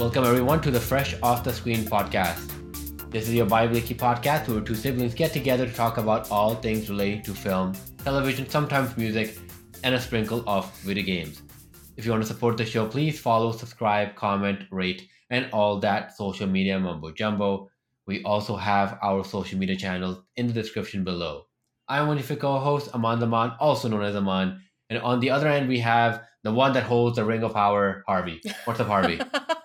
Welcome 0.00 0.24
everyone 0.24 0.62
to 0.62 0.70
the 0.70 0.80
Fresh 0.80 1.14
Off 1.22 1.44
the 1.44 1.52
Screen 1.52 1.84
podcast. 1.84 3.10
This 3.10 3.28
is 3.28 3.34
your 3.34 3.44
bi-weekly 3.44 3.94
podcast 3.94 4.48
where 4.48 4.62
two 4.62 4.74
siblings 4.74 5.12
get 5.12 5.30
together 5.30 5.66
to 5.66 5.72
talk 5.74 5.98
about 5.98 6.30
all 6.30 6.54
things 6.54 6.88
relating 6.88 7.20
to 7.24 7.34
film, 7.34 7.74
television, 8.02 8.48
sometimes 8.48 8.96
music, 8.96 9.36
and 9.84 9.94
a 9.94 10.00
sprinkle 10.00 10.42
of 10.46 10.74
video 10.78 11.04
games. 11.04 11.42
If 11.98 12.06
you 12.06 12.12
want 12.12 12.22
to 12.22 12.26
support 12.26 12.56
the 12.56 12.64
show, 12.64 12.86
please 12.86 13.20
follow, 13.20 13.52
subscribe, 13.52 14.14
comment, 14.14 14.60
rate, 14.70 15.06
and 15.28 15.50
all 15.52 15.78
that 15.80 16.16
social 16.16 16.46
media 16.46 16.80
mumbo 16.80 17.12
jumbo. 17.12 17.68
We 18.06 18.22
also 18.22 18.56
have 18.56 18.98
our 19.02 19.22
social 19.22 19.58
media 19.58 19.76
channels 19.76 20.22
in 20.34 20.46
the 20.46 20.54
description 20.54 21.04
below. 21.04 21.44
I'm 21.88 22.08
one 22.08 22.16
of 22.16 22.26
your 22.26 22.38
co-host, 22.38 22.88
Aman 22.94 23.20
Zaman, 23.20 23.52
also 23.60 23.88
known 23.88 24.04
as 24.04 24.16
Aman. 24.16 24.62
And 24.88 24.98
on 25.02 25.20
the 25.20 25.28
other 25.28 25.48
end, 25.48 25.68
we 25.68 25.80
have 25.80 26.22
the 26.42 26.52
one 26.52 26.72
that 26.72 26.84
holds 26.84 27.16
the 27.16 27.24
ring 27.26 27.42
of 27.42 27.52
power, 27.52 28.02
Harvey. 28.08 28.40
What's 28.64 28.80
up, 28.80 28.86
Harvey? 28.86 29.20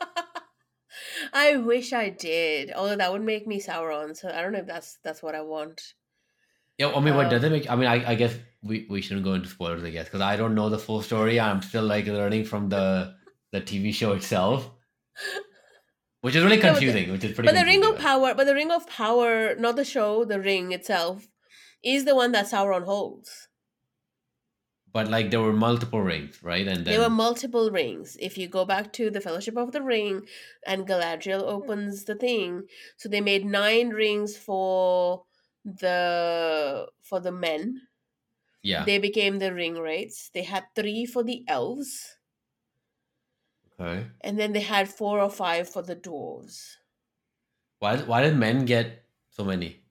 I 1.35 1.57
wish 1.57 1.91
I 1.94 2.09
did, 2.09 2.71
although 2.73 2.95
that 2.95 3.12
would 3.12 3.21
make 3.21 3.45
me 3.45 3.59
Sauron. 3.62 4.16
So 4.16 4.30
I 4.30 4.41
don't 4.41 4.53
know 4.53 4.59
if 4.59 4.67
that's 4.67 4.98
that's 5.03 5.21
what 5.21 5.35
I 5.35 5.41
want. 5.41 5.81
Yeah, 6.77 6.91
I 6.95 6.99
mean, 7.02 7.16
what 7.16 7.30
does 7.30 7.44
Um, 7.44 7.52
it 7.52 7.55
make? 7.55 7.70
I 7.70 7.75
mean, 7.75 7.88
I, 7.88 8.11
I 8.11 8.16
guess 8.16 8.34
we, 8.63 8.85
we 8.89 9.02
shouldn't 9.02 9.25
go 9.25 9.34
into 9.34 9.48
spoilers, 9.49 9.84
I 9.84 9.89
guess, 9.91 10.05
because 10.05 10.21
I 10.21 10.35
don't 10.35 10.55
know 10.55 10.70
the 10.70 10.77
full 10.80 11.02
story. 11.02 11.39
I'm 11.39 11.61
still 11.61 11.84
like 11.84 12.05
learning 12.08 12.45
from 12.45 12.70
the 12.70 13.13
the 13.52 13.61
TV 13.61 13.94
show 13.94 14.13
itself, 14.13 14.70
which 16.21 16.35
is 16.35 16.44
really 16.44 16.58
No, 16.61 16.61
the- 16.63 16.70
confusing. 16.70 17.11
which 17.11 17.23
is 17.23 17.34
pretty. 17.34 17.47
But 17.47 17.55
the 17.59 17.66
Ring 17.66 17.80
of 17.83 17.95
confusing. 17.95 18.05
Power, 18.08 18.33
but 18.33 18.45
the 18.45 18.56
Ring 18.56 18.72
of 18.72 18.88
Power, 18.88 19.56
not 19.56 19.75
the 19.75 19.86
show, 19.86 20.25
the 20.25 20.39
ring 20.39 20.72
itself, 20.72 21.28
is 21.83 22.06
the 22.06 22.16
one 22.16 22.31
that 22.33 22.45
Sauron 22.47 22.86
holds. 22.86 23.47
But 24.95 25.09
like, 25.09 25.29
there 25.29 25.41
were 25.41 25.51
multiple 25.51 26.01
rings, 26.01 26.41
right? 26.41 26.65
And 26.65 26.85
then 26.85 26.93
there 26.93 27.01
were 27.01 27.09
multiple 27.09 27.69
rings. 27.69 28.15
If 28.19 28.38
you 28.38 28.47
go 28.47 28.63
back 28.63 28.93
to 28.93 29.11
the 29.11 29.19
Fellowship 29.19 29.57
of 29.57 29.73
the 29.73 29.81
Ring, 29.81 30.25
and 30.65 30.88
Galadriel 30.88 31.43
opens 31.43 32.05
the 32.05 32.15
thing, 32.15 32.63
so 32.95 33.09
they 33.09 33.19
made 33.19 33.45
nine 33.45 33.89
rings 33.89 34.38
for 34.38 35.25
the 35.66 36.88
for 37.03 37.19
the 37.19 37.33
men. 37.33 37.81
yeah, 38.63 38.85
They 38.85 38.97
became 38.97 39.39
the 39.39 39.51
Ringwraiths. 39.51 40.31
They 40.31 40.43
had 40.43 40.63
three 40.75 41.05
for 41.05 41.23
the 41.23 41.43
elves, 41.47 42.16
okay. 43.79 44.07
and 44.21 44.39
then 44.39 44.53
they 44.53 44.61
had 44.61 44.89
four 44.89 45.19
or 45.19 45.29
five 45.29 45.69
for 45.69 45.81
the 45.81 45.95
dwarves. 45.95 46.77
Why 47.79 47.97
why 48.01 48.21
did 48.21 48.35
men 48.35 48.66
get 48.66 49.05
so 49.29 49.45
many? 49.45 49.84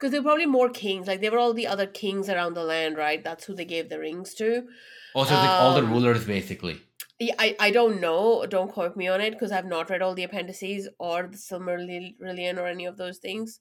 Because 0.00 0.12
there 0.12 0.22
were 0.22 0.28
probably 0.28 0.46
more 0.46 0.70
kings. 0.70 1.06
Like 1.06 1.20
they 1.20 1.28
were 1.28 1.38
all 1.38 1.52
the 1.52 1.66
other 1.66 1.86
kings 1.86 2.30
around 2.30 2.54
the 2.54 2.64
land, 2.64 2.96
right? 2.96 3.22
That's 3.22 3.44
who 3.44 3.54
they 3.54 3.66
gave 3.66 3.90
the 3.90 3.98
rings 3.98 4.32
to. 4.34 4.66
Also, 5.14 5.34
it's 5.34 5.42
like 5.42 5.50
all 5.50 5.74
the 5.74 5.82
Um, 5.82 5.92
rulers 5.92 6.24
basically. 6.24 6.80
Yeah, 7.18 7.34
I, 7.38 7.54
I 7.60 7.70
don't 7.70 8.00
know. 8.00 8.46
Don't 8.46 8.72
quote 8.72 8.96
me 8.96 9.08
on 9.08 9.20
it 9.20 9.32
because 9.32 9.52
I've 9.52 9.66
not 9.66 9.90
read 9.90 10.00
all 10.00 10.14
the 10.14 10.24
appendices 10.24 10.88
or 10.98 11.24
the 11.24 11.36
Silmarillion 11.36 12.56
or 12.58 12.66
any 12.66 12.86
of 12.86 12.96
those 12.96 13.18
things. 13.18 13.60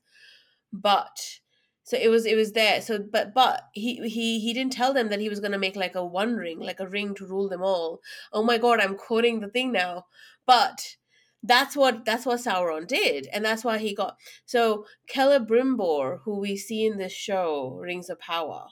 But 0.71 1.39
so 1.83 1.97
it 1.97 2.07
was 2.07 2.25
it 2.25 2.35
was 2.35 2.53
there. 2.53 2.81
So 2.81 2.99
but 2.99 3.33
but 3.33 3.63
he 3.73 3.95
he 4.07 4.39
he 4.39 4.53
didn't 4.53 4.71
tell 4.71 4.93
them 4.93 5.09
that 5.09 5.19
he 5.19 5.27
was 5.27 5.41
gonna 5.41 5.57
make 5.57 5.75
like 5.75 5.95
a 5.95 6.05
one 6.05 6.37
ring, 6.37 6.59
like 6.59 6.79
a 6.79 6.87
ring 6.87 7.15
to 7.15 7.25
rule 7.25 7.49
them 7.49 7.63
all. 7.63 7.99
Oh 8.31 8.43
my 8.43 8.57
god, 8.57 8.79
I'm 8.79 8.95
quoting 8.95 9.41
the 9.41 9.49
thing 9.49 9.73
now. 9.73 10.05
But 10.45 10.95
that's 11.43 11.75
what 11.75 12.05
that's 12.05 12.25
what 12.25 12.39
Sauron 12.41 12.87
did, 12.87 13.27
and 13.33 13.43
that's 13.45 13.63
why 13.63 13.77
he 13.77 13.93
got 13.95 14.17
so 14.45 14.85
Celebrimbor, 15.13 16.19
who 16.23 16.39
we 16.39 16.57
see 16.57 16.85
in 16.85 16.97
this 16.97 17.13
show, 17.13 17.77
Rings 17.81 18.09
of 18.09 18.19
Power. 18.19 18.65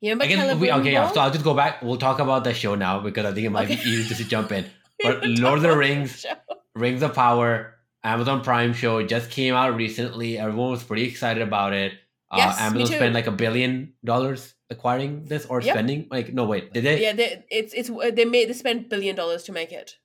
You 0.00 0.10
remember 0.10 0.24
Again, 0.34 0.60
we, 0.60 0.70
okay, 0.70 0.92
yeah. 0.92 1.10
So 1.10 1.20
I'll 1.20 1.30
just 1.30 1.44
go 1.44 1.54
back. 1.54 1.80
We'll 1.82 1.96
talk 1.96 2.18
about 2.18 2.44
the 2.44 2.52
show 2.52 2.74
now 2.74 3.00
because 3.00 3.24
I 3.24 3.32
think 3.32 3.46
it 3.46 3.50
might 3.50 3.70
Okay. 3.70 3.76
be 3.82 3.88
easy 3.90 4.08
just 4.08 4.20
to 4.20 4.28
jump 4.28 4.52
in. 4.52 4.64
But 5.02 5.24
Lord 5.26 5.56
of 5.58 5.62
the 5.62 5.76
Rings- 5.76 6.20
show. 6.20 6.34
Rings 6.74 7.02
of 7.02 7.14
Power, 7.14 7.74
Amazon 8.02 8.42
Prime 8.42 8.72
show 8.74 9.04
just 9.06 9.30
came 9.30 9.54
out 9.54 9.76
recently. 9.76 10.38
Everyone 10.38 10.70
was 10.70 10.82
pretty 10.84 11.04
excited 11.04 11.42
about 11.42 11.72
it. 11.72 11.92
Uh, 12.30 12.36
Yes, 12.38 12.58
me 12.58 12.64
Amazon 12.66 12.86
spent 12.96 13.14
like 13.14 13.26
a 13.26 13.32
billion 13.32 13.94
dollars 14.04 14.54
acquiring 14.70 15.24
this 15.26 15.46
or 15.46 15.60
Yep. 15.60 15.74
spending 15.74 16.08
like 16.10 16.32
no 16.32 16.46
wait 16.46 16.72
did 16.72 16.84
they 16.84 17.00
yeah, 17.02 17.12
they, 17.12 17.44
it's 17.50 17.72
it's 17.74 17.90
they 18.16 18.24
made 18.24 18.48
they 18.48 18.54
spent 18.54 18.88
billion 18.88 19.14
dollars 19.14 19.44
to 19.44 19.52
make 19.52 19.72
it. 19.72 19.98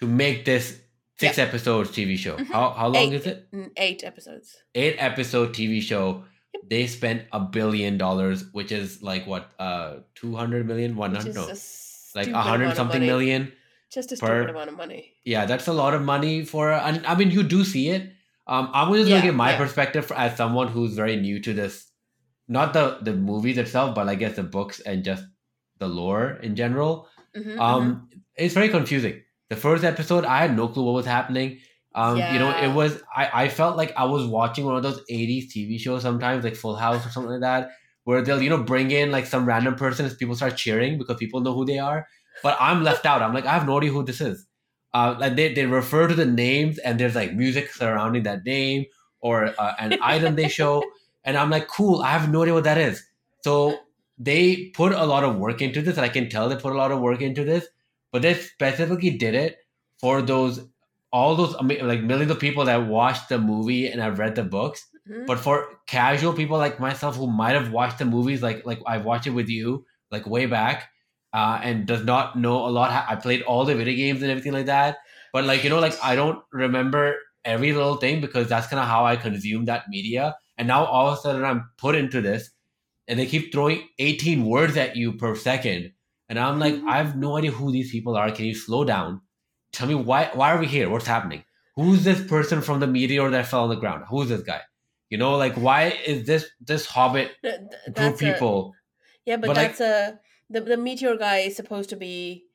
to 0.00 0.06
make 0.06 0.44
this 0.44 0.78
six 1.18 1.38
episodes 1.38 1.90
TV 1.90 2.16
show. 2.18 2.36
Mhm. 2.36 2.46
How 2.46 2.70
how 2.70 2.88
long 2.88 2.96
Eight. 2.96 3.12
is 3.14 3.26
it? 3.26 3.50
Mm, 3.52 3.70
Eight 3.76 4.04
episodes. 4.04 4.56
Eight 4.74 4.96
episode 4.98 5.54
TV 5.54 5.80
show. 5.80 6.24
They 6.68 6.86
spent 6.86 7.24
a 7.32 7.40
billion 7.40 7.98
dollars, 7.98 8.44
which 8.52 8.72
is 8.72 9.02
like 9.02 9.26
what 9.26 9.50
uh 9.58 9.96
two 10.14 10.34
hundred 10.36 10.66
million, 10.66 10.96
one 10.96 11.14
hundred 11.14 11.34
no 11.34 11.46
like 12.14 12.28
a 12.28 12.40
hundred 12.42 12.76
something 12.76 13.00
million. 13.00 13.52
Just 13.92 14.12
a 14.12 14.16
per- 14.16 14.26
stupid 14.42 14.50
amount 14.50 14.70
of 14.70 14.76
money. 14.76 15.12
Yeah, 15.24 15.44
that's 15.46 15.66
a 15.68 15.72
lot 15.72 15.94
of 15.94 16.02
money 16.02 16.44
for. 16.44 16.72
And 16.72 17.04
I 17.06 17.14
mean, 17.14 17.30
you 17.30 17.42
do 17.42 17.64
see 17.64 17.88
it. 17.88 18.10
Um, 18.46 18.70
I'm 18.74 18.92
just 18.94 19.08
Yeah, 19.08 19.16
gonna 19.16 19.26
give 19.28 19.34
my 19.34 19.50
yeah. 19.52 19.58
perspective 19.58 20.06
for, 20.06 20.14
as 20.16 20.36
someone 20.36 20.68
who's 20.68 20.94
very 20.94 21.16
new 21.16 21.40
to 21.40 21.52
this, 21.52 21.90
not 22.48 22.72
the 22.72 22.98
the 23.02 23.12
movies 23.14 23.58
itself, 23.58 23.94
but 23.94 24.08
I 24.08 24.14
guess 24.14 24.36
the 24.36 24.42
books 24.42 24.80
and 24.80 25.04
just 25.04 25.24
the 25.78 25.88
lore 25.88 26.38
in 26.42 26.56
general. 26.56 27.08
Mhm, 27.36 27.54
mhm. 27.56 27.58
Um, 27.60 28.08
it's 28.36 28.54
very 28.54 28.68
confusing. 28.68 29.22
The 29.52 29.60
first 29.60 29.84
episode, 29.84 30.24
I 30.24 30.38
had 30.38 30.56
no 30.56 30.66
clue 30.66 30.82
what 30.82 30.94
was 30.94 31.04
happening. 31.04 31.58
Um, 31.94 32.16
you 32.16 32.38
know, 32.38 32.56
it 32.56 32.72
was 32.74 33.02
I, 33.14 33.44
I 33.44 33.48
felt 33.50 33.76
like 33.76 33.92
I 33.98 34.04
was 34.04 34.26
watching 34.26 34.64
one 34.64 34.76
of 34.76 34.82
those 34.82 35.02
80s 35.10 35.52
TV 35.52 35.78
shows 35.78 36.00
sometimes, 36.00 36.42
like 36.42 36.56
Full 36.56 36.74
House 36.74 37.04
or 37.04 37.10
something 37.10 37.32
like 37.32 37.42
that, 37.42 37.68
where 38.04 38.22
they'll, 38.22 38.40
you 38.40 38.48
know, 38.48 38.62
bring 38.62 38.90
in 38.90 39.10
like 39.10 39.26
some 39.26 39.44
random 39.44 39.74
person 39.74 40.06
as 40.06 40.14
people 40.14 40.34
start 40.34 40.56
cheering 40.56 40.96
because 40.96 41.18
people 41.18 41.42
know 41.42 41.52
who 41.52 41.66
they 41.66 41.78
are. 41.78 42.06
But 42.42 42.56
I'm 42.58 42.82
left 42.82 43.04
out. 43.04 43.20
I'm 43.20 43.34
like, 43.34 43.44
I 43.44 43.52
have 43.52 43.66
no 43.66 43.76
idea 43.76 43.92
who 43.92 44.02
this 44.02 44.22
is. 44.22 44.46
Uh, 44.94 45.16
like 45.18 45.36
they, 45.36 45.52
they 45.52 45.66
refer 45.66 46.08
to 46.08 46.14
the 46.14 46.24
names 46.24 46.78
and 46.78 46.98
there's 46.98 47.14
like 47.14 47.34
music 47.34 47.70
surrounding 47.72 48.22
that 48.22 48.46
name 48.46 48.86
or 49.20 49.52
uh, 49.58 49.74
an 49.78 49.98
item 50.02 50.34
they 50.34 50.48
show. 50.48 50.82
And 51.24 51.36
I'm 51.36 51.50
like, 51.50 51.68
cool, 51.68 52.00
I 52.00 52.12
have 52.12 52.30
no 52.30 52.40
idea 52.40 52.54
what 52.54 52.64
that 52.64 52.78
is. 52.78 53.04
So 53.44 53.80
they 54.18 54.70
put 54.74 54.92
a 54.92 55.04
lot 55.04 55.24
of 55.24 55.36
work 55.36 55.60
into 55.60 55.82
this. 55.82 55.98
And 55.98 56.06
I 56.06 56.08
can 56.08 56.30
tell 56.30 56.48
they 56.48 56.56
put 56.56 56.72
a 56.72 56.78
lot 56.78 56.90
of 56.90 57.00
work 57.00 57.20
into 57.20 57.44
this, 57.44 57.66
but 58.12 58.22
they 58.22 58.34
specifically 58.34 59.10
did 59.10 59.34
it 59.34 59.58
for 60.00 60.22
those, 60.22 60.60
all 61.12 61.34
those, 61.34 61.54
like 61.60 62.02
millions 62.02 62.30
of 62.30 62.38
people 62.38 62.64
that 62.66 62.86
watched 62.86 63.28
the 63.28 63.38
movie 63.38 63.86
and 63.88 64.00
have 64.00 64.18
read 64.18 64.34
the 64.34 64.44
books. 64.44 64.86
Mhm. 65.08 65.26
But 65.26 65.38
for 65.40 65.66
casual 65.86 66.32
people 66.32 66.58
like 66.58 66.78
myself 66.78 67.16
who 67.16 67.26
might 67.26 67.54
have 67.54 67.72
watched 67.72 67.98
the 67.98 68.04
movies, 68.04 68.42
like 68.42 68.64
like 68.64 68.80
I've 68.86 69.04
watched 69.04 69.26
it 69.26 69.30
with 69.30 69.48
you, 69.48 69.84
like 70.12 70.26
way 70.26 70.46
back, 70.46 70.88
uh, 71.32 71.58
and 71.62 71.86
does 71.86 72.04
not 72.04 72.36
know 72.36 72.66
a 72.66 72.70
lot. 72.70 72.90
I 73.08 73.16
played 73.16 73.42
all 73.42 73.64
the 73.64 73.74
video 73.74 73.96
games 73.96 74.22
and 74.22 74.30
everything 74.30 74.52
like 74.52 74.66
that. 74.66 74.98
But 75.32 75.44
like 75.44 75.64
you 75.64 75.70
know, 75.70 75.80
like 75.80 75.96
I 76.02 76.14
don't 76.14 76.38
remember 76.52 77.16
every 77.44 77.72
little 77.72 77.96
thing 77.96 78.20
because 78.20 78.48
that's 78.48 78.68
kind 78.68 78.80
of 78.80 78.86
how 78.86 79.04
I 79.04 79.16
consume 79.16 79.64
that 79.64 79.88
media. 79.88 80.36
And 80.58 80.68
now 80.68 80.84
all 80.84 81.08
of 81.08 81.18
a 81.18 81.20
sudden 81.20 81.44
I'm 81.44 81.70
put 81.78 81.94
into 81.96 82.20
this, 82.20 82.50
and 83.08 83.18
they 83.18 83.26
keep 83.26 83.52
throwing 83.52 83.88
18 83.98 84.44
words 84.46 84.76
at 84.76 84.94
you 84.96 85.14
per 85.14 85.34
second, 85.34 85.92
and 86.32 86.40
I'm 86.40 86.58
like, 86.58 86.76
mm-hmm. 86.76 86.88
I 86.88 86.96
have 86.96 87.14
no 87.14 87.36
idea 87.36 87.50
who 87.50 87.70
these 87.70 87.90
people 87.92 88.16
are. 88.16 88.30
Can 88.30 88.46
you 88.46 88.54
slow 88.54 88.84
down? 88.84 89.20
Tell 89.70 89.86
me 89.86 89.94
why 89.94 90.30
why 90.32 90.50
are 90.52 90.58
we 90.58 90.66
here? 90.66 90.88
What's 90.88 91.06
happening? 91.06 91.44
Who's 91.76 92.04
this 92.04 92.26
person 92.26 92.62
from 92.62 92.80
the 92.80 92.86
meteor 92.86 93.28
that 93.28 93.46
fell 93.48 93.64
on 93.64 93.68
the 93.68 93.76
ground? 93.76 94.04
Who's 94.08 94.30
this 94.30 94.40
guy? 94.40 94.62
You 95.10 95.18
know, 95.18 95.36
like 95.36 95.54
why 95.56 95.88
is 96.06 96.26
this 96.26 96.46
this 96.58 96.86
hobbit 96.86 97.32
Th- 97.42 97.56
th- 97.84 97.94
group 97.94 98.14
a- 98.14 98.32
people? 98.32 98.72
yeah, 99.26 99.36
but, 99.36 99.48
but, 99.48 99.56
like- 99.56 99.76
that's 99.76 99.82
a 99.82 100.20
the 100.48 100.62
the 100.62 100.78
meteor 100.78 101.18
guy 101.18 101.38
is 101.48 101.54
supposed 101.54 101.90
to 101.90 101.96
be 101.96 102.46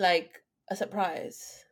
like 0.00 0.42
a 0.68 0.74
surprise. 0.74 1.64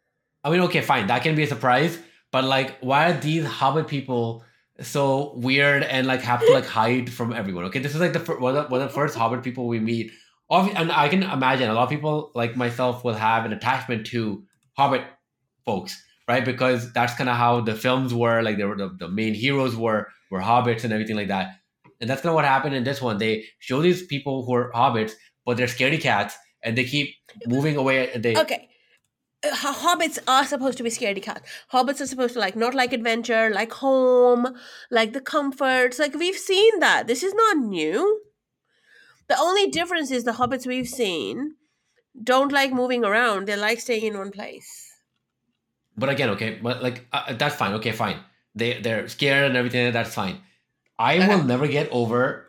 I 0.45 0.51
mean, 0.51 0.61
okay, 0.61 0.83
fine, 0.83 1.09
that 1.09 1.25
can 1.25 1.35
be 1.35 1.43
a 1.43 1.49
surprise, 1.49 1.99
but 2.31 2.45
like, 2.45 2.79
why 2.79 3.11
are 3.11 3.21
these 3.21 3.45
hobbit 3.45 3.89
people 3.89 4.45
so 4.81 5.35
weird 5.35 5.83
and 5.83 6.07
like 6.07 6.23
have 6.23 6.47
to 6.47 6.53
like 6.53 6.67
hide 6.67 7.11
from 7.13 7.33
everyone? 7.33 7.65
Okay, 7.67 7.81
this 7.81 7.93
is 7.95 8.01
like 8.01 8.13
the 8.13 8.21
fir- 8.21 8.39
one 8.39 8.57
of, 8.57 8.71
one 8.71 8.81
of 8.83 8.89
the 8.89 8.95
first 8.95 9.17
hobbit 9.17 9.43
people 9.43 9.67
we 9.67 9.81
meet. 9.81 10.13
And 10.53 10.93
I 10.93 11.09
can 11.09 11.23
imagine 11.23 11.71
a 11.71 11.75
lot 11.75 11.85
of 11.85 11.91
people 11.91 12.31
like 12.35 12.57
myself 12.57 13.05
will 13.05 13.15
have 13.15 13.45
an 13.45 13.53
attachment 13.53 14.07
to 14.09 14.45
hobbit 14.77 15.03
folks, 15.65 16.03
right? 16.29 16.45
Because 16.45 16.93
that's 16.93 17.15
kind 17.15 17.31
of 17.31 17.37
how 17.37 17.61
the 17.61 17.75
films 17.75 18.13
were. 18.13 18.43
Like, 18.43 18.59
they 18.59 18.65
were 18.65 18.77
the, 18.77 18.95
the 18.99 19.09
main 19.09 19.35
heroes 19.35 19.75
were 19.75 20.09
were 20.31 20.41
hobbits 20.41 20.85
and 20.85 20.93
everything 20.93 21.17
like 21.17 21.29
that. 21.29 21.57
And 22.01 22.11
that's 22.11 22.21
kind 22.21 22.31
of 22.31 22.35
what 22.35 22.45
happened 22.45 22.75
in 22.75 22.85
this 22.85 23.01
one. 23.01 23.19
They 23.19 23.45
show 23.61 23.81
these 23.81 24.05
people 24.07 24.45
who 24.45 24.55
are 24.55 24.73
hobbits, 24.73 25.13
but 25.47 25.57
they're 25.57 25.67
scaredy 25.67 26.01
cats, 26.01 26.37
and 26.63 26.77
they 26.77 26.85
keep 26.85 27.15
moving 27.47 27.77
away. 27.77 28.11
They 28.17 28.37
Okay. 28.37 28.69
Uh, 29.45 29.55
Hobbits 29.55 30.19
are 30.29 30.45
supposed 30.45 30.79
to 30.79 30.85
be 30.85 30.91
scaredy 30.91 31.23
cats. 31.23 31.49
Hobbits 31.73 32.01
are 32.01 32.07
supposed 32.07 32.35
to 32.35 32.41
like 32.41 32.57
not 32.57 32.75
like 32.75 32.93
adventure, 32.93 33.51
like 33.51 33.73
home, 33.73 34.47
like 34.91 35.13
the 35.13 35.21
comforts. 35.21 35.99
Like 35.99 36.15
we've 36.15 36.37
seen 36.37 36.79
that. 36.81 37.07
This 37.07 37.23
is 37.23 37.35
not 37.35 37.57
new. 37.57 38.21
The 39.33 39.39
only 39.39 39.67
difference 39.79 40.11
is 40.11 40.25
the 40.25 40.33
hobbits 40.41 40.67
we've 40.67 40.89
seen 40.89 41.55
don't 42.31 42.53
like 42.53 42.73
moving 42.73 43.05
around. 43.05 43.47
They 43.49 43.57
like 43.57 43.81
staying 43.81 44.05
in 44.11 44.19
one 44.19 44.31
place. 44.31 44.71
But 45.97 46.09
again, 46.09 46.31
okay, 46.31 46.59
but 46.63 46.83
like 46.83 47.07
uh, 47.13 47.35
that's 47.35 47.55
fine. 47.55 47.75
Okay, 47.75 47.93
fine. 47.93 48.19
They 48.55 48.81
they're 48.81 49.09
scared 49.09 49.45
and 49.47 49.57
everything. 49.57 49.93
That's 49.93 50.15
fine. 50.15 50.41
I 50.99 51.15
will 51.29 51.43
never 51.45 51.67
get 51.67 51.89
over 51.91 52.47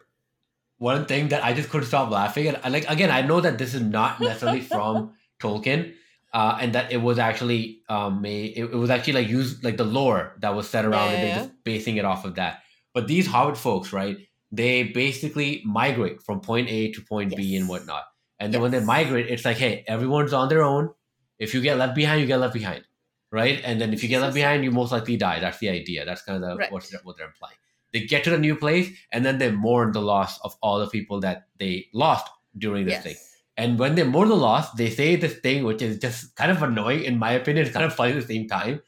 one 0.77 1.05
thing 1.05 1.29
that 1.29 1.43
I 1.43 1.53
just 1.53 1.69
couldn't 1.69 1.87
stop 1.87 2.11
laughing. 2.11 2.47
And 2.47 2.57
I, 2.63 2.69
like 2.69 2.89
again, 2.89 3.11
I 3.11 3.21
know 3.21 3.39
that 3.41 3.57
this 3.57 3.73
is 3.73 3.81
not 3.81 4.19
necessarily 4.19 4.61
from 4.75 5.13
Tolkien. 5.39 5.93
uh, 6.33 6.57
and 6.61 6.73
that 6.73 6.91
it 6.91 7.01
was 7.01 7.19
actually 7.19 7.81
um 7.89 8.21
made, 8.21 8.57
it, 8.57 8.65
it 8.65 8.75
was 8.75 8.89
actually 8.89 9.13
like 9.13 9.27
used 9.29 9.63
like 9.63 9.77
the 9.77 9.83
lore 9.85 10.35
that 10.39 10.55
was 10.55 10.69
set 10.69 10.85
around 10.85 11.11
Yeah, 11.11 11.17
it. 11.17 11.21
They're 11.21 11.35
yeah, 11.35 11.37
just 11.47 11.63
basing 11.63 11.97
it 11.97 12.05
off 12.05 12.25
of 12.25 12.35
that. 12.35 12.63
But 12.93 13.07
these 13.07 13.27
Hobbit 13.27 13.57
folks, 13.57 13.93
right? 13.93 14.17
They 14.53 14.83
basically 14.83 15.63
migrate 15.65 16.21
from 16.21 16.39
point 16.39 16.69
A 16.69 16.91
to 16.91 17.01
point 17.01 17.35
B 17.35 17.55
and 17.57 17.67
whatnot. 17.67 18.03
And 18.39 18.53
then 18.53 18.61
when 18.61 18.69
they 18.69 18.81
migrate, 18.81 19.27
it's 19.27 19.45
like, 19.45 19.57
hey, 19.57 19.83
everyone's 19.87 20.31
on 20.31 20.47
their 20.47 20.61
own. 20.61 20.91
If 21.39 21.55
you 21.55 21.61
get 21.61 21.77
left 21.77 21.95
behind, 21.95 22.21
you 22.21 22.27
get 22.27 22.37
left 22.37 22.53
behind, 22.53 22.83
right? 23.31 23.59
And 23.63 23.81
then 23.81 23.93
if 23.93 24.03
you 24.03 24.09
get 24.09 24.21
left 24.21 24.35
behind, 24.35 24.63
you 24.63 24.69
most 24.69 24.91
likely 24.91 25.17
die. 25.17 25.39
That's 25.39 25.57
the 25.57 25.69
idea. 25.69 26.05
That's 26.05 26.21
kind 26.21 26.43
of 26.43 26.47
the, 26.47 26.55
Right. 26.55 26.71
what, 26.71 26.87
they're, 26.91 26.99
what 27.03 27.17
they're 27.17 27.33
implying. 27.33 27.55
They 27.93 28.05
get 28.05 28.23
to 28.25 28.29
the 28.29 28.37
new 28.37 28.55
place, 28.55 28.89
and 29.11 29.25
then 29.25 29.39
they 29.39 29.49
mourn 29.49 29.91
the 29.91 30.01
loss 30.01 30.39
of 30.41 30.55
all 30.61 30.77
the 30.79 30.87
people 30.87 31.19
that 31.21 31.47
they 31.57 31.87
lost 31.93 32.29
during 32.55 32.85
this 32.85 32.93
yes. 32.93 33.03
thing. 33.03 33.15
And 33.57 33.79
when 33.79 33.95
they 33.95 34.03
mourn 34.03 34.29
the 34.29 34.35
loss, 34.35 34.71
they 34.73 34.89
say 34.89 35.15
this 35.15 35.35
thing 35.35 35.63
which 35.63 35.81
is 35.81 35.97
just 35.97 36.35
kind 36.35 36.51
of 36.51 36.61
annoying, 36.61 37.03
in 37.03 37.17
my 37.17 37.31
opinion. 37.31 37.65
It's 37.65 37.73
kind 37.73 37.85
of 37.85 37.93
funny 37.93 38.13
at 38.13 38.21
the 38.21 38.27
same 38.27 38.47
time. 38.47 38.81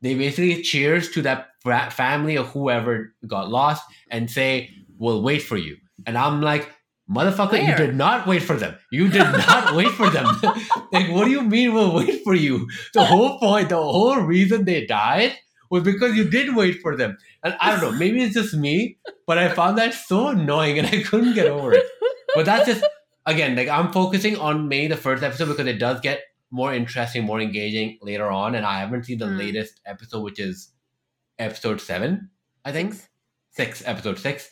They 0.00 0.14
basically 0.14 0.62
cheers 0.62 1.10
to 1.12 1.22
that 1.22 1.48
family 1.92 2.36
or 2.36 2.44
whoever 2.44 3.14
got 3.26 3.50
lost 3.50 3.84
and 4.10 4.30
say, 4.30 4.70
"We'll 5.02 5.22
wait 5.28 5.42
for 5.50 5.58
you." 5.66 5.74
And 6.06 6.16
I'm 6.24 6.40
like, 6.50 6.64
"Motherfucker, 7.16 7.58
you 7.68 7.74
did 7.82 7.94
not 8.04 8.26
wait 8.30 8.42
for 8.48 8.56
them. 8.62 8.74
You 8.98 9.08
did 9.16 9.28
not 9.46 9.74
wait 9.78 9.92
for 10.00 10.08
them. 10.16 10.26
like, 10.94 11.08
what 11.14 11.24
do 11.26 11.30
you 11.36 11.42
mean 11.54 11.74
we'll 11.74 11.94
wait 12.00 12.22
for 12.24 12.34
you? 12.34 12.68
The 12.94 13.04
whole 13.12 13.38
point, 13.38 13.68
the 13.74 13.82
whole 13.96 14.20
reason 14.34 14.64
they 14.64 14.86
died 14.86 15.32
was 15.70 15.82
because 15.82 16.16
you 16.16 16.24
did 16.36 16.54
wait 16.54 16.80
for 16.82 16.96
them. 16.96 17.16
And 17.44 17.56
I 17.60 17.70
don't 17.72 17.82
know, 17.84 17.98
maybe 17.98 18.22
it's 18.22 18.34
just 18.40 18.54
me, 18.54 18.98
but 19.26 19.38
I 19.38 19.48
found 19.60 19.78
that 19.78 19.94
so 19.94 20.28
annoying 20.28 20.78
and 20.78 20.86
I 20.86 21.02
couldn't 21.02 21.34
get 21.34 21.46
over 21.46 21.72
it. 21.72 21.84
But 22.34 22.46
that's 22.46 22.66
just 22.66 22.84
again, 23.26 23.56
like 23.56 23.68
I'm 23.68 23.90
focusing 23.92 24.36
on 24.36 24.68
mainly 24.68 24.88
the 24.88 25.02
first 25.08 25.22
episode 25.22 25.48
because 25.52 25.66
it 25.66 25.78
does 25.78 26.00
get 26.00 26.20
more 26.50 26.72
interesting, 26.74 27.24
more 27.24 27.40
engaging 27.40 27.98
later 28.02 28.28
on, 28.30 28.54
and 28.54 28.64
I 28.66 28.80
haven't 28.80 29.04
seen 29.08 29.18
the 29.18 29.26
Hmm. 29.32 29.38
latest 29.38 29.80
episode, 29.86 30.22
which 30.22 30.38
is 30.38 30.70
episode 31.38 31.80
seven, 31.80 32.30
I 32.64 32.72
think 32.72 32.94
six, 33.50 33.82
episode 33.86 34.18
six. 34.18 34.50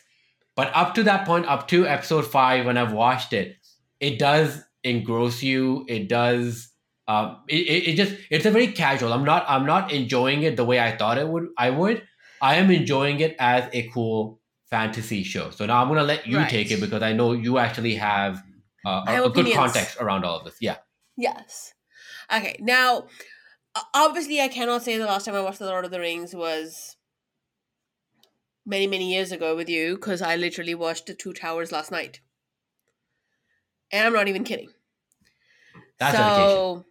But 0.61 0.75
up 0.75 0.93
to 0.93 1.03
that 1.03 1.25
point, 1.25 1.47
up 1.47 1.67
to 1.69 1.87
episode 1.87 2.21
five, 2.27 2.67
when 2.67 2.77
I've 2.77 2.93
watched 2.93 3.33
it, 3.33 3.57
it 3.99 4.19
does 4.19 4.63
engross 4.83 5.41
you. 5.41 5.85
It 5.87 6.07
does. 6.07 6.69
Um, 7.07 7.37
it, 7.49 7.55
it, 7.55 7.87
it 7.89 7.95
just 7.95 8.15
it's 8.29 8.45
a 8.45 8.51
very 8.51 8.67
casual. 8.67 9.11
I'm 9.11 9.25
not 9.25 9.43
I'm 9.47 9.65
not 9.65 9.91
enjoying 9.91 10.43
it 10.43 10.57
the 10.57 10.63
way 10.63 10.79
I 10.79 10.95
thought 10.95 11.17
it 11.17 11.27
would. 11.27 11.47
I 11.57 11.71
would. 11.71 12.03
I 12.43 12.57
am 12.57 12.69
enjoying 12.69 13.21
it 13.21 13.35
as 13.39 13.71
a 13.73 13.89
cool 13.89 14.39
fantasy 14.69 15.23
show. 15.23 15.49
So 15.49 15.65
now 15.65 15.81
I'm 15.81 15.87
gonna 15.87 16.03
let 16.03 16.27
you 16.27 16.37
Right. 16.37 16.47
take 16.47 16.69
it 16.69 16.79
because 16.79 17.01
I 17.01 17.13
know 17.13 17.31
you 17.31 17.57
actually 17.57 17.95
have 17.95 18.43
uh, 18.85 19.01
a, 19.07 19.11
have 19.13 19.25
a 19.25 19.29
good 19.31 19.51
context 19.55 19.97
around 19.99 20.25
all 20.25 20.37
of 20.37 20.45
this. 20.45 20.57
Yeah. 20.61 20.77
Yes. 21.17 21.73
Okay. 22.31 22.55
Now, 22.59 23.07
obviously, 23.95 24.39
I 24.39 24.47
cannot 24.47 24.83
say 24.83 24.99
the 24.99 25.05
last 25.07 25.25
time 25.25 25.33
I 25.33 25.41
watched 25.41 25.57
The 25.57 25.65
Lord 25.65 25.85
of 25.85 25.91
the 25.91 25.99
Rings 25.99 26.35
was 26.35 26.90
many, 28.65 28.87
many 28.87 29.11
years 29.11 29.31
ago 29.31 29.55
with 29.55 29.69
you 29.69 29.95
because 29.95 30.21
I 30.21 30.35
literally 30.35 30.75
watched 30.75 31.07
The 31.07 31.13
Two 31.13 31.33
Towers 31.33 31.71
last 31.71 31.91
night. 31.91 32.21
And 33.91 34.07
I'm 34.07 34.13
not 34.13 34.27
even 34.27 34.43
kidding. 34.43 34.69
That's 35.99 36.17
dedication. 36.17 36.49
so, 36.49 36.85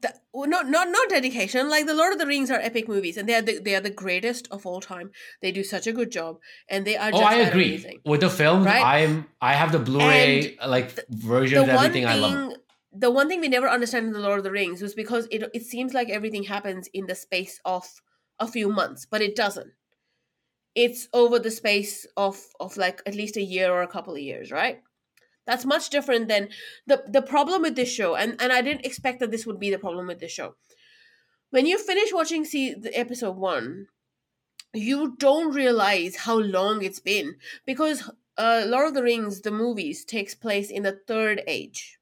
the, 0.00 0.14
well, 0.32 0.48
not 0.48 0.68
not 0.68 0.88
not 0.88 1.08
dedication. 1.08 1.68
Like 1.68 1.86
the 1.86 1.94
Lord 1.94 2.12
of 2.12 2.18
the 2.18 2.26
Rings 2.26 2.50
are 2.50 2.58
epic 2.60 2.88
movies, 2.88 3.16
and 3.16 3.28
they 3.28 3.34
are 3.34 3.42
the, 3.42 3.58
they 3.58 3.74
are 3.74 3.80
the 3.80 3.90
greatest 3.90 4.48
of 4.50 4.64
all 4.64 4.80
time. 4.80 5.10
They 5.42 5.52
do 5.52 5.62
such 5.62 5.86
a 5.86 5.92
good 5.92 6.10
job, 6.10 6.38
and 6.68 6.86
they 6.86 6.96
are. 6.96 7.10
Oh, 7.12 7.20
I 7.20 7.34
agree. 7.34 7.74
Amazing. 7.74 8.00
With 8.04 8.20
the 8.20 8.30
film. 8.30 8.64
Right? 8.64 8.84
I'm 8.84 9.26
I 9.40 9.54
have 9.54 9.72
the 9.72 9.78
Blu-ray 9.78 10.56
like 10.66 10.98
version 11.10 11.66
the 11.66 11.74
one 11.74 11.86
everything. 11.86 12.06
I 12.06 12.14
love. 12.14 12.32
thing 12.32 12.56
the 12.92 13.10
one 13.10 13.28
thing 13.28 13.40
we 13.40 13.48
never 13.48 13.68
understand 13.68 14.06
in 14.06 14.12
the 14.12 14.20
Lord 14.20 14.38
of 14.38 14.44
the 14.44 14.50
Rings 14.50 14.82
was 14.82 14.94
because 14.94 15.26
it 15.30 15.42
it 15.54 15.64
seems 15.64 15.94
like 15.94 16.08
everything 16.10 16.44
happens 16.44 16.88
in 16.92 17.06
the 17.06 17.14
space 17.14 17.60
of 17.64 18.00
a 18.38 18.46
few 18.46 18.68
months, 18.68 19.06
but 19.06 19.22
it 19.22 19.36
doesn't. 19.36 19.72
It's 20.74 21.08
over 21.12 21.38
the 21.38 21.50
space 21.50 22.06
of 22.16 22.40
of 22.58 22.76
like 22.76 23.02
at 23.06 23.14
least 23.14 23.36
a 23.36 23.42
year 23.42 23.70
or 23.70 23.82
a 23.82 23.88
couple 23.88 24.14
of 24.14 24.20
years, 24.20 24.50
right? 24.50 24.82
That's 25.46 25.64
much 25.64 25.90
different 25.90 26.28
than 26.28 26.48
the 26.86 27.04
the 27.06 27.22
problem 27.22 27.62
with 27.62 27.76
this 27.76 27.92
show, 27.92 28.14
and 28.14 28.40
and 28.40 28.52
I 28.52 28.62
didn't 28.62 28.86
expect 28.86 29.20
that 29.20 29.30
this 29.30 29.46
would 29.46 29.58
be 29.58 29.70
the 29.70 29.78
problem 29.78 30.06
with 30.06 30.20
this 30.20 30.32
show. 30.32 30.54
When 31.50 31.66
you 31.66 31.78
finish 31.78 32.12
watching 32.12 32.44
see 32.44 32.72
the 32.72 32.98
episode 32.98 33.36
one, 33.36 33.88
you 34.72 35.16
don't 35.18 35.54
realize 35.54 36.16
how 36.16 36.38
long 36.38 36.82
it's 36.82 37.00
been 37.00 37.36
because 37.66 38.10
uh, 38.38 38.64
Lord 38.66 38.88
of 38.88 38.94
the 38.94 39.02
Rings, 39.02 39.42
the 39.42 39.50
movies, 39.50 40.04
takes 40.04 40.34
place 40.34 40.70
in 40.70 40.82
the 40.82 40.98
Third 41.06 41.42
Age. 41.46 41.98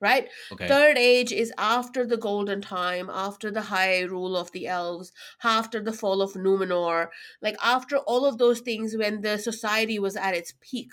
Right? 0.00 0.28
Okay. 0.52 0.68
Third 0.68 0.96
Age 0.96 1.32
is 1.32 1.52
after 1.58 2.06
the 2.06 2.16
Golden 2.16 2.60
Time, 2.60 3.10
after 3.12 3.50
the 3.50 3.62
high 3.62 4.02
rule 4.02 4.36
of 4.36 4.52
the 4.52 4.68
elves, 4.68 5.12
after 5.42 5.80
the 5.82 5.92
fall 5.92 6.22
of 6.22 6.34
Numenor, 6.34 7.08
like 7.42 7.56
after 7.62 7.96
all 7.98 8.24
of 8.24 8.38
those 8.38 8.60
things 8.60 8.96
when 8.96 9.22
the 9.22 9.38
society 9.38 9.98
was 9.98 10.14
at 10.14 10.34
its 10.34 10.54
peak. 10.60 10.92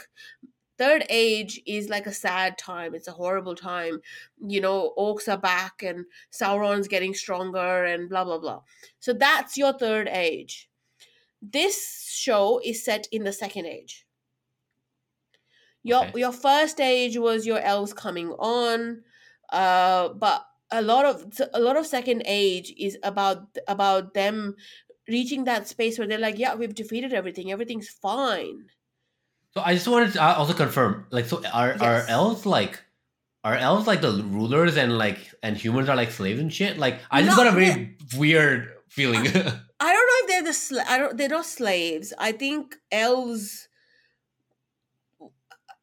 Third 0.78 1.06
Age 1.10 1.62
is 1.66 1.88
like 1.88 2.06
a 2.06 2.14
sad 2.14 2.58
time. 2.58 2.96
It's 2.96 3.08
a 3.08 3.14
horrible 3.14 3.56
time. 3.56 4.02
You 4.40 4.60
know, 4.60 4.94
orcs 4.98 5.32
are 5.32 5.38
back 5.38 5.84
and 5.84 6.06
Sauron's 6.32 6.88
getting 6.88 7.14
stronger 7.14 7.86
and 7.86 8.10
blah, 8.10 8.26
blah, 8.26 8.40
blah. 8.40 8.62
So 9.00 9.14
that's 9.14 9.56
your 9.58 9.74
Third 9.74 10.10
Age. 10.10 10.70
This 11.42 12.10
show 12.12 12.60
is 12.64 12.84
set 12.84 13.08
in 13.12 13.24
the 13.24 13.32
Second 13.32 13.68
Age. 13.68 14.05
Your 15.86 16.02
Okay. 16.10 16.20
your 16.24 16.34
first 16.34 16.82
age 16.82 17.16
was 17.18 17.46
your 17.46 17.60
elves 17.60 17.94
coming 17.94 18.30
on, 18.42 19.04
uh, 19.54 20.10
but 20.18 20.42
a 20.72 20.82
lot 20.82 21.06
of 21.06 21.16
a 21.54 21.60
lot 21.62 21.78
of 21.78 21.86
second 21.86 22.24
age 22.26 22.74
is 22.78 22.98
about 23.04 23.46
about 23.68 24.14
them 24.18 24.56
reaching 25.08 25.44
that 25.46 25.68
space 25.68 26.00
where 26.00 26.08
they're 26.10 26.18
like, 26.28 26.40
yeah, 26.40 26.56
we've 26.56 26.74
defeated 26.74 27.14
everything, 27.14 27.52
everything's 27.52 27.88
fine. 27.90 28.66
So 29.54 29.62
I 29.64 29.76
just 29.76 29.88
wanted 29.88 30.14
to 30.14 30.20
uh, 30.26 30.34
also 30.42 30.54
confirm, 30.54 31.06
like, 31.12 31.26
so 31.30 31.46
are 31.54 31.78
are 31.80 32.02
elves 32.10 32.46
like, 32.58 32.82
are 33.44 33.56
elves 33.56 33.86
like 33.86 34.02
the 34.02 34.12
rulers 34.26 34.76
and 34.78 34.98
like 34.98 35.20
and 35.44 35.56
humans 35.56 35.88
are 35.88 35.96
like 35.96 36.10
slaves 36.12 36.40
and 36.42 36.52
shit? 36.52 36.78
Like, 36.80 37.00
I 37.12 37.22
just 37.22 37.38
Not 37.38 37.46
got 37.46 37.54
a 37.54 37.56
very 37.56 37.96
weird 38.18 38.74
feeling. 38.90 39.22
I 39.28 39.32
don't 39.94 40.08
know 40.10 40.20
if 40.24 40.28
they're 40.28 40.44
the 40.44 40.50
sla- 40.50 40.88
I 40.90 40.98
don't 40.98 41.16
they're 41.16 41.30
not 41.30 41.46
slaves. 41.46 42.12
I 42.18 42.32
think 42.32 42.76
elves. 42.92 43.70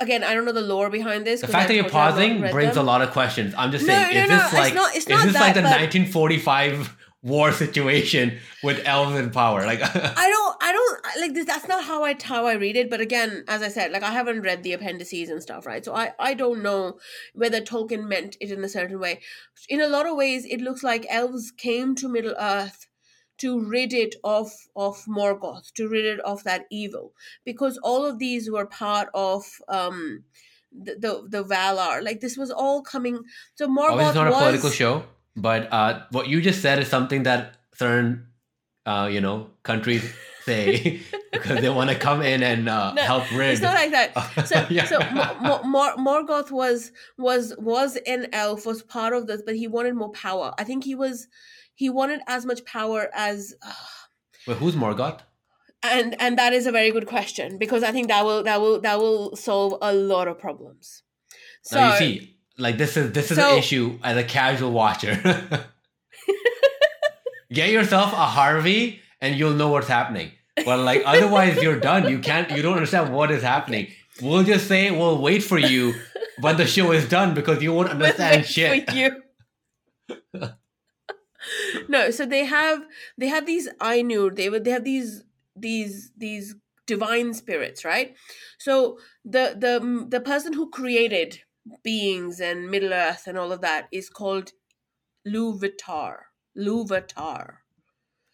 Again, 0.02 0.22
I 0.24 0.34
don't 0.34 0.44
know 0.44 0.52
the 0.52 0.60
lore 0.74 0.90
behind 0.90 1.26
this. 1.26 1.40
The 1.40 1.48
fact 1.48 1.68
that 1.68 1.74
you're 1.74 1.84
told 1.84 1.94
you 1.94 1.98
I've 2.00 2.14
not 2.16 2.38
pausing 2.40 2.50
brings 2.56 2.74
them. 2.74 2.84
a 2.84 2.86
lot 2.92 3.00
of 3.02 3.10
questions. 3.12 3.54
I'm 3.56 3.70
just 3.70 3.86
No, 3.86 3.94
saying, 3.94 4.14
no, 4.14 4.22
is 4.24 4.28
no, 4.28 4.36
this 4.36 4.44
it's 4.44 4.54
like 4.54 4.74
not- 4.74 4.90
it's 4.96 5.06
is 5.06 5.22
this 5.24 5.34
like 5.34 5.54
the 5.54 5.62
1945 5.62 6.96
war 7.24 7.52
situation 7.52 8.38
with 8.64 8.82
elves 8.84 9.16
in 9.16 9.30
power? 9.30 9.64
Like, 9.64 9.80
I 9.82 10.28
don't, 10.28 10.56
I 10.60 10.72
don't 10.72 10.98
like 11.20 11.34
this. 11.34 11.46
That's 11.46 11.68
not 11.68 11.84
how 11.84 12.02
I 12.04 12.16
how 12.22 12.46
I 12.46 12.54
read 12.54 12.76
it. 12.76 12.90
But 12.90 13.00
again, 13.00 13.44
as 13.48 13.62
I 13.62 13.68
said, 13.68 13.92
like 13.92 14.02
I 14.02 14.10
haven't 14.10 14.40
read 14.42 14.62
the 14.64 14.72
appendices 14.72 15.28
and 15.28 15.40
stuff, 15.42 15.64
right? 15.66 15.84
So 15.84 15.94
I 15.94 16.12
I 16.18 16.34
don't 16.34 16.62
know 16.62 16.98
whether 17.34 17.60
Tolkien 17.60 18.08
meant 18.08 18.36
it 18.40 18.50
in 18.50 18.62
a 18.64 18.68
certain 18.68 18.98
way. 18.98 19.20
In 19.68 19.80
a 19.80 19.88
lot 19.88 20.06
of 20.06 20.16
ways, 20.16 20.44
it 20.44 20.60
looks 20.60 20.82
like 20.82 21.06
elves 21.08 21.52
came 21.52 21.94
to 21.96 22.08
Middle 22.08 22.34
Earth 22.38 22.86
to 23.42 23.60
rid 23.60 23.92
it 23.92 24.14
of 24.24 24.50
of 24.76 25.04
Morgoth, 25.06 25.72
to 25.74 25.88
rid 25.88 26.04
it 26.04 26.20
of 26.20 26.42
that 26.44 26.66
evil, 26.70 27.12
because 27.44 27.78
all 27.82 28.04
of 28.04 28.18
these 28.18 28.50
were 28.50 28.66
part 28.66 29.08
of 29.14 29.44
um 29.68 30.24
the 30.72 30.94
the, 31.04 31.12
the 31.28 31.44
Valar. 31.44 32.02
Like 32.02 32.20
this 32.20 32.36
was 32.36 32.50
all 32.50 32.82
coming. 32.82 33.18
So 33.54 33.66
Morgoth 33.68 33.90
obviously, 33.92 34.06
it's 34.08 34.14
not 34.14 34.26
a 34.28 34.38
political 34.44 34.70
show, 34.70 35.04
but 35.36 35.68
uh, 35.72 36.02
what 36.10 36.28
you 36.28 36.40
just 36.40 36.62
said 36.62 36.78
is 36.78 36.88
something 36.88 37.24
that 37.24 37.56
certain, 37.74 38.26
uh, 38.86 39.08
you 39.10 39.20
know, 39.20 39.50
countries 39.62 40.04
say 40.44 41.00
because 41.32 41.60
they 41.60 41.68
want 41.70 41.90
to 41.90 41.96
come 41.96 42.20
in 42.22 42.42
and 42.42 42.68
uh, 42.68 42.92
No, 42.94 43.02
help 43.02 43.30
rid. 43.32 43.50
It's 43.52 43.60
not 43.62 43.74
like 43.74 43.90
that. 43.92 44.12
So, 44.46 44.66
Yeah. 44.70 44.86
so 44.86 44.98
Mo- 44.98 45.36
Mo- 45.40 45.62
Mor- 45.64 45.96
Morgoth 45.96 46.50
was 46.50 46.92
was 47.18 47.54
was 47.58 47.96
an 48.06 48.28
elf, 48.32 48.66
was 48.66 48.82
part 48.82 49.12
of 49.14 49.26
this, 49.26 49.42
but 49.44 49.56
he 49.56 49.66
wanted 49.68 49.94
more 49.94 50.10
power. 50.12 50.52
I 50.58 50.64
think 50.64 50.84
he 50.84 50.94
was 50.94 51.28
he 51.74 51.88
wanted 51.90 52.20
as 52.26 52.44
much 52.46 52.64
power 52.64 53.08
as, 53.14 53.54
uh, 53.66 53.72
Wait, 54.46 54.56
who's 54.58 54.74
Morgoth? 54.74 55.20
and 55.84 56.14
and 56.20 56.38
that 56.38 56.52
is 56.52 56.66
a 56.66 56.72
very 56.72 56.90
good 56.92 57.06
question 57.08 57.58
because 57.58 57.82
I 57.82 57.90
think 57.90 58.06
that 58.08 58.24
will 58.24 58.42
that 58.44 58.60
will 58.60 58.80
that 58.82 58.98
will 59.00 59.34
solve 59.36 59.76
a 59.82 59.92
lot 59.92 60.28
of 60.28 60.38
problems. 60.38 61.02
So 61.62 61.76
now 61.80 61.92
you 61.92 61.98
see, 61.98 62.36
like 62.58 62.78
this 62.78 62.96
is 62.96 63.12
this 63.12 63.30
is 63.30 63.36
So- 63.38 63.52
an 63.52 63.58
issue 63.58 63.98
as 64.04 64.16
a 64.16 64.24
casual 64.24 64.70
watcher. 64.72 65.14
Get 67.52 67.70
yourself 67.70 68.12
a 68.14 68.26
Harvey, 68.26 69.00
and 69.20 69.36
you'll 69.38 69.52
know 69.54 69.68
what's 69.68 69.88
happening. 69.88 70.32
But 70.64 70.78
like 70.78 71.02
otherwise, 71.04 71.62
you're 71.62 71.78
done. 71.80 72.08
You 72.08 72.18
can't. 72.18 72.50
You 72.50 72.62
don't 72.62 72.74
understand 72.74 73.12
what 73.12 73.30
is 73.30 73.42
happening. 73.42 73.88
We'll 74.22 74.42
just 74.44 74.68
say 74.68 74.90
we'll 74.90 75.20
wait 75.20 75.42
for 75.42 75.58
you 75.58 75.94
when 76.40 76.56
the 76.56 76.66
show 76.66 76.92
is 76.92 77.06
done 77.08 77.34
because 77.34 77.62
you 77.62 77.72
won't 77.74 77.90
understand 77.96 78.46
shit. 78.46 78.88
no, 81.88 82.10
so 82.10 82.26
they 82.26 82.44
have 82.44 82.82
they 83.18 83.28
have 83.28 83.46
these 83.46 83.68
Ainur. 83.80 84.34
They 84.34 84.48
would 84.48 84.64
they 84.64 84.70
have 84.70 84.84
these 84.84 85.24
these 85.56 86.12
these 86.16 86.54
divine 86.86 87.34
spirits, 87.34 87.84
right? 87.84 88.14
So 88.58 88.98
the 89.24 89.56
the 89.58 90.06
the 90.08 90.20
person 90.20 90.52
who 90.52 90.70
created 90.70 91.40
beings 91.82 92.40
and 92.40 92.70
Middle 92.70 92.92
Earth 92.92 93.26
and 93.26 93.38
all 93.38 93.52
of 93.52 93.60
that 93.60 93.88
is 93.92 94.08
called 94.08 94.52
Luvatar. 95.26 96.16
Luvatar. 96.58 97.54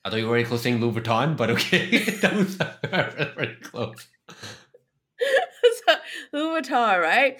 I 0.04 0.10
thought 0.10 0.18
you 0.18 0.26
were 0.26 0.32
very 0.32 0.44
close 0.44 0.62
saying 0.62 0.80
Louis 0.80 1.00
Vuitton, 1.00 1.36
but 1.36 1.50
okay, 1.50 1.98
that 2.22 2.34
was 2.34 2.54
very 3.34 3.56
close. 3.62 4.08
so, 5.18 5.94
Luvatar, 6.32 7.00
right? 7.00 7.38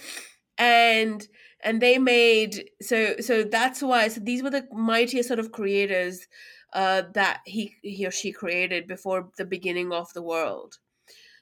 And 0.59 1.27
and 1.63 1.83
they 1.83 1.99
made 1.99 2.71
so 2.81 3.17
so 3.21 3.43
that's 3.43 3.83
why 3.83 4.09
so 4.09 4.21
these 4.21 4.43
were 4.43 4.51
the 4.51 4.67
mightiest 4.73 5.29
sort 5.29 5.41
of 5.41 5.53
creators 5.53 6.27
uh, 6.73 7.03
that 7.15 7.41
he 7.45 7.75
he 7.83 8.07
or 8.07 8.11
she 8.11 8.33
created 8.33 8.87
before 8.87 9.31
the 9.37 9.45
beginning 9.45 9.93
of 9.93 10.13
the 10.13 10.23
world. 10.23 10.79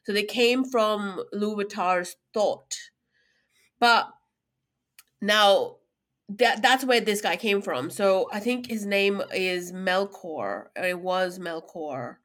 So 0.04 0.12
they 0.12 0.23
came 0.23 0.64
from 0.64 1.25
Luvatar's 1.35 2.16
thought, 2.32 2.76
but 3.80 4.08
now 5.20 5.76
that 6.28 6.62
that's 6.62 6.85
where 6.85 7.00
this 7.00 7.20
guy 7.20 7.37
came 7.37 7.61
from. 7.61 7.90
So 7.90 8.28
I 8.32 8.40
think 8.40 8.66
his 8.66 8.87
name 8.87 9.23
is 9.35 9.73
Melkor. 9.73 10.66
It 10.76 11.00
was 11.00 11.38
Melkor. 11.38 12.16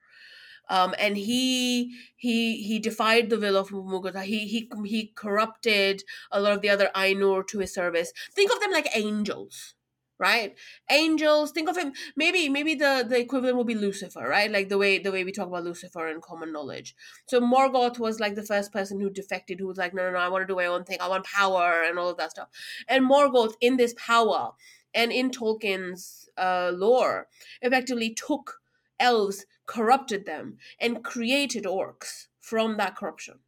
Um, 0.69 0.95
and 0.99 1.17
he 1.17 1.93
he 2.15 2.63
he 2.63 2.79
defied 2.79 3.29
the 3.29 3.39
will 3.39 3.57
of 3.57 3.69
Mughal. 3.69 4.21
He 4.23 4.47
he 4.47 4.69
he 4.85 5.07
corrupted 5.15 6.03
a 6.31 6.39
lot 6.39 6.53
of 6.53 6.61
the 6.61 6.69
other 6.69 6.89
Ainur 6.95 7.45
to 7.47 7.59
his 7.59 7.73
service. 7.73 8.13
Think 8.33 8.51
of 8.53 8.59
them 8.61 8.71
like 8.71 8.87
angels, 8.95 9.73
right? 10.17 10.55
Angels. 10.89 11.51
Think 11.51 11.69
of 11.69 11.77
him. 11.77 11.91
Maybe 12.15 12.47
maybe 12.47 12.75
the 12.75 13.05
the 13.07 13.19
equivalent 13.19 13.57
would 13.57 13.67
be 13.67 13.75
Lucifer, 13.75 14.25
right? 14.27 14.49
Like 14.49 14.69
the 14.69 14.77
way 14.77 14.97
the 14.99 15.11
way 15.11 15.23
we 15.25 15.31
talk 15.33 15.47
about 15.47 15.65
Lucifer 15.65 16.07
in 16.07 16.21
common 16.21 16.53
knowledge. 16.53 16.95
So 17.25 17.41
Morgoth 17.41 17.99
was 17.99 18.19
like 18.19 18.35
the 18.35 18.43
first 18.43 18.71
person 18.71 18.99
who 18.99 19.09
defected, 19.09 19.59
who 19.59 19.67
was 19.67 19.77
like, 19.77 19.93
no 19.93 20.03
no 20.03 20.11
no, 20.11 20.19
I 20.19 20.29
want 20.29 20.43
to 20.43 20.47
do 20.47 20.55
my 20.55 20.67
own 20.67 20.85
thing. 20.85 20.99
I 21.01 21.07
want 21.09 21.25
power 21.25 21.83
and 21.83 21.99
all 21.99 22.09
of 22.09 22.17
that 22.17 22.31
stuff. 22.31 22.49
And 22.87 23.03
Morgoth 23.09 23.55
in 23.61 23.77
this 23.77 23.93
power 23.97 24.51
and 24.93 25.11
in 25.11 25.31
Tolkien's 25.31 26.29
uh, 26.37 26.71
lore 26.73 27.27
effectively 27.61 28.13
took 28.13 28.61
elves 28.99 29.45
corrupted 29.65 30.25
them 30.25 30.57
and 30.79 31.03
created 31.03 31.65
orcs 31.65 32.27
from 32.39 32.77
that 32.77 32.95
corruption. 32.95 33.39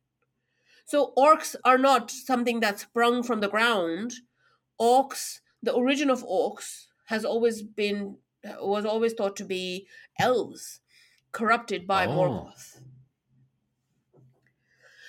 So 0.85 1.13
orcs 1.17 1.55
are 1.65 1.77
not 1.77 2.09
something 2.11 2.59
that 2.61 2.79
sprung 2.79 3.23
from 3.23 3.41
the 3.41 3.49
ground. 3.49 4.13
Orcs, 4.79 5.41
the 5.61 5.73
origin 5.73 6.09
of 6.09 6.23
orcs 6.23 6.87
has 7.05 7.25
always 7.25 7.61
been 7.63 8.19
was 8.59 8.85
always 8.85 9.13
thought 9.13 9.35
to 9.37 9.45
be 9.45 9.87
elves 10.19 10.81
corrupted 11.31 11.87
by 11.87 12.05
Oh. 12.05 12.09
Morgoth. 12.09 12.81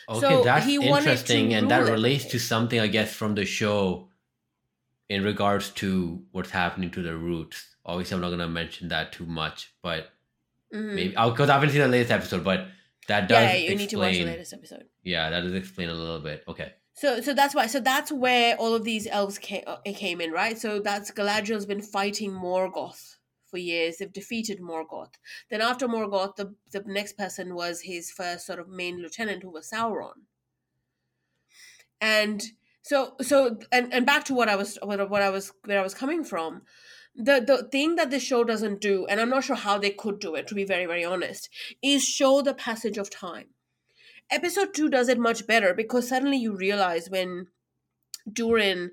Okay, 0.08 0.20
So 0.20 0.42
that's 0.42 0.66
he 0.66 0.76
interesting, 0.76 1.54
and 1.54 1.70
that 1.70 1.88
relates 1.90 2.26
to 2.26 2.38
something 2.38 2.78
I 2.78 2.88
guess 2.88 3.14
from 3.14 3.34
the 3.34 3.44
show 3.46 4.10
in 5.08 5.24
regards 5.24 5.70
to 5.72 6.26
what's 6.32 6.50
happening 6.50 6.90
to 6.92 7.02
the 7.02 7.16
roots. 7.16 7.76
Obviously, 7.86 8.16
I'm 8.16 8.22
not 8.22 8.30
gonna 8.30 8.48
mention 8.48 8.88
that 8.88 9.12
too 9.12 9.26
much, 9.26 9.74
but 9.82 10.13
Mhm. 10.74 10.94
maybe 10.94 11.08
because 11.10 11.48
I 11.48 11.54
haven't 11.54 11.70
seen 11.70 11.80
the 11.80 11.88
latest 11.88 12.10
episode, 12.10 12.44
but 12.44 12.66
that 13.08 13.28
does 13.28 13.42
Yeah, 13.42 13.52
yeah, 13.54 13.70
you 13.70 13.76
need 13.76 13.90
to 13.90 13.98
watch 13.98 14.14
the 14.14 14.24
latest 14.24 14.52
episode. 14.52 14.88
Yeah, 15.02 15.30
that 15.30 15.40
does 15.42 15.54
explain 15.54 15.88
a 15.88 15.94
little 15.94 16.20
bit. 16.20 16.42
Okay. 16.48 16.72
So, 16.94 17.20
so 17.20 17.34
that's 17.34 17.54
why. 17.54 17.66
So 17.66 17.80
that's 17.80 18.12
where 18.12 18.56
all 18.56 18.74
of 18.74 18.84
these 18.84 19.06
elves 19.06 19.38
came, 19.38 19.64
uh, 19.66 19.78
came 19.84 20.20
in, 20.20 20.30
right? 20.30 20.56
So 20.58 20.80
that's 20.80 21.10
Galadriel's 21.10 21.66
been 21.66 21.82
fighting 21.82 22.30
Morgoth 22.30 23.16
for 23.50 23.58
years. 23.58 23.98
They've 23.98 24.12
defeated 24.12 24.60
Morgoth. 24.60 25.14
Then 25.50 25.60
after 25.60 25.88
Morgoth, 25.88 26.36
the 26.36 26.54
the 26.70 26.82
next 26.86 27.16
person 27.16 27.54
was 27.54 27.82
his 27.82 28.10
first 28.10 28.46
sort 28.46 28.58
of 28.60 28.68
main 28.68 28.98
lieutenant, 29.02 29.42
who 29.42 29.50
was 29.50 29.70
Sauron. 29.70 30.26
And 32.00 32.42
so, 32.82 33.16
so, 33.22 33.58
and 33.72 33.92
and 33.92 34.06
back 34.06 34.24
to 34.26 34.34
what 34.34 34.48
I 34.48 34.56
was, 34.56 34.78
what, 34.82 35.08
what 35.10 35.22
I 35.22 35.30
was, 35.30 35.52
where 35.64 35.80
I 35.80 35.82
was 35.82 35.94
coming 35.94 36.22
from. 36.24 36.62
The 37.16 37.40
the 37.40 37.68
thing 37.70 37.94
that 37.96 38.10
this 38.10 38.22
show 38.24 38.42
doesn't 38.44 38.80
do, 38.80 39.06
and 39.06 39.20
I'm 39.20 39.30
not 39.30 39.44
sure 39.44 39.56
how 39.56 39.78
they 39.78 39.90
could 39.90 40.18
do 40.18 40.34
it, 40.34 40.46
to 40.48 40.54
be 40.54 40.64
very 40.64 40.86
very 40.86 41.04
honest, 41.04 41.48
is 41.82 42.04
show 42.04 42.42
the 42.42 42.54
passage 42.54 42.98
of 42.98 43.08
time. 43.10 43.48
Episode 44.30 44.74
2 44.74 44.88
does 44.88 45.08
it 45.08 45.18
much 45.18 45.46
better 45.46 45.74
because 45.74 46.08
suddenly 46.08 46.38
you 46.38 46.56
realize 46.56 47.10
when 47.10 47.48
Durin 48.32 48.90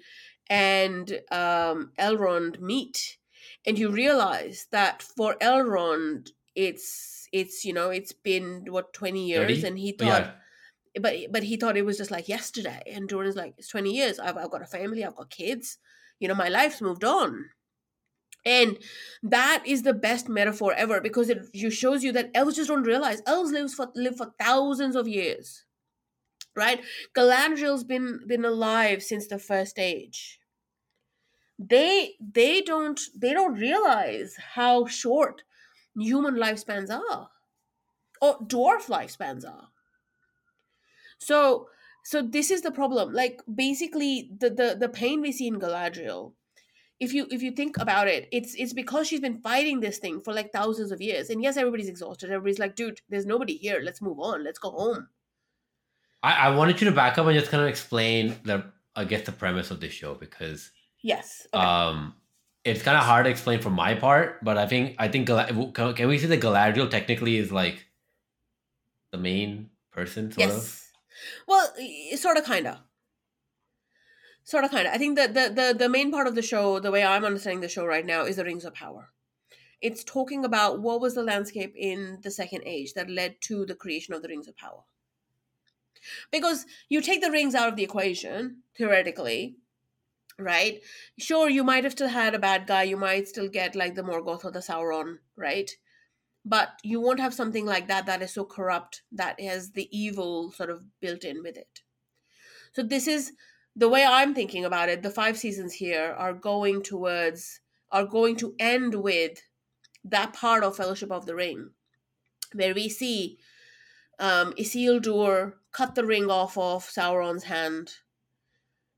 and 0.49 1.21
um, 1.31 1.93
Elrond 1.97 2.59
meet 2.59 3.17
and 3.65 3.79
you 3.79 3.89
realize 3.89 4.67
that 4.71 5.01
for 5.01 5.35
Elrond 5.41 6.29
it's 6.53 7.27
it's 7.31 7.63
you 7.63 7.71
know 7.73 7.89
it's 7.91 8.11
been 8.11 8.65
what 8.67 8.91
20 8.93 9.25
years 9.25 9.61
30? 9.61 9.67
and 9.67 9.79
he 9.79 9.93
thought 9.93 10.07
Yeah. 10.93 10.99
but 11.01 11.15
but 11.31 11.43
he 11.43 11.55
thought 11.55 11.77
it 11.77 11.85
was 11.85 11.97
just 11.97 12.11
like 12.11 12.27
yesterday 12.27 12.83
and 12.85 13.07
Durin's 13.07 13.37
like 13.37 13.53
it's 13.57 13.69
20 13.69 13.89
years. 13.91 14.19
I've, 14.19 14.35
I've 14.37 14.51
got 14.51 14.61
a 14.61 14.65
family. 14.65 15.03
I've 15.05 15.15
got 15.15 15.29
kids. 15.29 15.77
You 16.19 16.27
know 16.27 16.35
my 16.35 16.49
life's 16.49 16.81
moved 16.81 17.05
on 17.05 17.45
and 18.45 18.77
that 19.21 19.63
is 19.65 19.83
the 19.83 19.93
best 19.93 20.27
metaphor 20.27 20.73
ever 20.73 20.99
because 20.99 21.29
it 21.29 21.47
shows 21.71 22.03
you 22.03 22.11
that 22.11 22.31
elves 22.33 22.55
just 22.55 22.69
don't 22.69 22.83
realize. 22.83 23.21
Elves 23.25 23.51
live 23.51 23.71
for 23.71 23.89
live 23.95 24.17
for 24.17 24.33
thousands 24.39 24.95
of 24.95 25.07
years 25.07 25.65
right? 26.55 26.81
Galadriel's 27.15 27.83
been 27.83 28.19
been 28.27 28.45
alive 28.45 29.03
since 29.03 29.27
the 29.27 29.39
first 29.39 29.79
age. 29.79 30.39
They 31.57 32.15
they 32.19 32.61
don't 32.61 32.99
they 33.15 33.33
don't 33.33 33.53
realize 33.55 34.35
how 34.55 34.85
short 34.85 35.43
human 35.95 36.35
lifespans 36.35 36.89
are 36.89 37.29
or 38.21 38.39
dwarf 38.39 38.87
lifespans 38.87 39.45
are. 39.45 39.69
So 41.19 41.67
so 42.03 42.21
this 42.21 42.49
is 42.49 42.61
the 42.61 42.71
problem. 42.71 43.13
Like 43.13 43.41
basically 43.53 44.31
the 44.37 44.49
the, 44.49 44.77
the 44.79 44.89
pain 44.89 45.21
we 45.21 45.31
see 45.31 45.47
in 45.47 45.59
galadriel 45.59 46.33
if 47.01 47.13
you 47.13 47.25
if 47.31 47.41
you 47.41 47.51
think 47.51 47.77
about 47.79 48.07
it 48.07 48.29
it's 48.31 48.53
it's 48.55 48.73
because 48.73 49.07
she's 49.07 49.19
been 49.19 49.39
fighting 49.41 49.79
this 49.79 49.97
thing 49.97 50.21
for 50.21 50.33
like 50.33 50.53
thousands 50.53 50.91
of 50.91 51.01
years. 51.01 51.29
And 51.29 51.41
yes 51.41 51.57
everybody's 51.57 51.89
exhausted. 51.89 52.29
Everybody's 52.29 52.59
like 52.59 52.75
dude 52.75 53.01
there's 53.09 53.25
nobody 53.25 53.57
here. 53.57 53.81
Let's 53.83 54.01
move 54.01 54.19
on. 54.19 54.43
Let's 54.43 54.59
go 54.59 54.69
home. 54.69 55.09
I, 56.23 56.33
I 56.33 56.55
wanted 56.55 56.79
you 56.79 56.89
to 56.89 56.95
back 56.95 57.17
up 57.17 57.25
and 57.25 57.37
just 57.37 57.51
kind 57.51 57.63
of 57.63 57.69
explain 57.69 58.35
the 58.45 58.63
I 58.95 59.05
guess 59.05 59.23
the 59.23 59.31
premise 59.31 59.71
of 59.71 59.79
this 59.79 59.91
show 59.91 60.13
because 60.13 60.71
yes. 61.01 61.47
Okay. 61.53 61.65
um 61.65 62.13
it's 62.63 62.83
kind 62.83 62.95
of 62.95 63.03
hard 63.03 63.25
to 63.25 63.31
explain 63.31 63.59
from 63.59 63.73
my 63.73 63.95
part, 63.95 64.43
but 64.43 64.59
I 64.59 64.67
think 64.67 64.95
I 64.99 65.07
think 65.07 65.25
Gal- 65.25 65.71
can, 65.73 65.93
can 65.95 66.07
we 66.07 66.19
say 66.19 66.27
that 66.27 66.39
Galadriel 66.39 66.91
technically 66.91 67.37
is 67.37 67.51
like 67.51 67.87
the 69.11 69.17
main 69.17 69.71
person 69.91 70.31
sort 70.31 70.47
yes. 70.47 70.57
Of? 70.57 70.77
well 71.47 71.67
sort 72.15 72.37
of 72.37 72.45
kind 72.45 72.67
of 72.67 72.77
sort 74.43 74.63
of 74.63 74.71
kind 74.71 74.87
of 74.87 74.93
i 74.93 74.97
think 74.97 75.15
that 75.15 75.33
the, 75.33 75.51
the 75.53 75.75
the 75.77 75.89
main 75.89 76.11
part 76.11 76.27
of 76.27 76.35
the 76.35 76.41
show 76.41 76.79
the 76.79 76.91
way 76.91 77.03
i'm 77.03 77.25
understanding 77.25 77.61
the 77.61 77.69
show 77.69 77.85
right 77.85 78.05
now 78.05 78.23
is 78.23 78.35
the 78.35 78.45
rings 78.45 78.65
of 78.65 78.73
power. 78.73 79.09
It's 79.81 80.03
talking 80.03 80.45
about 80.45 80.79
what 80.79 81.01
was 81.01 81.15
the 81.15 81.23
landscape 81.23 81.73
in 81.75 82.19
the 82.21 82.29
second 82.29 82.61
age 82.67 82.93
that 82.93 83.09
led 83.09 83.41
to 83.41 83.65
the 83.65 83.73
creation 83.73 84.13
of 84.13 84.21
the 84.21 84.27
rings 84.27 84.47
of 84.47 84.55
power. 84.55 84.83
Because 86.31 86.67
you 86.87 87.01
take 87.01 87.21
the 87.21 87.31
rings 87.31 87.55
out 87.55 87.67
of 87.67 87.75
the 87.75 87.83
equation 87.83 88.57
theoretically 88.77 89.57
right? 90.37 90.81
Sure 91.19 91.49
you 91.49 91.63
might 91.63 91.83
have 91.83 91.93
still 91.93 92.07
had 92.07 92.33
a 92.33 92.39
bad 92.39 92.65
guy 92.67 92.83
you 92.83 92.97
might 92.97 93.27
still 93.27 93.47
get 93.47 93.75
like 93.75 93.95
the 93.95 94.01
morgoth 94.01 94.43
or 94.43 94.51
the 94.51 94.59
sauron 94.59 95.17
right? 95.35 95.71
But 96.43 96.69
you 96.83 96.99
won't 96.99 97.19
have 97.19 97.33
something 97.33 97.65
like 97.65 97.87
that 97.87 98.07
that 98.07 98.21
is 98.21 98.33
so 98.33 98.45
corrupt 98.45 99.03
that 99.11 99.39
has 99.39 99.71
the 99.71 99.87
evil 99.95 100.51
sort 100.51 100.71
of 100.71 100.83
built 100.99 101.23
in 101.23 101.43
with 101.43 101.57
it. 101.57 101.81
So 102.73 102.81
this 102.81 103.07
is 103.07 103.33
the 103.75 103.89
way 103.89 104.05
i'm 104.05 104.33
thinking 104.33 104.65
about 104.65 104.89
it 104.89 105.01
the 105.01 105.09
five 105.09 105.37
seasons 105.37 105.73
here 105.73 106.13
are 106.17 106.33
going 106.33 106.81
towards 106.83 107.61
are 107.91 108.05
going 108.05 108.35
to 108.35 108.53
end 108.59 108.95
with 108.95 109.41
that 110.03 110.33
part 110.33 110.63
of 110.63 110.75
fellowship 110.75 111.11
of 111.11 111.25
the 111.25 111.35
ring 111.35 111.69
where 112.53 112.73
we 112.73 112.89
see 112.89 113.37
um, 114.19 114.53
Isildur 114.53 115.53
cut 115.71 115.95
the 115.95 116.05
ring 116.05 116.29
off 116.29 116.55
of 116.55 116.83
Sauron's 116.85 117.45
hand, 117.45 117.93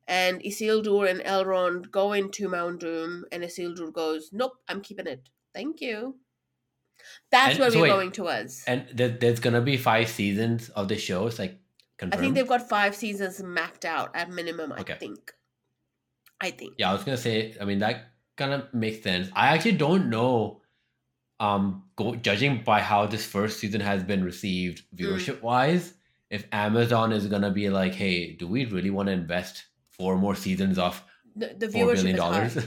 and 0.06 0.42
Isildur 0.42 1.10
and 1.10 1.22
Elrond 1.22 1.92
go 1.92 2.12
into 2.12 2.50
Mount 2.50 2.82
Doom, 2.82 3.24
and 3.32 3.42
Isildur 3.42 3.94
goes, 3.94 4.32
"Nope, 4.34 4.58
I'm 4.68 4.82
keeping 4.82 5.08
it. 5.08 5.30
Thank 5.54 5.80
you." 5.80 6.18
That's 7.32 7.52
And- 7.52 7.60
where 7.60 7.72
so 7.72 7.78
we're 7.78 7.84
wait, 7.84 7.90
going 7.90 8.12
towards. 8.12 8.66
And 8.66 8.86
there, 8.94 9.10
there's 9.10 9.40
gonna 9.40 9.62
be 9.62 9.78
five 9.78 10.10
seasons 10.10 10.68
of 10.70 10.90
the 10.90 10.98
show. 10.98 11.28
It's 11.28 11.40
like 11.40 11.58
I 12.12 12.18
think 12.18 12.36
they've 12.36 12.48
got 12.48 12.68
five 12.68 12.96
seasons 12.96 13.42
mapped 13.42 13.86
out 13.86 14.16
at 14.16 14.30
minimum. 14.30 14.72
I 14.74 14.82
Okay. 14.82 14.96
think. 15.00 15.34
I 16.42 16.52
think. 16.52 16.74
Yeah, 16.78 16.90
I 16.90 16.94
was 16.94 17.04
gonna 17.04 17.18
say. 17.18 17.56
I 17.62 17.66
mean, 17.66 17.80
that 17.80 18.12
kind 18.36 18.52
of 18.54 18.74
makes 18.74 19.04
sense. 19.04 19.30
I 19.34 19.48
actually 19.54 19.74
don't 19.78 20.10
know. 20.10 20.62
Um, 21.40 21.84
go, 21.96 22.16
judging 22.16 22.64
by 22.64 22.80
how 22.82 23.06
this 23.06 23.26
first 23.26 23.60
season 23.60 23.82
has 23.82 24.04
been 24.04 24.24
received 24.24 24.84
Mm. 24.96 25.00
viewership 25.00 25.42
wise, 25.42 25.94
if 26.30 26.46
Amazon 26.52 27.12
is 27.12 27.28
gonna 27.28 27.52
be 27.52 27.70
like, 27.70 27.94
"Hey, 27.94 28.34
do 28.34 28.48
we 28.48 28.66
really 28.66 28.90
want 28.90 29.08
to 29.08 29.14
invest 29.14 29.66
four 29.90 30.18
more 30.18 30.36
seasons 30.36 30.78
of 30.78 31.04
The, 31.36 31.54
the 31.58 31.70
four 31.70 31.88
viewership 31.88 31.96
billion 31.96 32.16
dollars?" 32.18 32.58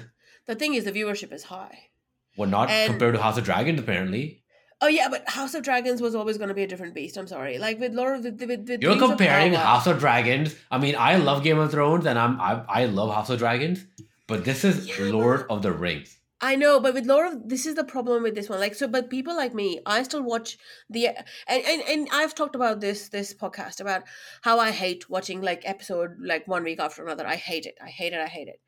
The 0.46 0.54
thing 0.54 0.74
is, 0.74 0.84
the 0.84 0.92
viewership 0.92 1.32
is 1.32 1.44
high. 1.44 1.88
well, 2.36 2.48
not 2.48 2.68
And- 2.70 2.90
compared 2.90 3.14
to 3.14 3.22
House 3.22 3.38
of 3.38 3.44
Dragons, 3.44 3.80
apparently. 3.80 4.42
Oh 4.80 4.88
yeah, 4.88 5.08
but 5.08 5.28
House 5.28 5.54
of 5.54 5.62
Dragons 5.62 6.02
was 6.02 6.14
always 6.14 6.36
going 6.36 6.48
to 6.48 6.54
be 6.54 6.62
a 6.62 6.66
different 6.66 6.94
beast. 6.94 7.16
I'm 7.16 7.26
sorry. 7.26 7.58
Like 7.58 7.80
with 7.80 7.94
Lord 7.94 8.16
of 8.16 8.38
the 8.38 8.46
with, 8.46 8.68
with 8.68 8.82
You're 8.82 8.92
Rings 8.92 9.02
of 9.02 9.08
comparing 9.10 9.54
House 9.54 9.86
of 9.86 9.98
Dragons. 9.98 10.54
I 10.70 10.78
mean, 10.78 10.94
I 10.98 11.16
love 11.16 11.42
Game 11.42 11.58
of 11.58 11.70
Thrones, 11.70 12.04
and 12.04 12.18
I'm 12.18 12.38
I, 12.40 12.62
I 12.68 12.84
love 12.84 13.14
House 13.14 13.30
of 13.30 13.38
Dragons, 13.38 13.86
but 14.26 14.44
this 14.44 14.64
is 14.64 14.86
Yeah, 14.86 15.12
Lord 15.12 15.46
of 15.48 15.62
the 15.62 15.72
Rings. 15.72 16.18
I 16.38 16.54
know, 16.54 16.78
but 16.80 16.92
with 16.92 17.06
Laura, 17.06 17.40
this 17.42 17.64
is 17.64 17.76
the 17.76 17.84
problem 17.84 18.22
with 18.22 18.34
this 18.34 18.50
one. 18.50 18.60
Like, 18.60 18.74
so, 18.74 18.86
but 18.86 19.08
people 19.08 19.34
like 19.34 19.54
me, 19.54 19.80
I 19.86 20.02
still 20.02 20.22
watch 20.22 20.58
the 20.90 21.06
and 21.06 21.16
and, 21.48 21.82
and 21.88 22.08
I've 22.12 22.34
talked 22.34 22.54
about 22.54 22.80
this 22.80 23.08
this 23.08 23.32
podcast 23.32 23.80
about 23.80 24.02
how 24.42 24.58
I 24.58 24.72
hate 24.72 25.08
watching 25.08 25.40
like 25.40 25.62
episode 25.64 26.16
like 26.20 26.46
one 26.46 26.64
week 26.64 26.80
after 26.80 27.02
another. 27.02 27.26
I 27.26 27.36
hate 27.36 27.64
it. 27.64 27.78
I 27.82 27.88
hate 27.88 28.12
it. 28.12 28.20
I 28.20 28.26
hate 28.26 28.48
it. 28.48 28.60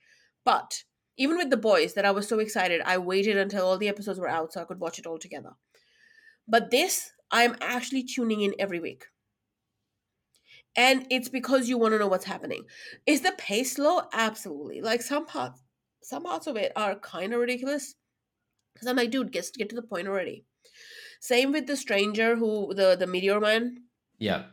But 0.46 0.84
even 1.18 1.36
with 1.36 1.50
the 1.50 1.58
boys, 1.58 1.92
that 1.92 2.06
I 2.06 2.12
was 2.12 2.26
so 2.26 2.38
excited, 2.38 2.80
I 2.86 2.96
waited 2.96 3.36
until 3.36 3.66
all 3.66 3.76
the 3.76 3.88
episodes 3.88 4.18
were 4.18 4.28
out 4.28 4.54
so 4.54 4.62
I 4.62 4.64
could 4.64 4.80
watch 4.80 4.98
it 4.98 5.06
all 5.06 5.18
together. 5.18 5.50
But 6.48 6.70
this, 6.70 7.12
I'm 7.30 7.56
actually 7.60 8.04
tuning 8.04 8.40
in 8.40 8.54
every 8.58 8.80
week. 8.80 9.06
And 10.76 11.06
it's 11.10 11.28
because 11.28 11.68
you 11.68 11.76
want 11.76 11.92
to 11.92 11.98
know 11.98 12.06
what's 12.06 12.24
happening. 12.24 12.64
Is 13.06 13.20
the 13.20 13.32
pace 13.32 13.76
slow? 13.76 14.02
Absolutely. 14.12 14.80
Like 14.80 15.02
some 15.02 15.26
parts 15.26 15.62
some 16.08 16.22
parts 16.22 16.46
of 16.46 16.56
it 16.56 16.72
are 16.74 16.94
kind 16.94 17.34
of 17.34 17.40
ridiculous 17.40 17.94
because 18.72 18.88
I'm 18.88 18.96
like, 18.96 19.10
dude, 19.10 19.32
get 19.32 19.46
get 19.56 19.68
to 19.70 19.76
the 19.76 19.82
point 19.82 20.08
already. 20.08 20.44
Same 21.20 21.52
with 21.52 21.66
the 21.66 21.76
stranger 21.76 22.36
who 22.36 22.72
the 22.74 22.96
the 22.96 23.06
meteor 23.06 23.40
man. 23.40 23.82
Yeah. 24.18 24.44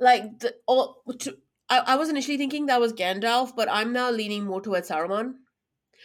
Like 0.00 0.40
the 0.40 0.54
all. 0.66 1.02
To, 1.20 1.36
I, 1.68 1.78
I 1.78 1.96
was 1.96 2.08
initially 2.08 2.36
thinking 2.36 2.66
that 2.66 2.80
was 2.80 2.92
Gandalf, 2.92 3.54
but 3.54 3.68
I'm 3.70 3.92
now 3.92 4.10
leaning 4.10 4.44
more 4.44 4.60
towards 4.60 4.88
Saruman 4.88 5.34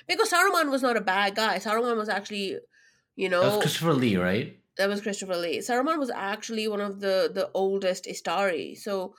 because 0.07 0.31
Saruman 0.31 0.69
was 0.69 0.81
not 0.81 0.97
a 0.97 1.01
bad 1.01 1.35
guy. 1.35 1.57
Saruman 1.57 1.97
was 1.97 2.09
actually, 2.09 2.57
you 3.15 3.29
know, 3.29 3.59
Christopher 3.59 3.93
Lee, 3.93 4.17
right? 4.17 4.59
That 4.79 4.89
was 4.89 5.01
Christopher 5.01 5.35
Lee. 5.35 5.59
Saruman 5.59 5.99
was 5.99 6.09
actually 6.09 6.67
one 6.67 6.81
of 6.81 7.01
the 7.01 7.29
the 7.33 7.51
oldest 7.53 8.05
Istari, 8.05 8.77
so 8.77 9.13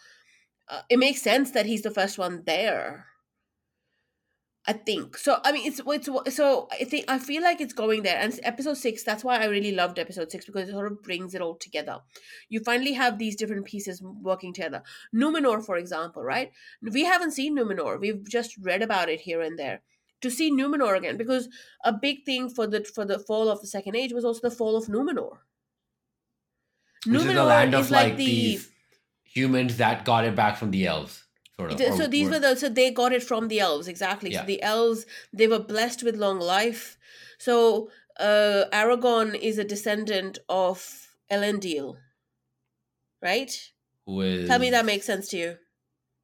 uh, 0.69 0.81
it 0.89 0.99
makes 0.99 1.21
sense 1.21 1.51
that 1.53 1.67
he's 1.67 1.83
the 1.83 1.91
first 1.91 2.19
one 2.19 2.43
there. 2.47 3.07
I 4.67 4.73
think 4.73 5.19
so. 5.19 5.39
I 5.45 5.53
mean, 5.53 5.67
it's 5.67 5.81
it's 5.87 6.37
so 6.37 6.69
I 6.73 6.85
think 6.85 7.05
I 7.09 7.19
feel 7.19 7.43
like 7.43 7.61
it's 7.61 7.75
going 7.75 8.03
there, 8.03 8.19
and 8.19 8.39
episode 8.43 8.79
six. 8.79 9.05
That's 9.05 9.23
why 9.23 9.39
I 9.39 9.47
really 9.47 9.73
loved 9.73 9.99
episode 9.99 10.31
six 10.31 10.47
because 10.47 10.69
it 10.69 10.73
sort 10.73 10.91
of 10.91 11.03
brings 11.03 11.35
it 11.35 11.43
all 11.43 11.57
together. 11.57 11.99
You 12.49 12.61
finally 12.61 12.95
have 12.95 13.19
these 13.19 13.37
different 13.37 13.67
pieces 13.67 14.03
working 14.03 14.55
together. 14.55 14.83
Numenor, 15.15 15.65
for 15.65 15.77
example, 15.77 16.23
right? 16.23 16.53
We 16.83 17.05
haven't 17.05 17.33
seen 17.33 17.57
Numenor. 17.57 18.01
We've 18.01 18.27
just 18.29 18.57
read 18.59 18.83
about 18.83 19.11
it 19.11 19.21
here 19.21 19.43
and 19.43 19.59
there. 19.59 19.83
To 20.23 20.31
see 20.31 20.51
Numenor 20.53 20.97
again, 20.97 21.17
because 21.17 21.49
a 21.85 21.93
big 21.93 22.25
thing 22.25 22.49
for 22.49 22.67
the 22.67 22.85
for 22.85 23.05
the 23.05 23.19
fall 23.19 23.51
of 23.51 23.61
the 23.61 23.67
Second 23.67 23.97
Age 23.97 24.13
was 24.13 24.25
also 24.25 24.41
the 24.49 24.57
fall 24.57 24.77
of 24.77 24.87
Numenor. 24.87 25.39
Which 27.07 27.21
is 27.23 27.27
the 27.27 27.45
land 27.45 27.75
of 27.75 27.91
like, 27.91 28.17
these 28.17 28.69
humans 29.25 29.77
that 29.79 30.05
got 30.05 30.25
it 30.25 30.35
back 30.37 30.57
from 30.57 30.71
the 30.71 30.87
elves. 30.87 31.25
Sort 31.57 31.73
of, 31.73 31.81
or 31.81 31.97
so 31.97 32.07
these 32.07 32.27
were- 32.27 32.33
were 32.33 32.39
the 32.41 32.57
so 32.57 32.69
they 32.71 32.91
got 32.91 33.13
it 33.13 33.23
from 33.23 33.49
the 33.49 33.61
elves 33.61 33.87
exactly 33.87 34.31
Yeah. 34.33 34.41
so 34.41 34.47
the 34.47 34.63
elves 34.63 35.05
they 35.33 35.47
were 35.47 35.59
blessed 35.59 36.03
with 36.03 36.17
long 36.17 36.41
life 36.41 36.97
so 37.39 37.91
uh 38.19 38.65
Aragorn 38.73 39.35
is 39.39 39.59
a 39.59 39.65
descendant 39.65 40.39
of 40.49 41.09
elendil 41.31 41.99
right 43.23 43.53
who 44.07 44.23
is 44.23 44.49
tell 44.49 44.59
me 44.59 44.71
that 44.71 44.87
makes 44.87 45.05
sense 45.05 45.29
to 45.29 45.37
you 45.37 45.57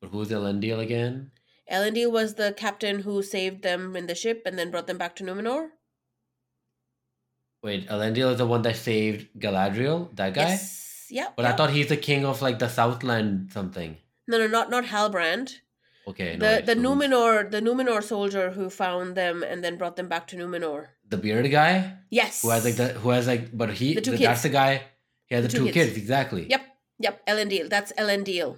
But 0.00 0.10
who's 0.10 0.30
Elendil 0.30 0.78
again? 0.80 1.32
elendil 1.70 2.10
was 2.10 2.34
the 2.34 2.54
captain 2.56 3.00
who 3.00 3.22
saved 3.22 3.62
them 3.62 3.94
in 3.94 4.06
the 4.06 4.14
ship 4.14 4.42
and 4.46 4.58
then 4.58 4.70
brought 4.70 4.86
them 4.86 4.98
back 4.98 5.14
to 5.16 5.24
numenor 5.24 5.68
Wait, 7.66 7.88
Elendil 7.94 8.30
is 8.32 8.38
the 8.38 8.46
one 8.54 8.62
that 8.62 8.76
saved 8.76 9.26
Galadriel, 9.44 9.98
that 10.16 10.32
guy. 10.34 10.48
yes 10.50 10.64
yeah 11.18 11.28
But 11.36 11.44
I 11.50 11.52
thought 11.56 11.70
he's 11.76 11.88
the 11.94 11.96
king 12.08 12.24
of 12.30 12.42
like 12.46 12.58
the 12.64 12.68
Southland 12.78 13.50
something. 13.58 13.90
no 14.30 14.38
no 14.42 14.46
not 14.56 14.70
not 14.74 14.84
halbrand 14.94 15.48
Okay, 16.10 16.30
the 16.42 16.46
wait, 16.52 16.66
the 16.70 16.76
numenor 16.84 17.32
the 17.54 17.60
numenor 17.68 18.00
soldier 18.12 18.46
who 18.56 18.64
found 18.70 19.16
them 19.22 19.42
and 19.50 19.58
then 19.64 19.74
brought 19.80 19.96
them 20.00 20.08
back 20.12 20.24
to 20.28 20.36
numenor 20.40 20.78
the 21.14 21.18
bearded 21.24 21.50
guy 21.60 21.72
yes 22.20 22.42
who 22.42 22.50
has 22.54 22.64
like 22.68 22.76
the 22.82 22.88
who 23.02 23.08
has 23.16 23.26
like, 23.32 23.44
but 23.62 23.70
he 23.80 23.88
The 23.98 24.00
two 24.08 24.12
the- 24.12 24.18
kids. 24.18 24.28
that's 24.30 24.42
the 24.48 24.54
guy. 24.62 24.72
He 25.28 25.34
has 25.34 25.42
the, 25.46 25.48
The 25.50 25.58
two, 25.58 25.64
two 25.66 25.72
kids. 25.78 25.88
kids. 25.90 25.98
exactly. 26.04 26.42
yep 26.54 26.62
yep 27.06 27.14
elendil 27.32 27.66
that's 27.74 27.92
elendil 28.04 28.50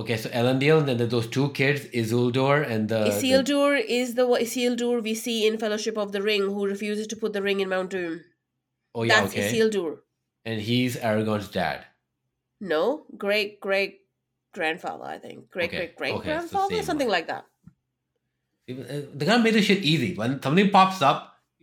Okay, 0.00 0.16
so 0.16 0.28
Elendil 0.40 0.76
and 0.88 1.00
then 1.00 1.08
those 1.08 1.26
two 1.36 1.48
kids, 1.58 1.80
Isildur 2.00 2.56
and 2.72 2.88
the, 2.88 3.00
the 3.06 3.10
Isildur 3.10 3.70
is 4.00 4.14
the 4.18 4.26
Isildur 4.44 5.02
we 5.02 5.14
see 5.24 5.38
in 5.48 5.58
Fellowship 5.58 5.96
of 5.98 6.12
the 6.12 6.22
Ring 6.22 6.42
who 6.54 6.66
refuses 6.74 7.08
to 7.08 7.16
put 7.16 7.32
the 7.32 7.42
ring 7.42 7.58
in 7.58 7.68
Mount 7.68 7.90
Doom. 7.90 8.20
Oh 8.98 9.04
yeah, 9.04 9.20
That's 9.20 9.32
okay, 9.32 9.52
Isildur. 9.52 9.98
and 10.44 10.60
he's 10.60 10.96
Aragorn's 10.96 11.48
dad. 11.48 11.84
No, 12.60 13.04
great 13.16 13.60
great 13.60 14.00
grandfather, 14.52 15.04
I 15.04 15.18
think. 15.18 15.50
Great 15.50 15.68
Okay, 15.70 15.76
great 15.78 15.96
great 15.96 16.14
okay, 16.14 16.24
grandfather, 16.30 16.82
something 16.82 17.06
one. 17.06 17.16
like 17.18 17.28
that. 17.28 17.44
Uh, 18.68 19.02
They 19.14 19.24
gotta 19.24 19.42
make 19.42 19.52
this 19.54 19.66
shit 19.66 19.84
easy. 19.84 20.14
When 20.16 20.42
something 20.42 20.70
pops 20.70 21.00
up, 21.10 21.20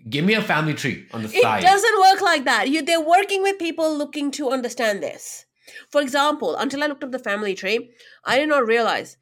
give 0.09 0.23
me 0.23 0.33
a 0.35 0.41
family 0.41 0.73
tree 0.73 1.07
on 1.11 1.23
the 1.23 1.29
It 1.29 1.41
side. 1.41 1.63
It 1.63 1.67
doesn't 1.67 1.99
work 2.07 2.21
like 2.21 2.45
that. 2.45 2.69
You 2.69 2.81
they're 2.81 3.01
working 3.17 3.41
with 3.43 3.59
people 3.59 3.95
looking 3.97 4.31
to 4.39 4.49
understand 4.49 5.03
this. 5.03 5.45
For 5.91 5.99
example, 6.01 6.55
until 6.55 6.83
I 6.83 6.87
looked 6.87 7.03
up 7.03 7.11
the 7.11 7.19
family 7.31 7.53
tree, 7.55 7.91
I 8.23 8.39
did 8.39 8.49
not 8.49 8.65
realize 8.75 9.17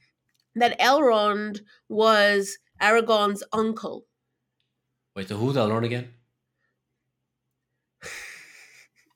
that 0.56 0.80
Elrond 0.80 1.62
was 1.90 2.58
Aragorn's 2.82 3.44
uncle. 3.52 4.06
Wait, 5.16 5.30
so 5.30 5.38
who's 5.38 5.56
Elrond 5.56 5.86
again? 5.86 6.10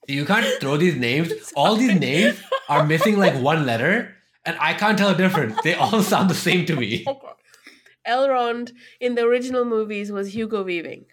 You 0.07 0.25
can't 0.25 0.47
throw 0.61 0.77
these 0.77 0.95
names. 0.95 1.33
All 1.55 1.75
these 1.75 1.99
names 1.99 2.39
are 2.69 2.85
missing 2.85 3.17
like 3.17 3.35
one 3.41 3.65
letter, 3.65 4.15
and 4.45 4.57
I 4.59 4.73
can't 4.73 4.97
tell 4.97 5.09
a 5.09 5.15
difference. 5.17 5.55
They 5.63 5.73
all 5.81 6.01
sound 6.01 6.29
the 6.29 6.35
same 6.35 6.65
to 6.67 6.75
me. 6.75 7.03
Oh, 7.05 7.19
Elrond 8.07 8.71
in 9.01 9.15
the 9.15 9.23
original 9.23 9.65
movies 9.65 10.11
was 10.11 10.33
Hugo 10.33 10.63
Weaving. 10.63 11.05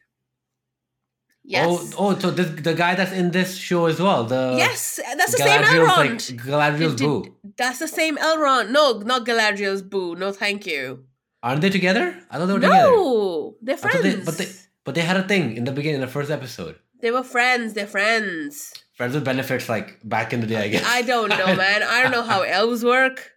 Yes. 1.47 1.67
Oh, 1.69 2.15
oh, 2.15 2.19
so 2.19 2.31
this, 2.31 2.49
the 2.63 2.73
guy 2.73 2.95
that's 2.95 3.13
in 3.13 3.31
this 3.31 3.57
show 3.57 3.85
as 3.87 4.01
well. 4.01 4.25
The 4.25 4.55
yes, 4.57 4.99
that's 5.19 5.33
the 5.33 5.39
same 5.39 5.61
Galadriel's 5.61 5.99
like 5.99 6.11
Elrond. 6.11 6.41
Galadriel's 6.47 6.95
Did- 6.95 7.05
boo. 7.07 7.37
That's 7.59 7.79
the 7.81 7.89
same 7.89 8.17
Elrond. 8.17 8.71
No, 8.71 8.99
not 9.01 9.27
Galadriel's 9.27 9.83
boo. 9.83 10.15
No, 10.17 10.33
thank 10.33 10.67
you. 10.67 11.05
Aren't 11.43 11.61
they 11.61 11.69
together? 11.69 12.17
I 12.31 12.39
thought 12.39 12.47
they 12.47 12.53
were 12.55 12.61
together. 12.61 12.91
No, 12.91 13.57
they're 13.61 13.77
friends. 13.77 14.03
they- 14.03 14.25
but 14.25 14.39
they 14.39 14.49
but 14.85 14.95
they 14.95 15.03
had 15.03 15.17
a 15.19 15.27
thing 15.29 15.57
in 15.57 15.65
the 15.65 15.73
beginning, 15.73 15.97
in 15.97 16.01
the 16.01 16.07
first 16.13 16.31
episode. 16.31 16.77
They 17.05 17.11
were 17.11 17.23
friends. 17.23 17.75
They're 17.75 17.87
friends. 17.87 18.73
Friends 18.97 19.13
with 19.15 19.27
benefits, 19.27 19.69
like 19.69 19.99
back 20.05 20.33
in 20.33 20.41
the 20.41 20.47
day, 20.47 20.57
I 20.57 20.69
guess. 20.69 20.85
I 20.87 21.03
don't 21.03 21.29
know, 21.29 21.55
man. 21.65 21.83
I 21.83 22.03
don't 22.03 22.13
know 22.13 22.23
how 22.23 22.41
elves 22.41 22.83
work. 22.83 23.33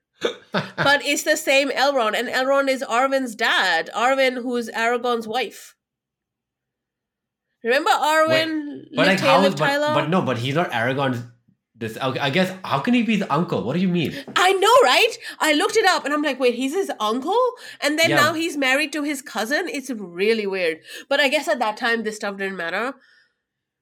But 0.53 1.03
it's 1.03 1.23
the 1.23 1.35
same 1.35 1.69
Elrond, 1.71 2.17
and 2.17 2.29
Elrond 2.29 2.69
is 2.69 2.81
Arwen's 2.81 3.35
dad. 3.35 3.89
Arwen, 3.93 4.41
who's 4.41 4.69
Aragorn's 4.69 5.27
wife. 5.27 5.75
Remember 7.61 7.89
Arwen? 7.91 8.85
But 8.95 9.07
like 9.07 9.19
how? 9.19 9.41
But, 9.41 9.57
but 9.57 10.09
no, 10.09 10.21
but 10.21 10.37
he's 10.37 10.55
not 10.55 10.71
Aragorn's. 10.71 11.21
This 11.75 11.97
I 11.97 12.29
guess. 12.29 12.51
How 12.63 12.79
can 12.79 12.93
he 12.93 13.03
be 13.03 13.17
the 13.17 13.31
uncle? 13.31 13.63
What 13.65 13.73
do 13.73 13.81
you 13.81 13.89
mean? 13.89 14.13
I 14.37 14.53
know, 14.53 14.75
right? 14.83 15.13
I 15.39 15.53
looked 15.55 15.75
it 15.75 15.85
up 15.85 16.05
and 16.05 16.13
I'm 16.13 16.23
like, 16.23 16.39
wait, 16.39 16.55
he's 16.55 16.73
his 16.73 16.89
uncle? 17.01 17.43
And 17.81 17.99
then 17.99 18.11
Yeah. 18.11 18.15
now 18.15 18.33
he's 18.33 18.55
married 18.55 18.93
to 18.93 19.03
his 19.03 19.21
cousin? 19.21 19.67
It's 19.67 19.89
really 19.91 20.47
weird. 20.47 20.79
But 21.09 21.19
I 21.19 21.27
guess 21.27 21.49
at 21.49 21.59
that 21.59 21.75
time, 21.75 22.03
this 22.03 22.15
stuff 22.15 22.37
didn't 22.37 22.55
matter. 22.57 22.95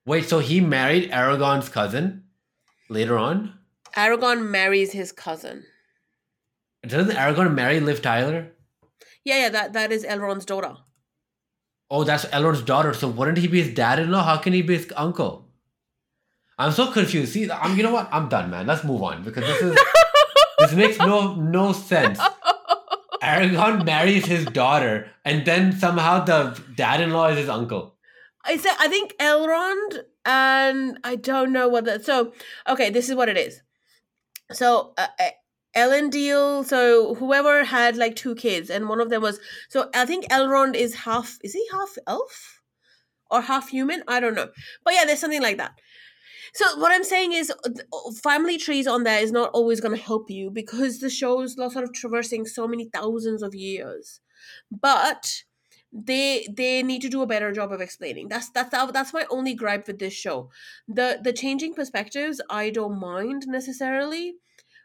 Wait, 0.06 0.26
so 0.30 0.40
he 0.40 0.60
married 0.62 1.12
Aragorn's 1.12 1.70
cousin 1.70 2.24
later 2.90 3.18
on? 3.18 3.54
Aragorn 3.96 4.48
marries 4.50 4.92
his 4.92 5.12
cousin. 5.12 5.64
Doesn't 6.86 7.16
Aragorn 7.16 7.56
marry 7.56 7.80
Liv 7.80 8.02
Tyler? 8.02 8.52
Yeah, 9.24 9.44
yeah, 9.44 9.50
that, 9.50 9.74
that 9.74 9.92
is 9.92 10.06
Elrond's 10.06 10.46
daughter. 10.46 10.76
Oh, 11.90 12.04
that's 12.04 12.26
Elrond's 12.26 12.62
daughter. 12.62 12.94
So 12.94 13.08
wouldn't 13.08 13.40
he 13.40 13.48
be 13.48 13.64
his 13.64 13.74
dad-in-law? 13.74 14.24
How 14.24 14.38
can 14.38 14.54
he 14.54 14.62
be 14.62 14.78
his 14.78 14.92
uncle? 14.96 15.48
I'm 16.58 16.72
so 16.72 16.92
confused. 16.92 17.34
See, 17.34 17.50
I'm. 17.52 17.76
You 17.76 17.84
know 17.84 17.92
what? 17.92 18.08
I'm 18.12 18.30
done, 18.30 18.50
man. 18.50 18.66
Let's 18.66 18.84
move 18.84 19.04
on 19.04 19.24
because 19.24 19.44
this 19.44 19.62
is 19.62 19.78
this 20.60 20.74
makes 20.74 20.98
no 20.98 21.36
no 21.36 21.74
sense. 21.74 22.20
Aragorn 23.22 23.86
marries 23.86 24.26
his 24.26 24.46
daughter, 24.46 25.12
and 25.26 25.46
then 25.46 25.74
somehow 25.78 26.24
the 26.24 26.58
dad-in-law 26.76 27.30
is 27.30 27.40
his 27.40 27.50
uncle. 27.50 27.95
I 28.46 28.58
said 28.58 28.76
I 28.80 28.88
think 28.88 29.16
Elrond 29.20 30.04
and 30.26 31.00
I 31.04 31.16
don't 31.16 31.52
know 31.52 31.68
what 31.68 31.86
that. 31.86 32.06
So 32.06 32.34
okay, 32.68 32.90
this 32.90 33.10
is 33.10 33.16
what 33.16 33.30
it 33.30 33.38
is. 33.38 33.62
So 34.52 34.94
uh, 34.98 35.08
uh, 35.20 35.30
Elendil. 35.76 36.66
So 36.66 37.16
whoever 37.16 37.64
had 37.64 37.98
like 37.98 38.16
two 38.16 38.36
kids, 38.36 38.70
and 38.70 38.88
one 38.90 39.02
of 39.02 39.10
them 39.10 39.22
was. 39.22 39.40
So 39.70 39.90
I 39.94 40.06
think 40.06 40.26
Elrond 40.30 40.76
is 40.76 40.96
half. 40.96 41.38
Is 41.44 41.54
he 41.54 41.66
half 41.72 41.98
elf 42.08 42.62
or 43.30 43.42
half 43.42 43.70
human? 43.70 44.04
I 44.08 44.20
don't 44.20 44.36
know. 44.36 44.50
But 44.84 44.94
yeah, 44.94 45.06
there's 45.06 45.20
something 45.20 45.42
like 45.42 45.58
that. 45.58 45.74
So 46.54 46.80
what 46.80 46.94
I'm 46.94 47.04
saying 47.04 47.34
is, 47.34 47.52
uh, 47.52 48.12
family 48.24 48.58
trees 48.58 48.88
on 48.88 49.04
there 49.04 49.22
is 49.22 49.34
not 49.34 49.52
always 49.54 49.82
going 49.82 49.96
to 49.96 50.02
help 50.02 50.30
you 50.30 50.50
because 50.50 51.00
the 51.00 51.10
show's 51.10 51.56
sort 51.56 51.84
of 51.84 51.92
traversing 51.92 52.46
so 52.46 52.66
many 52.66 52.90
thousands 52.94 53.44
of 53.44 53.54
years. 53.54 54.22
But 54.72 55.44
they 55.96 56.48
they 56.52 56.84
need 56.84 57.02
to 57.02 57.10
do 57.10 57.22
a 57.22 57.28
better 57.28 57.52
job 57.54 57.72
of 57.72 57.82
explaining 57.82 58.28
that's 58.28 58.50
that's 58.50 58.70
that's 58.70 59.14
my 59.14 59.26
only 59.30 59.54
gripe 59.54 59.88
with 59.88 60.00
this 60.00 60.14
show 60.14 60.50
the 60.88 61.20
the 61.24 61.32
changing 61.34 61.74
perspectives 61.74 62.42
i 62.50 62.70
don't 62.70 63.00
mind 63.00 63.48
necessarily 63.48 64.34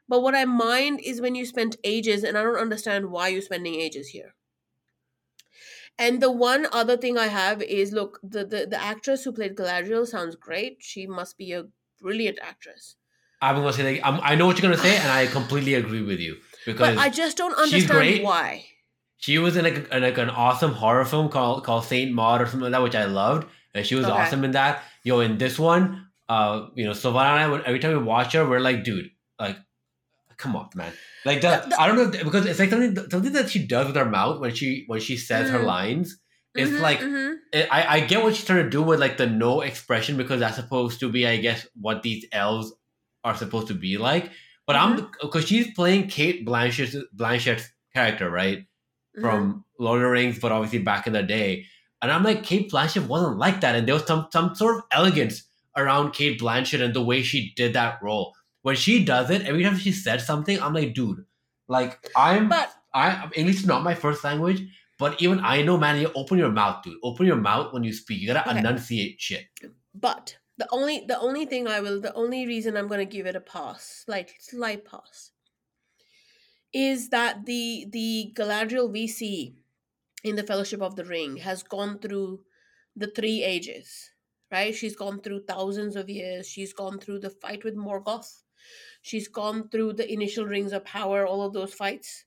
but 0.09 0.23
what 0.23 0.35
i 0.37 0.45
mind 0.45 1.01
is 1.05 1.21
when 1.21 1.35
you 1.35 1.45
spend 1.45 1.77
ages 1.85 2.23
and 2.23 2.39
i 2.39 2.43
don't 2.43 2.57
understand 2.57 3.11
why 3.11 3.29
you're 3.29 3.43
spending 3.43 3.75
ages 3.75 4.09
here 4.09 4.35
And 5.99 6.23
the 6.23 6.31
one 6.31 6.67
other 6.73 6.97
thing 6.97 7.19
I 7.19 7.27
have 7.27 7.63
is 7.63 7.93
look, 7.93 8.21
the, 8.23 8.45
the, 8.45 8.67
the 8.67 8.83
actress 8.83 9.25
who 9.25 9.33
played 9.33 9.55
Galadriel 9.57 10.07
sounds 10.07 10.35
great. 10.37 10.79
She 10.81 11.07
must 11.07 11.37
be 11.37 11.53
a 11.53 11.65
brilliant 12.01 12.39
actress. 12.43 12.97
I'm 13.43 13.57
gonna 13.57 13.73
say 13.73 13.85
like, 13.85 14.01
I'm, 14.05 14.21
I 14.23 14.35
know 14.35 14.47
what 14.47 14.59
you're 14.59 14.71
gonna 14.71 14.83
say, 14.83 14.97
and 14.97 15.11
I 15.11 15.27
completely 15.27 15.75
agree 15.75 16.03
with 16.03 16.21
you 16.21 16.37
because 16.67 16.97
But 16.97 16.99
I 16.99 17.09
just 17.11 17.37
don't 17.37 17.55
understand 17.55 18.23
why. 18.23 18.67
She 19.21 19.39
was 19.39 19.57
in 19.57 19.65
like, 19.65 19.89
in 19.93 20.03
like 20.03 20.19
an 20.19 20.31
awesome 20.31 20.73
horror 20.73 21.05
film 21.05 21.29
called 21.29 21.65
called 21.65 21.85
Saint 21.85 22.13
Maud 22.13 22.41
or 22.43 22.47
something 22.47 22.63
like 22.63 22.73
that, 22.73 22.83
which 22.83 22.95
I 22.95 23.05
loved, 23.05 23.47
and 23.75 23.87
she 23.87 23.95
was 23.95 24.07
Okay. 24.07 24.13
awesome 24.19 24.45
in 24.45 24.53
that. 24.53 24.83
Yo, 25.05 25.21
in 25.21 25.39
this 25.39 25.59
one, 25.59 26.07
uh, 26.29 26.67
you 26.75 26.85
know, 26.87 26.93
Savannah 26.95 27.55
and 27.55 27.63
I, 27.63 27.67
every 27.67 27.79
time 27.81 27.93
we 27.93 28.03
watch 28.03 28.33
her, 28.33 28.49
we're 28.49 28.61
like, 28.61 28.83
dude, 28.85 29.11
like, 29.39 29.57
come 30.39 30.57
on, 30.57 30.69
man. 30.75 30.93
Like 31.25 31.41
the, 31.43 31.65
The- 31.69 31.81
I 31.81 31.87
don't 31.87 31.97
know 31.97 32.25
because 32.25 32.47
it's 32.47 32.59
like 32.59 32.71
something 32.71 32.97
something 33.11 33.33
that 33.35 33.51
she 33.51 33.67
does 33.67 33.87
with 33.89 33.97
her 33.97 34.05
mouth 34.07 34.41
when 34.41 34.55
she 34.55 34.85
when 34.87 35.01
she 35.01 35.17
says 35.19 35.51
her 35.51 35.59
Mhm. 35.61 35.65
lines. 35.67 36.19
It's 36.55 36.71
Mhm, 36.73 36.81
like 36.81 37.01
mhm. 37.01 37.37
I, 37.71 37.87
I 37.97 38.01
get 38.01 38.23
what 38.25 38.35
she's 38.35 38.45
trying 38.47 38.65
to 38.65 38.71
do 38.71 38.83
with 38.83 38.99
like 39.01 39.19
the 39.19 39.27
no 39.27 39.61
expression 39.61 40.17
because 40.17 40.41
that's 40.41 40.57
supposed 40.57 40.99
to 41.01 41.11
be, 41.13 41.27
I 41.27 41.37
guess, 41.37 41.67
what 41.75 42.03
these 42.03 42.25
elves 42.33 42.73
are 43.23 43.37
supposed 43.37 43.69
to 43.69 43.75
be 43.75 43.99
like. 43.99 44.31
But 44.67 44.77
I'm 44.77 44.97
Mm-hmm. 44.97 45.07
because 45.21 45.47
she's 45.47 45.73
playing 45.75 46.09
Cate 46.09 46.45
Blanchett's 46.47 46.97
Blanchett's 47.13 47.69
character, 47.95 48.31
right? 48.31 48.65
From 49.21 49.49
mm-hmm. 49.51 49.85
Lord 49.85 49.99
of 50.01 50.05
the 50.05 50.11
Rings, 50.11 50.39
but 50.39 50.53
obviously 50.53 50.81
back 50.81 51.07
in 51.07 51.13
the 51.13 51.23
day. 51.23 51.67
And 52.03 52.11
I'm 52.11 52.25
like, 52.25 52.43
Cate 52.43 52.71
Blanchett 52.71 53.07
wasn't 53.07 53.39
like 53.39 53.61
that, 53.61 53.75
and 53.77 53.87
there 53.87 53.95
was 53.95 54.07
some 54.07 54.29
some 54.33 54.55
sort 54.55 54.77
of 54.77 54.83
elegance 54.91 55.45
around 55.77 56.13
Cate 56.13 56.41
Blanchett 56.41 56.83
and 56.83 56.95
the 56.95 57.03
way 57.03 57.23
she 57.23 57.53
did 57.57 57.75
that 57.75 58.03
role. 58.03 58.35
When 58.63 58.77
she 58.77 59.05
does 59.05 59.31
it, 59.31 59.43
every 59.47 59.63
time 59.63 59.77
she 59.77 59.93
said 59.93 60.21
something, 60.21 60.61
I'm 60.61 60.75
like, 60.75 60.95
dude, 60.95 61.25
like 61.69 62.11
I'm 62.17 62.49
But 62.49 62.73
I 62.93 63.29
English 63.35 63.61
is 63.61 63.67
not 63.67 63.83
my 63.85 63.95
first 63.95 64.25
language, 64.25 64.63
but 64.99 65.21
even 65.23 65.41
I 65.41 65.63
know, 65.63 65.79
man, 65.79 66.01
you 66.01 66.11
open 66.15 66.39
your 66.39 66.51
mouth, 66.51 66.83
dude. 66.83 66.99
Open 67.03 67.27
your 67.27 67.37
mouth 67.37 67.73
when 67.73 67.85
you 67.85 67.93
speak. 67.93 68.21
You 68.21 68.29
gotta 68.29 68.49
Okay. 68.49 68.59
enunciate 68.59 69.21
shit. 69.21 69.47
but 69.95 70.37
the 70.59 70.69
only 70.73 71.05
the 71.07 71.19
only 71.19 71.47
thing 71.47 71.67
I 71.67 71.81
will 71.81 72.01
the 72.01 72.13
only 72.15 72.47
reason 72.47 72.77
I'm 72.77 72.89
gonna 72.89 73.07
give 73.07 73.27
it 73.27 73.37
a 73.37 73.41
pass, 73.41 74.05
slight 74.05 74.33
slight 74.41 74.85
pass, 74.85 75.31
is 76.73 77.09
that 77.11 77.47
the 77.47 77.87
the 77.91 78.33
Galadriel 78.35 79.09
see 79.09 79.57
in 80.23 80.37
the 80.37 80.43
Fellowship 80.43 80.83
of 80.83 80.97
the 80.97 81.05
Ring 81.05 81.39
has 81.39 81.63
gone 81.63 81.99
through 81.99 82.45
the 82.97 83.09
three 83.09 83.43
ages. 83.43 84.11
Right? 84.51 84.75
She's 84.75 84.97
gone 84.97 85.21
through 85.21 85.45
thousands 85.45 85.95
of 85.95 86.11
years. 86.11 86.49
She's 86.49 86.73
gone 86.73 86.99
through 86.99 87.21
the 87.21 87.31
fight 87.31 87.63
with 87.65 87.77
Morgoth. 87.77 88.43
She's 89.01 89.29
gone 89.29 89.69
through 89.69 89.95
the 89.95 90.13
initial 90.13 90.45
rings 90.45 90.73
of 90.73 90.85
power, 90.85 91.27
all 91.27 91.43
of 91.43 91.53
those 91.53 91.73
fights. 91.73 92.25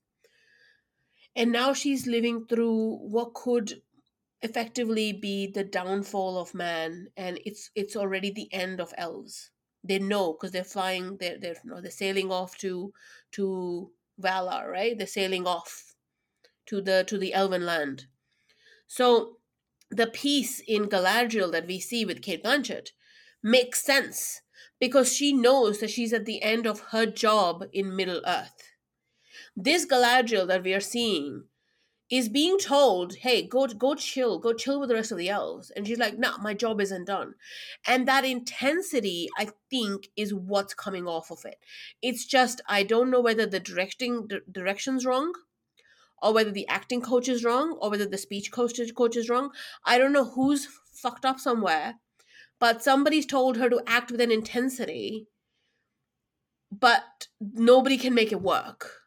And 1.36 1.52
now 1.52 1.74
she's 1.74 2.08
living 2.08 2.46
through 2.46 2.98
what 3.02 3.34
could 3.34 3.82
effectively 4.42 5.14
be 5.14 5.48
the 5.48 5.64
downfall 5.64 6.38
of 6.38 6.54
man 6.54 7.08
and 7.16 7.40
it's 7.46 7.72
it's 7.76 7.96
already 7.96 8.30
the 8.30 8.54
end 8.54 8.82
of 8.82 8.94
elves 8.98 9.52
they 9.86 9.98
know 9.98 10.34
because 10.34 10.52
they're 10.52 10.66
flying 10.66 11.16
they're 11.18 11.40
they're, 11.40 11.56
you 11.64 11.70
know, 11.72 11.80
they're 11.82 11.90
sailing 11.90 12.30
off 12.30 12.58
to 12.58 12.94
to 13.32 13.90
valar 14.22 14.70
right? 14.70 14.98
They're 14.98 15.08
sailing 15.08 15.48
off 15.48 15.96
to 16.68 16.82
the 16.82 17.04
to 17.08 17.18
the 17.18 17.34
elven 17.34 17.66
land. 17.66 18.06
So 18.88 19.38
the 19.90 20.08
peace 20.08 20.62
in 20.68 20.86
galadriel 20.86 21.52
that 21.52 21.68
we 21.68 21.80
see 21.80 22.06
with 22.06 22.22
Cate 22.22 22.44
Blanchett 22.44 22.90
makes 23.42 23.84
sense 23.84 24.42
because 24.80 25.14
she 25.14 25.34
knows 25.34 25.80
that 25.80 25.90
she's 25.90 26.14
at 26.14 26.26
the 26.26 26.42
end 26.42 26.66
of 26.66 26.80
her 26.92 27.06
job 27.06 27.66
in 27.72 27.96
middle 27.96 28.22
earth 28.26 28.74
this 29.56 29.86
galadriel 29.86 30.48
that 30.48 30.64
we 30.64 30.74
are 30.74 30.80
seeing 30.80 31.46
is 32.14 32.30
being 32.30 32.60
told, 32.60 33.16
"Hey, 33.16 33.42
go 33.42 33.66
go 33.68 33.96
chill, 33.96 34.38
go 34.38 34.54
chill 34.54 34.80
with 34.80 34.90
the 34.90 34.96
rest 34.96 35.12
of 35.12 35.18
the 35.18 35.30
elves," 35.30 35.72
and 35.72 35.88
she's 35.88 35.98
like, 35.98 36.20
"Nah, 36.20 36.38
my 36.38 36.54
job 36.54 36.80
isn't 36.80 37.06
done." 37.06 37.34
And 37.88 38.08
that 38.08 38.24
intensity, 38.26 39.30
I 39.38 39.50
think, 39.72 40.10
is 40.16 40.34
what's 40.34 40.76
coming 40.76 41.08
off 41.08 41.32
of 41.32 41.44
it. 41.46 41.60
It's 42.02 42.26
just 42.26 42.62
I 42.68 42.84
don't 42.84 43.10
know 43.10 43.22
whether 43.22 43.46
the 43.48 43.60
directing 43.60 44.28
the 44.28 44.42
direction's 44.52 45.06
wrong, 45.06 45.34
or 46.22 46.34
whether 46.34 46.52
the 46.52 46.68
acting 46.68 47.02
coach 47.02 47.28
is 47.30 47.44
wrong, 47.44 47.74
or 47.82 47.90
whether 47.92 48.06
the 48.06 48.18
speech 48.18 48.52
coach 48.52 48.80
coach 48.96 49.18
is 49.18 49.30
wrong. 49.30 49.52
I 49.86 49.98
don't 49.98 50.14
know 50.14 50.26
who's 50.26 50.68
fucked 50.94 51.26
up 51.26 51.40
somewhere, 51.40 52.00
but 52.60 52.84
somebody's 52.84 53.26
told 53.26 53.58
her 53.58 53.70
to 53.70 53.84
act 53.88 54.12
with 54.12 54.22
an 54.22 54.32
intensity, 54.32 55.28
but 56.72 57.28
nobody 57.40 57.98
can 57.98 58.14
make 58.14 58.32
it 58.32 58.42
work. 58.42 59.03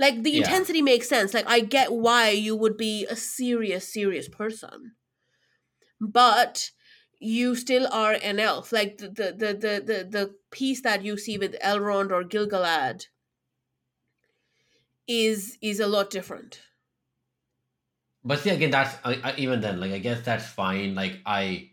Like 0.00 0.24
the 0.24 0.36
Yeah. 0.36 0.38
intensity 0.38 0.82
makes 0.82 1.08
sense. 1.08 1.34
Like 1.34 1.46
I 1.48 1.60
get 1.60 1.92
why 1.92 2.30
you 2.30 2.56
would 2.56 2.76
be 2.78 3.06
a 3.06 3.16
serious, 3.16 3.92
serious 3.92 4.28
person, 4.28 4.96
but 6.00 6.70
you 7.18 7.54
still 7.54 7.86
are 7.92 8.12
an 8.22 8.38
elf. 8.40 8.72
Like 8.72 8.98
the 8.98 9.08
the 9.08 9.32
the 9.32 9.52
the 9.54 9.82
the, 9.84 10.04
the 10.10 10.36
piece 10.50 10.82
that 10.82 11.02
you 11.04 11.16
see 11.16 11.38
with 11.38 11.58
Elrond 11.60 12.10
or 12.10 12.24
Gilgalad 12.24 13.06
is 15.06 15.58
is 15.60 15.78
a 15.80 15.86
lot 15.86 16.10
different. 16.10 16.62
But 18.24 18.40
see, 18.40 18.50
again, 18.50 18.70
that's 18.70 18.96
I, 19.04 19.14
I, 19.30 19.36
even 19.36 19.60
then. 19.60 19.80
Like, 19.80 19.92
I 19.92 19.98
guess 19.98 20.24
that's 20.24 20.46
fine. 20.46 20.94
Like, 20.94 21.20
I 21.24 21.70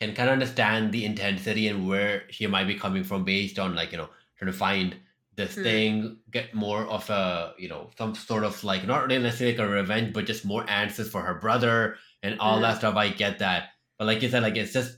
can 0.00 0.14
kind 0.14 0.30
of 0.30 0.34
understand 0.34 0.92
the 0.92 1.04
intensity 1.04 1.68
and 1.68 1.88
where 1.88 2.30
she 2.32 2.46
might 2.48 2.66
be 2.66 2.78
coming 2.78 3.04
from, 3.04 3.24
based 3.24 3.58
on 3.58 3.74
like 3.74 3.92
you 3.92 3.98
know 3.98 4.10
trying 4.38 4.52
to 4.52 4.58
find 4.58 4.96
this 5.36 5.54
Hmm. 5.54 5.62
thing, 5.62 6.18
get 6.30 6.54
more 6.54 6.84
of 6.86 7.08
a 7.10 7.54
you 7.58 7.68
know 7.68 7.90
some 7.98 8.14
sort 8.14 8.44
of 8.44 8.62
like 8.64 8.86
not 8.86 9.06
really 9.06 9.22
necessarily 9.22 9.56
like 9.56 9.66
a 9.66 9.70
revenge, 9.70 10.12
but 10.12 10.26
just 10.26 10.44
more 10.44 10.64
answers 10.68 11.10
for 11.10 11.22
her 11.22 11.34
brother 11.34 11.96
and 12.22 12.38
all 12.40 12.56
Hmm. 12.56 12.62
that 12.62 12.78
stuff. 12.78 12.96
I 12.96 13.08
get 13.10 13.38
that, 13.40 13.70
but 13.98 14.06
like 14.06 14.22
you 14.22 14.28
said, 14.28 14.42
like 14.42 14.56
it's 14.56 14.72
just 14.72 14.96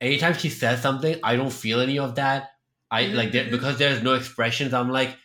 anytime 0.00 0.34
she 0.34 0.48
says 0.50 0.82
something, 0.82 1.18
I 1.22 1.36
don't 1.36 1.52
feel 1.52 1.80
any 1.80 1.98
of 1.98 2.14
that. 2.16 2.50
I 2.90 3.04
Mhm, 3.04 3.14
like 3.14 3.32
there, 3.32 3.44
mhm. 3.46 3.50
because 3.50 3.78
there's 3.78 4.02
no 4.02 4.14
expressions. 4.14 4.72
I'm 4.74 4.90
like. 4.90 5.16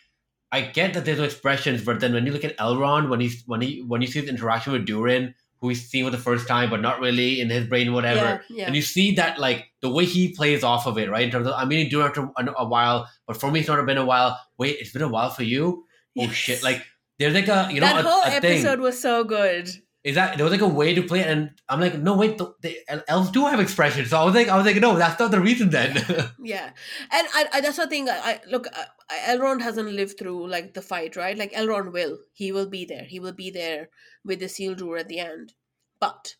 I 0.50 0.62
get 0.62 0.94
that 0.94 1.04
there's 1.04 1.18
no 1.18 1.24
expressions, 1.24 1.84
but 1.84 2.00
then 2.00 2.14
when 2.14 2.24
you 2.24 2.32
look 2.32 2.42
at 2.44 2.56
Elrond, 2.56 3.10
when 3.10 3.20
he's 3.20 3.42
when 3.44 3.60
he 3.60 3.82
when 3.86 4.00
you 4.00 4.06
see 4.08 4.20
his 4.20 4.30
interaction 4.30 4.72
with 4.72 4.86
Durin, 4.86 5.34
who 5.60 5.68
he's 5.70 5.88
seeing 5.88 6.04
for 6.04 6.10
the 6.10 6.18
first 6.18 6.46
time, 6.46 6.70
but 6.70 6.80
not 6.80 7.00
really 7.00 7.40
in 7.40 7.50
his 7.50 7.66
brain, 7.66 7.92
whatever, 7.92 8.20
Yeah, 8.48 8.56
yeah. 8.58 8.66
and 8.66 8.76
you 8.76 8.82
see 8.82 9.14
that 9.16 9.38
like 9.40 9.66
the 9.82 9.90
way 9.90 10.04
he 10.04 10.32
plays 10.32 10.62
off 10.62 10.86
of 10.86 10.98
it, 10.98 11.10
right? 11.10 11.24
In 11.24 11.30
terms 11.30 11.46
of, 11.46 11.54
I 11.54 11.64
mean, 11.64 11.88
Durin 11.88 12.06
after 12.08 12.22
a, 12.36 12.54
a 12.58 12.64
while, 12.68 13.08
but 13.26 13.36
for 13.36 13.50
me, 13.50 13.60
it's 13.60 13.68
not 13.68 13.84
been 13.86 13.98
a 13.98 14.04
while. 14.04 14.38
Wait, 14.58 14.76
it's 14.80 14.92
been 14.92 15.02
a 15.02 15.08
while 15.08 15.30
for 15.30 15.42
you? 15.42 15.84
Oh 16.18 16.22
Yes. 16.22 16.32
shit! 16.32 16.62
Like 16.62 16.84
there's 17.18 17.34
like 17.34 17.48
a 17.48 17.68
you 17.72 17.80
know 17.80 17.86
that 17.86 18.04
a, 18.04 18.08
whole 18.08 18.22
a 18.22 18.40
thing. 18.40 18.44
episode 18.60 18.80
was 18.80 19.00
so 19.00 19.24
good. 19.24 19.68
Is 20.04 20.14
that 20.14 20.36
there 20.36 20.44
was 20.44 20.52
like 20.52 20.60
a 20.62 20.68
way 20.68 20.94
to 20.94 21.02
play 21.02 21.20
it, 21.20 21.26
and 21.26 21.50
I'm 21.68 21.80
like, 21.80 21.98
no, 21.98 22.16
wait, 22.16 22.38
the, 22.38 22.54
the 22.62 22.78
elves 23.10 23.30
do 23.30 23.44
have 23.46 23.58
expression 23.60 24.06
So 24.06 24.18
I 24.18 24.24
was 24.24 24.34
like, 24.34 24.48
I 24.48 24.56
was 24.56 24.64
like, 24.64 24.76
no, 24.76 24.96
that's 24.96 25.18
not 25.18 25.32
the 25.32 25.40
reason 25.40 25.70
then. 25.70 25.96
Yeah, 26.40 26.70
and 27.10 27.28
I, 27.34 27.46
I 27.52 27.60
that's 27.60 27.76
the 27.76 27.86
thing. 27.88 28.08
I, 28.08 28.18
I 28.18 28.40
look, 28.48 28.66
I, 28.72 28.84
I- 29.10 29.36
Elrond 29.36 29.60
hasn't 29.60 29.92
lived 29.92 30.18
through 30.18 30.46
like 30.48 30.74
the 30.74 30.82
fight, 30.82 31.16
right? 31.16 31.36
Like 31.36 31.52
Elrond 31.52 31.92
will, 31.92 32.18
he 32.32 32.52
will 32.52 32.68
be 32.68 32.84
there. 32.84 33.04
He 33.04 33.18
will 33.18 33.32
be 33.32 33.50
there 33.50 33.88
with 34.24 34.38
the 34.38 34.46
Isildur 34.46 35.00
at 35.00 35.08
the 35.08 35.18
end, 35.18 35.54
but 36.00 36.36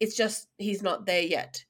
it's 0.00 0.16
just 0.16 0.48
he's 0.56 0.82
not 0.82 1.04
there 1.06 1.22
yet. 1.22 1.64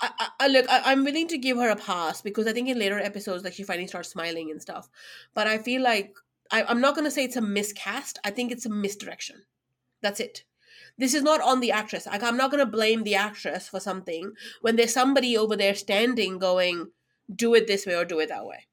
I, 0.00 0.28
I, 0.40 0.48
look, 0.48 0.66
I, 0.68 0.82
I'm 0.92 1.04
willing 1.04 1.26
to 1.28 1.38
give 1.38 1.56
her 1.56 1.70
a 1.70 1.76
pass 1.76 2.20
because 2.20 2.46
I 2.46 2.52
think 2.52 2.68
in 2.68 2.78
later 2.78 2.98
episodes, 2.98 3.44
like 3.44 3.54
she 3.54 3.62
finally 3.64 3.86
starts 3.86 4.10
smiling 4.10 4.50
and 4.50 4.60
stuff. 4.60 4.90
But 5.34 5.46
I 5.46 5.56
feel 5.56 5.80
like 5.82 6.14
I, 6.52 6.64
I'm 6.64 6.82
not 6.82 6.94
gonna 6.94 7.10
say 7.10 7.24
it's 7.24 7.36
a 7.36 7.40
miscast. 7.40 8.18
I 8.24 8.30
think 8.30 8.52
it's 8.52 8.66
a 8.66 8.70
misdirection. 8.70 9.42
That's 10.02 10.20
it. 10.20 10.44
This 10.98 11.12
is 11.14 11.22
not 11.22 11.40
on 11.42 11.60
the 11.60 11.72
actress. 11.72 12.06
Like 12.06 12.22
I'm 12.22 12.36
not 12.36 12.50
gonna 12.50 12.66
blame 12.66 13.02
the 13.04 13.14
actress 13.14 13.68
for 13.68 13.80
something 13.80 14.32
when 14.62 14.76
there's 14.76 14.92
somebody 14.94 15.36
over 15.36 15.54
there 15.56 15.74
standing 15.74 16.38
going, 16.38 16.90
"Do 17.34 17.54
it 17.54 17.66
this 17.66 17.84
way 17.86 17.94
or 17.96 18.04
do 18.04 18.18
it 18.20 18.28
that 18.30 18.46
way." 18.46 18.66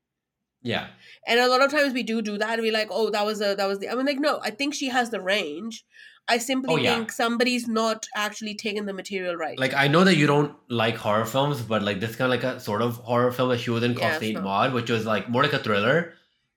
yeah, 0.65 0.87
And 1.27 1.39
a 1.41 1.47
lot 1.49 1.61
of 1.61 1.69
times 1.71 1.93
we 1.93 2.03
do 2.03 2.21
do 2.21 2.37
that. 2.37 2.59
We're 2.59 2.71
like, 2.71 2.87
"Oh, 2.89 3.09
that 3.09 3.25
was 3.25 3.41
a 3.41 3.53
that 3.55 3.67
was 3.67 3.79
the." 3.79 3.89
I 3.89 3.95
mean, 3.95 4.05
like, 4.05 4.19
no, 4.19 4.39
I 4.41 4.49
think 4.51 4.73
she 4.73 4.87
has 4.87 5.09
the 5.09 5.19
range. 5.21 5.83
I 6.29 6.37
simply 6.37 6.73
Oh, 6.73 6.77
yeah. 6.77 6.95
think 6.95 7.11
somebody's 7.11 7.67
not 7.67 8.05
actually 8.15 8.55
taking 8.55 8.85
the 8.85 8.93
material 8.93 9.35
right. 9.35 9.59
like 9.59 9.73
I 9.73 9.89
know 9.89 10.05
that 10.05 10.15
you 10.15 10.25
don't 10.25 10.55
like 10.69 10.95
horror 10.95 11.25
films, 11.25 11.61
but 11.61 11.83
like 11.83 11.99
this 11.99 12.15
kind 12.15 12.31
of 12.33 12.41
like 12.41 12.45
a 12.55 12.61
sort 12.61 12.81
of 12.81 12.95
horror 12.95 13.29
film 13.33 13.49
that 13.49 13.59
she 13.59 13.71
was 13.71 13.83
in 13.83 13.91
Yeah, 13.91 13.99
called 13.99 14.11
it's 14.13 14.19
Saint 14.21 14.41
Maud, 14.41 14.71
which 14.73 14.89
was 14.89 15.05
like 15.05 15.27
more 15.29 15.43
like 15.43 15.51
a 15.51 15.59
thriller. 15.59 16.13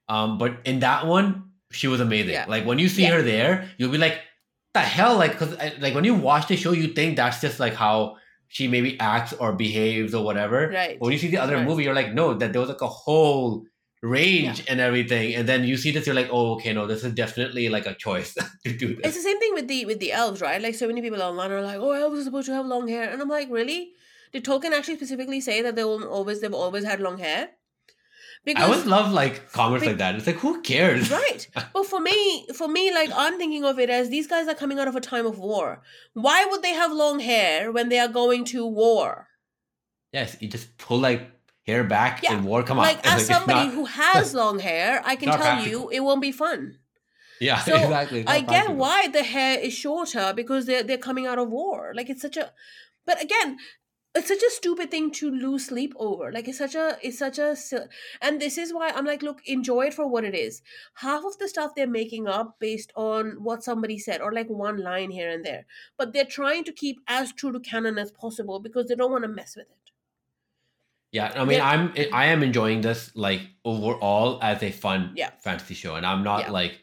Um, 0.09 0.39
but 0.39 0.59
in 0.65 0.79
that 0.81 1.07
one, 1.07 1.51
she 1.73 1.89
was 1.89 2.01
amazing. 2.01 2.35
Yeah. 2.35 2.45
Like 2.47 2.65
when 2.65 2.79
you 2.79 2.89
see 2.89 3.03
Yeah. 3.03 3.15
her 3.17 3.23
there, 3.23 3.69
you'll 3.77 3.91
be 3.91 3.99
like, 3.99 4.21
the 4.79 4.87
hell, 4.97 5.15
like, 5.25 5.35
cause 5.41 5.53
I- 5.65 5.75
like 5.85 5.95
when 5.97 6.05
you 6.11 6.15
watch 6.29 6.45
the 6.49 6.57
show, 6.65 6.73
you 6.83 6.89
think 6.99 7.17
that's 7.21 7.41
just 7.47 7.59
like 7.65 7.75
how 7.85 7.97
she 8.55 8.65
maybe 8.75 8.91
acts 9.13 9.33
or 9.43 9.49
behaves 9.65 10.13
or 10.19 10.23
whatever. 10.29 10.59
right. 10.81 10.97
But 10.99 11.05
when 11.07 11.13
you 11.15 11.19
see 11.25 11.31
the 11.37 11.43
other 11.47 11.57
Right. 11.57 11.67
movie, 11.69 11.83
you're 11.85 11.95
like, 12.03 12.13
no, 12.21 12.27
that 12.41 12.49
there 12.53 12.61
was 12.65 12.71
like 12.75 12.81
a 12.91 12.95
whole 13.05 13.65
range 14.03 14.59
and 14.71 14.79
everything, 14.89 15.35
and 15.37 15.49
then 15.51 15.65
you 15.71 15.77
see 15.77 15.91
this, 15.91 16.07
you're 16.07 16.15
like, 16.23 16.29
oh, 16.31 16.47
okay, 16.55 16.73
no, 16.79 16.87
this 16.87 17.03
is 17.03 17.13
definitely 17.15 17.69
like 17.77 17.87
a 17.87 17.95
choice 18.07 18.31
to 18.65 18.71
do 18.83 18.89
this. 18.97 19.05
It's 19.07 19.17
the 19.17 19.23
same 19.29 19.41
thing 19.41 19.55
with 19.59 19.67
the 19.73 19.85
with 19.91 19.99
the 20.05 20.13
elves, 20.13 20.41
right? 20.41 20.61
Like 20.67 20.75
so 20.77 20.87
many 20.87 21.01
people 21.07 21.23
online 21.23 21.51
are 21.51 21.63
like, 21.71 21.79
"Oh, 21.87 21.91
elves 21.93 22.21
are 22.21 22.25
supposed 22.29 22.47
to 22.51 22.55
have 22.59 22.67
long 22.75 22.87
hair," 22.89 23.05
and 23.11 23.21
I'm 23.23 23.29
like, 23.39 23.49
really? 23.51 23.81
Did 24.33 24.45
Tolkien 24.45 24.73
actually 24.79 24.97
specifically 25.01 25.41
say 25.41 25.63
that 25.63 25.75
they 25.77 25.85
will 25.85 26.05
always 26.19 26.41
they've 26.41 26.61
always 26.65 26.85
had 26.85 27.01
long 27.01 27.19
hair? 27.19 27.49
I 28.55 28.63
always 28.63 28.87
love 28.87 29.13
like 29.13 29.51
comments 29.53 29.83
Be- 29.83 29.89
like 29.89 29.99
that. 29.99 30.15
It's 30.15 30.27
like 30.27 30.37
who 30.37 30.61
cares? 30.63 31.11
right 31.11 31.49
but 31.73 31.87
for 31.87 32.01
me 32.01 32.47
for 32.55 32.69
me 32.69 32.93
like 32.95 33.11
i'm 33.17 33.37
thinking 33.39 33.65
of 33.65 33.79
it 33.79 33.91
as 33.91 34.09
these 34.09 34.27
guys 34.27 34.47
are 34.49 34.55
coming 34.55 34.79
out 34.79 34.87
of 34.89 34.95
a 34.95 35.01
time 35.01 35.27
of 35.27 35.39
war 35.39 35.83
why 36.15 36.45
would 36.45 36.63
they 36.63 36.73
have 36.73 36.93
long 36.93 37.19
hair 37.21 37.73
when 37.73 37.89
they 37.89 37.99
are 37.99 38.09
going 38.09 38.45
to 38.45 38.65
war 38.67 39.29
Yes, 40.13 40.37
you 40.41 40.49
just 40.49 40.79
pull 40.79 40.99
like 40.99 41.23
hair 41.67 41.83
back 41.85 42.23
Yeah, 42.23 42.35
and 42.35 42.45
war 42.45 42.63
come 42.63 42.79
on. 42.79 42.85
like 42.87 43.05
as 43.15 43.27
somebody 43.27 43.67
not- 43.67 43.75
who 43.75 43.85
has 43.87 44.33
long 44.35 44.59
hair 44.61 45.03
i 45.05 45.17
can 45.17 45.29
tell 45.29 45.39
practical. 45.39 45.71
you 45.71 45.89
it 45.91 46.01
won't 46.01 46.23
be 46.23 46.33
fun 46.33 46.79
yeah, 47.41 47.59
so, 47.59 47.75
exactly. 47.83 48.21
i 48.27 48.39
not 48.41 48.49
get 48.49 48.49
practical. 48.49 48.77
why 48.77 49.09
the 49.09 49.23
hair 49.25 49.59
is 49.59 49.75
shorter 49.75 50.33
because 50.35 50.67
they're 50.67 50.83
they're 50.85 50.99
coming 51.09 51.27
out 51.27 51.39
of 51.39 51.49
war 51.51 51.93
like 51.95 52.09
it's 52.09 52.23
such 52.23 52.37
a 52.37 52.53
but 53.05 53.21
again 53.23 53.59
it's 54.17 54.29
such 54.29 54.43
a 54.43 54.51
stupid 54.51 54.91
thing 54.91 55.11
to 55.11 55.31
lose 55.31 55.67
sleep 55.67 55.95
over 55.97 56.33
like 56.33 56.49
it's 56.49 56.59
such 56.59 56.75
a 56.75 56.99
it's 57.03 57.19
such 57.19 57.39
a 57.39 57.57
and 58.23 58.41
this 58.41 58.59
is 58.59 58.73
why 58.73 58.91
i'm 58.91 59.05
like 59.05 59.23
look 59.23 59.41
enjoy 59.47 59.83
it 59.87 59.95
for 59.95 60.07
what 60.09 60.25
it 60.25 60.35
is 60.35 60.63
half 60.95 61.25
of 61.25 61.39
the 61.39 61.49
stuff 61.49 61.73
they're 61.77 61.87
making 61.87 62.27
up 62.27 62.57
based 62.59 62.93
on 62.97 63.33
what 63.43 63.63
somebody 63.63 63.99
said 63.99 64.21
or 64.21 64.33
like 64.33 64.49
one 64.49 64.79
line 64.79 65.11
here 65.11 65.31
and 65.31 65.45
there 65.45 65.67
but 65.99 66.13
they're 66.13 66.25
trying 66.25 66.65
to 66.65 66.73
keep 66.73 66.99
as 67.09 67.33
true 67.33 67.53
to 67.53 67.61
canon 67.61 67.99
as 67.99 68.11
possible 68.11 68.59
because 68.61 68.87
they 68.89 68.95
don't 68.95 69.13
want 69.13 69.25
to 69.25 69.29
mess 69.29 69.57
with 69.57 69.67
it 69.71 69.93
Yeah, 71.13 71.33
I 71.37 71.45
mean, 71.45 71.59
Yeah. 71.59 71.69
I'm 71.71 71.89
mm-hmm. 71.91 72.15
I 72.15 72.25
am 72.27 72.43
enjoying 72.43 72.81
this 72.83 73.11
like 73.15 73.41
overall 73.65 74.39
as 74.43 74.63
a 74.63 74.71
fun 74.71 75.13
Yeah. 75.15 75.31
fantasy 75.39 75.75
show, 75.75 75.95
and 75.95 76.05
I'm 76.05 76.23
not 76.25 76.41
Yeah. 76.41 76.51
like 76.51 76.81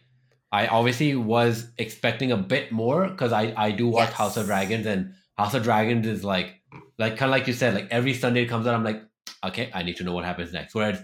I 0.52 0.67
obviously 0.67 1.15
was 1.15 1.67
expecting 1.78 2.32
a 2.32 2.38
bit 2.38 2.72
more 2.72 3.08
because 3.10 3.32
I 3.34 3.54
I 3.58 3.72
do 3.72 3.88
watch 3.88 4.12
House 4.13 4.38
of 4.38 4.46
Dragons, 4.46 4.86
and 4.86 5.13
House 5.38 5.54
of 5.54 5.63
Dragons 5.63 6.08
is 6.08 6.24
like 6.24 6.56
like 6.97 7.17
kind 7.17 7.29
of 7.29 7.32
like 7.38 7.47
you 7.47 7.53
said, 7.53 7.73
like 7.73 7.88
every 7.91 8.13
Sunday 8.13 8.43
it 8.43 8.47
comes 8.47 8.67
out, 8.67 8.75
I'm 8.75 8.84
like, 8.84 9.03
okay, 9.45 9.69
I 9.73 9.84
need 9.84 9.97
to 9.97 10.03
know 10.03 10.13
what 10.13 10.25
happens 10.25 10.53
next. 10.53 10.75
Whereas 10.75 11.01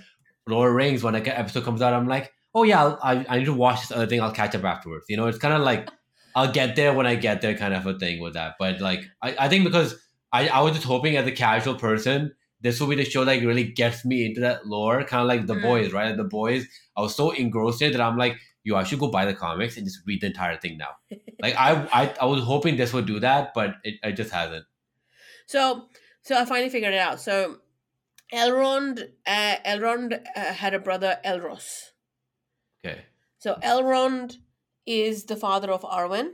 Lord 0.47 0.69
of 0.69 0.75
Rings, 0.75 1.03
when 1.03 1.15
an 1.15 1.27
episode 1.27 1.63
comes 1.63 1.81
out, 1.81 1.93
I'm 1.93 2.07
like, 2.07 2.31
oh 2.55 2.63
yeah, 2.63 2.81
I'll, 2.83 2.99
I 3.03 3.25
I 3.29 3.37
need 3.39 3.45
to 3.45 3.53
watch 3.53 3.81
this 3.81 3.91
other 3.91 4.07
thing. 4.07 4.21
I'll 4.21 4.31
catch 4.31 4.55
up 4.55 4.63
afterwards. 4.63 5.05
You 5.09 5.17
know, 5.17 5.27
it's 5.27 5.37
kind 5.37 5.53
of 5.53 5.61
like 5.61 5.89
I'll 6.35 6.51
get 6.51 6.75
there 6.75 6.93
when 6.93 7.07
I 7.07 7.15
get 7.15 7.41
there, 7.41 7.55
kind 7.55 7.73
of 7.73 7.85
a 7.85 7.97
thing 7.97 8.21
with 8.21 8.33
that. 8.33 8.55
But 8.59 8.81
like 8.81 9.03
I, 9.21 9.35
I 9.39 9.49
think 9.49 9.63
because 9.65 9.95
I 10.31 10.47
I 10.47 10.61
was 10.61 10.73
just 10.73 10.85
hoping 10.85 11.17
as 11.17 11.27
a 11.27 11.31
casual 11.31 11.75
person 11.75 12.33
this 12.61 12.79
will 12.79 12.87
be 12.87 12.95
the 12.95 13.05
show 13.05 13.23
that 13.23 13.37
like, 13.37 13.41
really 13.45 13.63
gets 13.63 14.03
me 14.03 14.25
into 14.25 14.41
that 14.41 14.67
lore, 14.67 15.01
kind 15.05 15.21
of 15.21 15.27
like 15.29 15.47
the 15.47 15.53
Mm. 15.55 15.61
boys, 15.61 15.93
right? 15.93 16.17
The 16.17 16.25
boys, 16.25 16.65
I 16.97 16.99
was 17.01 17.15
so 17.15 17.31
engrossed 17.31 17.81
in 17.81 17.89
it 17.89 17.91
that 17.93 18.01
I'm 18.01 18.17
like, 18.17 18.35
yo, 18.65 18.75
I 18.75 18.83
should 18.83 18.99
go 18.99 19.07
buy 19.09 19.23
the 19.23 19.33
comics 19.33 19.77
and 19.77 19.85
just 19.85 19.99
read 20.05 20.19
the 20.19 20.27
entire 20.27 20.57
thing 20.57 20.77
now. 20.77 20.89
like 21.41 21.55
I, 21.55 21.87
I, 21.93 22.13
I 22.19 22.25
was 22.25 22.43
hoping 22.43 22.75
this 22.75 22.91
would 22.91 23.05
do 23.05 23.21
that, 23.21 23.53
but 23.55 23.75
it, 23.85 23.95
it 24.03 24.11
just 24.13 24.31
hasn't. 24.31 24.65
So, 25.49 25.85
so 26.21 26.35
I 26.35 26.45
finally 26.45 26.69
figured 26.69 26.93
it 26.93 26.99
out. 26.99 27.19
So, 27.19 27.57
Elrond, 28.31 29.01
uh, 29.25 29.55
Elrond 29.65 30.13
uh, 30.35 30.53
had 30.53 30.75
a 30.75 30.79
brother 30.79 31.17
Elros. 31.25 31.85
Okay. 32.85 32.99
So 33.39 33.55
Elrond 33.63 34.35
is 34.85 35.25
the 35.25 35.35
father 35.35 35.71
of 35.71 35.81
Arwen. 35.81 36.33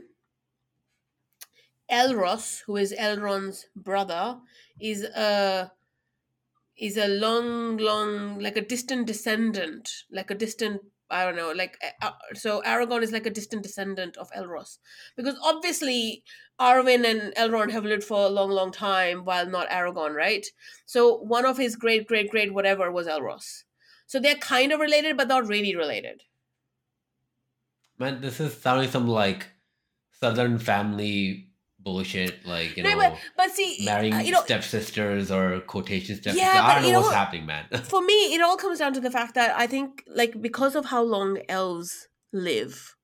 Elros, 1.90 2.60
who 2.66 2.76
is 2.76 2.92
Elrond's 2.92 3.64
brother, 3.74 4.36
is 4.78 5.04
a 5.04 5.72
is 6.76 6.98
a 6.98 7.08
long, 7.08 7.78
long, 7.78 8.38
like 8.38 8.58
a 8.58 8.60
distant 8.60 9.06
descendant, 9.06 9.88
like 10.12 10.30
a 10.30 10.34
distant. 10.34 10.82
I 11.08 11.24
don't 11.24 11.36
know, 11.36 11.52
like 11.52 11.78
uh, 12.02 12.10
so. 12.34 12.62
Aragorn 12.62 13.02
is 13.02 13.12
like 13.12 13.26
a 13.26 13.30
distant 13.30 13.62
descendant 13.62 14.16
of 14.16 14.30
Elros, 14.32 14.78
because 15.16 15.36
obviously 15.42 16.24
Arwen 16.60 17.04
and 17.04 17.34
Elrond 17.36 17.70
have 17.70 17.84
lived 17.84 18.02
for 18.04 18.26
a 18.26 18.28
long, 18.28 18.50
long 18.50 18.72
time, 18.72 19.24
while 19.24 19.46
not 19.46 19.68
Aragon, 19.70 20.14
right? 20.14 20.46
So 20.84 21.16
one 21.18 21.46
of 21.46 21.58
his 21.58 21.76
great, 21.76 22.08
great, 22.08 22.30
great 22.30 22.52
whatever 22.52 22.90
was 22.90 23.06
Elros. 23.06 23.64
So 24.06 24.18
they're 24.18 24.36
kind 24.36 24.72
of 24.72 24.80
related, 24.80 25.16
but 25.16 25.28
not 25.28 25.46
really 25.46 25.76
related. 25.76 26.22
Man, 27.98 28.20
this 28.20 28.40
is 28.40 28.56
sounding 28.56 28.90
some 28.90 29.06
like 29.06 29.46
Southern 30.20 30.58
family 30.58 31.45
bullshit, 31.86 32.44
like 32.44 32.76
you 32.76 32.82
No, 32.82 32.90
know, 32.90 32.96
but, 33.02 33.16
but 33.36 33.50
see, 33.52 33.68
marrying 33.84 34.12
uh, 34.12 34.18
you 34.26 34.32
know, 34.32 34.42
stepsisters 34.42 35.30
or 35.30 35.60
quotation 35.60 36.16
stepsisters. 36.16 36.42
Yeah, 36.54 36.66
I 36.66 36.74
don't 36.74 36.92
know 36.92 36.98
what's 36.98 37.08
what? 37.10 37.16
happening, 37.16 37.46
man. 37.46 37.64
for 37.92 38.02
me, 38.02 38.34
it 38.34 38.40
all 38.42 38.56
comes 38.56 38.80
down 38.80 38.92
to 38.94 39.00
the 39.00 39.10
fact 39.18 39.34
that 39.36 39.56
I 39.56 39.66
think, 39.68 40.02
like, 40.08 40.42
because 40.42 40.74
of 40.74 40.86
how 40.86 41.02
long 41.02 41.38
elves 41.48 42.08
live, 42.32 42.96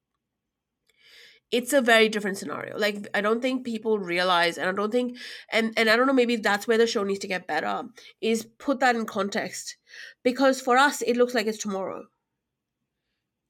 it's 1.53 1.73
a 1.73 1.81
very 1.81 2.09
different 2.09 2.39
scenario. 2.39 2.77
Like, 2.77 3.07
I 3.15 3.21
don't 3.21 3.41
think 3.41 3.65
people 3.65 3.99
realize, 3.99 4.59
and 4.59 4.69
I 4.69 4.73
don't 4.73 4.91
think, 4.91 5.17
and 5.51 5.73
and 5.77 5.89
I 5.89 5.97
don't 5.97 6.07
know, 6.09 6.13
maybe 6.13 6.37
that's 6.37 6.67
where 6.67 6.79
the 6.79 6.87
show 6.87 7.05
needs 7.05 7.21
to 7.21 7.29
get 7.29 7.47
better. 7.47 7.85
Is 8.21 8.45
put 8.59 8.81
that 8.81 8.97
in 8.97 9.07
context, 9.07 9.77
because 10.25 10.61
for 10.61 10.77
us, 10.77 11.03
it 11.03 11.17
looks 11.17 11.35
like 11.35 11.47
it's 11.47 11.59
tomorrow. 11.59 12.03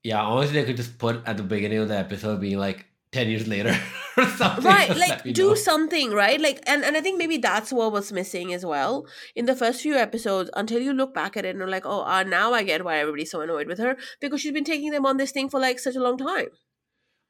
yeah, 0.02 0.20
honestly, 0.22 0.60
they 0.60 0.66
could 0.66 0.76
just 0.76 0.98
put 0.98 1.22
at 1.26 1.36
the 1.36 1.42
beginning 1.42 1.78
of 1.78 1.88
the 1.88 1.96
episode 1.96 2.40
being 2.40 2.58
like 2.58 2.86
ten 3.12 3.28
years 3.28 3.46
later 3.46 3.78
or 4.16 4.26
something. 4.26 4.64
right 4.64 4.96
like 4.96 5.22
do 5.34 5.48
know. 5.48 5.54
something 5.54 6.10
right 6.12 6.40
like 6.40 6.62
and, 6.66 6.82
and 6.82 6.96
i 6.96 7.00
think 7.00 7.18
maybe 7.18 7.36
that's 7.36 7.72
what 7.72 7.92
was 7.92 8.10
missing 8.10 8.52
as 8.52 8.64
well 8.64 9.06
in 9.36 9.44
the 9.44 9.54
first 9.54 9.82
few 9.82 9.94
episodes 9.94 10.50
until 10.54 10.80
you 10.80 10.92
look 10.92 11.14
back 11.14 11.36
at 11.36 11.44
it 11.44 11.50
and 11.50 11.58
you're 11.58 11.68
like 11.68 11.84
oh 11.86 12.02
uh, 12.04 12.22
now 12.22 12.52
i 12.52 12.62
get 12.62 12.84
why 12.84 12.98
everybody's 12.98 13.30
so 13.30 13.42
annoyed 13.42 13.66
with 13.66 13.78
her 13.78 13.96
because 14.20 14.40
she's 14.40 14.52
been 14.52 14.64
taking 14.64 14.90
them 14.90 15.06
on 15.06 15.18
this 15.18 15.30
thing 15.30 15.48
for 15.48 15.60
like 15.60 15.78
such 15.78 15.94
a 15.94 16.00
long 16.02 16.16
time 16.16 16.46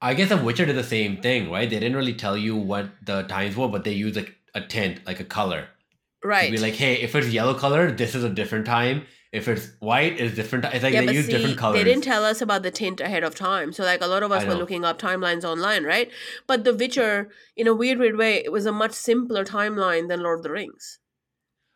I 0.04 0.14
guess 0.14 0.30
The 0.30 0.36
Witcher 0.36 0.66
did 0.66 0.74
the 0.74 0.82
same 0.82 1.18
thing, 1.22 1.48
right? 1.48 1.70
They 1.70 1.78
didn't 1.78 1.96
really 1.96 2.14
tell 2.14 2.36
you 2.36 2.56
what 2.56 2.90
the 3.04 3.22
times 3.22 3.56
were, 3.56 3.68
but 3.68 3.84
they 3.84 3.92
used 3.92 4.16
like 4.16 4.34
a 4.52 4.60
tint, 4.60 5.06
like 5.06 5.20
a 5.20 5.24
color. 5.24 5.68
To 6.22 6.28
right 6.28 6.50
be 6.50 6.58
like, 6.58 6.74
hey, 6.74 6.94
if 6.94 7.14
it's 7.14 7.28
yellow 7.28 7.54
color, 7.54 7.92
this 7.92 8.16
is 8.16 8.24
a 8.24 8.28
different 8.28 8.66
time. 8.66 9.06
If 9.32 9.48
it's 9.48 9.70
white, 9.80 10.20
it's 10.20 10.34
different. 10.36 10.66
It's 10.66 10.82
like 10.82 10.92
yeah, 10.92 11.06
they 11.06 11.14
use 11.14 11.24
see, 11.26 11.32
different 11.32 11.56
colors. 11.56 11.78
they 11.78 11.84
didn't 11.84 12.04
tell 12.04 12.22
us 12.24 12.42
about 12.42 12.62
the 12.62 12.70
tint 12.70 13.00
ahead 13.00 13.24
of 13.24 13.34
time. 13.34 13.72
So, 13.72 13.82
like, 13.82 14.02
a 14.02 14.06
lot 14.06 14.22
of 14.22 14.30
us 14.30 14.42
I 14.42 14.46
were 14.46 14.52
know. 14.52 14.58
looking 14.60 14.84
up 14.84 14.98
timelines 15.00 15.42
online, 15.42 15.84
right? 15.84 16.10
But 16.46 16.64
The 16.64 16.74
Witcher, 16.74 17.30
in 17.56 17.66
a 17.66 17.74
weird, 17.74 17.98
weird 17.98 18.16
way, 18.18 18.44
it 18.44 18.52
was 18.52 18.66
a 18.66 18.72
much 18.72 18.92
simpler 18.92 19.42
timeline 19.44 20.08
than 20.08 20.22
Lord 20.22 20.40
of 20.40 20.42
the 20.42 20.50
Rings. 20.52 20.98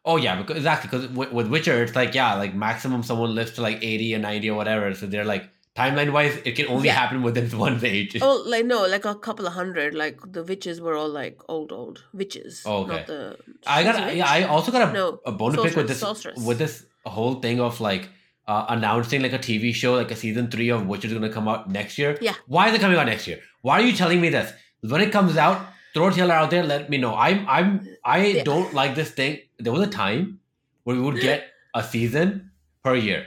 Oh 0.05 0.17
yeah, 0.19 0.37
because 0.41 0.57
exactly 0.59 0.89
because 0.91 1.09
with, 1.17 1.33
with 1.33 1.49
Witcher, 1.49 1.83
it's 1.83 1.97
like 1.97 2.15
yeah, 2.15 2.35
like 2.35 2.55
maximum 2.55 3.03
someone 3.03 3.35
lives 3.35 3.53
to 3.53 3.63
like 3.63 3.83
eighty 3.83 4.15
or 4.15 4.19
ninety 4.19 4.49
or 4.51 4.55
whatever. 4.57 4.95
So 4.95 5.07
they're 5.07 5.25
like 5.25 5.49
timeline 5.75 6.13
wise, 6.13 6.37
it 6.45 6.53
can 6.53 6.69
only 6.69 6.87
Yeah. 6.87 6.93
happen 6.95 7.23
within 7.23 7.59
one's 7.65 7.83
age. 7.83 8.17
Oh, 8.23 8.43
like 8.47 8.67
no, 8.67 8.87
like 8.87 9.05
a 9.05 9.15
couple 9.17 9.47
of 9.49 9.55
hundred. 9.55 9.95
Like 9.95 10.21
the 10.31 10.45
witches 10.45 10.81
were 10.81 10.95
all 10.95 11.09
like 11.09 11.41
old, 11.49 11.73
old 11.73 12.05
witches. 12.13 12.63
Oh, 12.65 12.85
okay. 12.85 12.99
Not 12.99 13.07
the. 13.09 13.37
I 13.67 13.83
got 13.83 14.15
yeah, 14.15 14.27
I 14.29 14.43
also 14.45 14.71
got 14.71 14.91
a, 14.91 14.93
No, 14.93 15.21
a 15.27 15.33
bone 15.33 15.55
to 15.55 15.63
pick 15.63 15.75
with 15.75 15.89
this 15.89 15.99
sorceress. 16.01 16.39
with 16.39 16.59
this 16.59 16.85
whole 17.11 17.37
thing 17.41 17.61
of 17.61 17.81
like 17.81 18.09
uh, 18.49 18.67
announcing 18.69 19.23
like 19.23 19.33
a 19.33 19.39
TV 19.39 19.75
show, 19.75 19.95
like 19.95 20.11
a 20.11 20.17
season 20.17 20.51
three 20.51 20.69
of 20.69 20.87
which 20.87 21.05
is 21.05 21.13
gonna 21.13 21.33
come 21.33 21.49
out 21.49 21.69
next 21.71 21.99
year. 21.99 22.17
Yeah. 22.21 22.35
Why 22.47 22.69
is 22.69 22.75
it 22.75 22.81
coming 22.81 22.97
out 22.99 23.07
next 23.07 23.27
year? 23.27 23.41
Why 23.63 23.81
are 23.81 23.83
you 23.83 23.93
telling 23.93 24.21
me 24.21 24.29
this? 24.29 24.53
When 24.81 25.01
it 25.01 25.11
comes 25.13 25.37
out, 25.37 25.67
throw 25.95 26.09
a 26.09 26.13
trailer 26.13 26.35
out 26.35 26.51
there. 26.51 26.63
Let 26.63 26.89
me 26.91 26.99
know. 26.99 27.15
I'm 27.15 27.45
I'm 27.49 27.89
I 28.05 28.27
Yeah. 28.27 28.45
don't 28.45 28.73
like 28.75 28.95
this 28.95 29.11
thing. 29.11 29.39
There 29.59 29.73
was 29.73 29.83
a 29.83 29.91
time 29.91 30.41
where 30.85 30.95
we 30.97 31.03
would 31.03 31.21
get 31.21 31.49
a 31.75 31.83
season 31.83 32.51
per 32.85 32.95
year, 32.95 33.27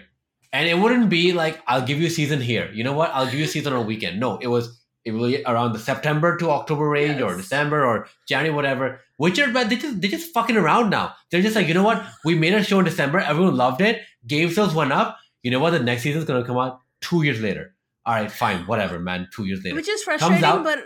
and 0.54 0.68
it 0.70 0.78
wouldn't 0.80 1.10
be 1.10 1.34
like 1.34 1.60
I'll 1.68 1.86
give 1.86 2.00
you 2.00 2.08
a 2.08 2.12
season 2.12 2.40
here. 2.42 2.70
You 2.74 2.84
know 2.84 2.94
what? 2.94 3.12
I'll 3.14 3.26
give 3.26 3.40
you 3.40 3.46
a 3.46 3.54
season 3.56 3.74
on 3.74 3.80
a 3.80 3.86
weekend. 3.86 4.20
No, 4.20 4.38
it 4.38 4.48
was 4.48 4.80
it 5.06 5.12
will 5.12 5.28
be 5.30 5.44
around 5.46 5.74
the 5.74 5.80
September 5.80 6.38
to 6.38 6.50
October 6.52 6.88
range 6.90 7.22
or 7.22 7.36
December 7.36 7.86
or 7.86 8.08
January, 8.28 8.54
whatever. 8.56 9.00
Witcher, 9.18 9.52
but 9.52 9.70
they 9.70 9.76
just 9.78 10.02
they're 10.02 10.10
just 10.12 10.34
fucking 10.34 10.58
around 10.58 10.90
now. 10.90 11.14
They're 11.32 11.42
just 11.42 11.56
like, 11.56 11.68
you 11.68 11.74
know 11.74 11.84
what? 11.84 12.04
We 12.26 12.36
made 12.36 12.54
a 12.54 12.64
show 12.64 12.80
in 12.80 12.86
December, 12.86 13.20
everyone 13.20 13.56
loved 13.56 13.82
it, 13.82 14.02
game 14.28 14.50
sales 14.52 14.74
went 14.74 14.92
up. 14.92 15.18
You 15.44 15.52
know 15.52 15.60
what? 15.60 15.72
The 15.72 15.80
next 15.80 16.04
season's 16.04 16.26
gonna 16.26 16.44
come 16.46 16.58
out 16.58 16.80
two 17.02 17.24
years 17.24 17.40
later. 17.42 17.74
All 18.06 18.14
right, 18.16 18.32
fine, 18.32 18.66
whatever, 18.66 19.00
man. 19.00 19.28
Two 19.34 19.46
years 19.46 19.64
later. 19.64 19.76
which 19.76 19.88
is 19.90 20.02
frustrating, 20.04 20.44
out- 20.44 20.64
but 20.64 20.80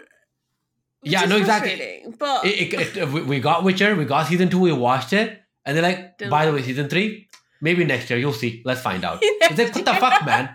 Yeah, 1.03 1.25
no, 1.25 1.37
exactly. 1.37 2.05
But 2.17 2.45
It, 2.45 2.73
it, 2.73 2.97
it- 2.97 3.09
we- 3.09 3.21
we 3.23 3.39
got 3.39 3.63
Witcher, 3.63 3.95
we 3.95 4.05
got 4.05 4.27
season 4.27 4.49
two, 4.49 4.59
we 4.59 4.71
watched 4.73 5.13
it, 5.13 5.41
and 5.65 5.75
they're 5.75 5.83
like, 5.83 6.17
Didn't 6.17 6.31
by 6.31 6.45
the 6.45 6.53
way, 6.53 6.61
season 6.61 6.87
three, 6.89 7.27
maybe 7.61 7.83
next 7.85 8.09
year, 8.09 8.19
you'll 8.19 8.33
see. 8.33 8.61
Let's 8.65 8.81
find 8.81 9.03
out. 9.03 9.19
It's 9.23 9.57
like, 9.57 9.75
what 9.75 9.85
the 9.85 9.93
fuck, 9.95 10.25
man? 10.25 10.49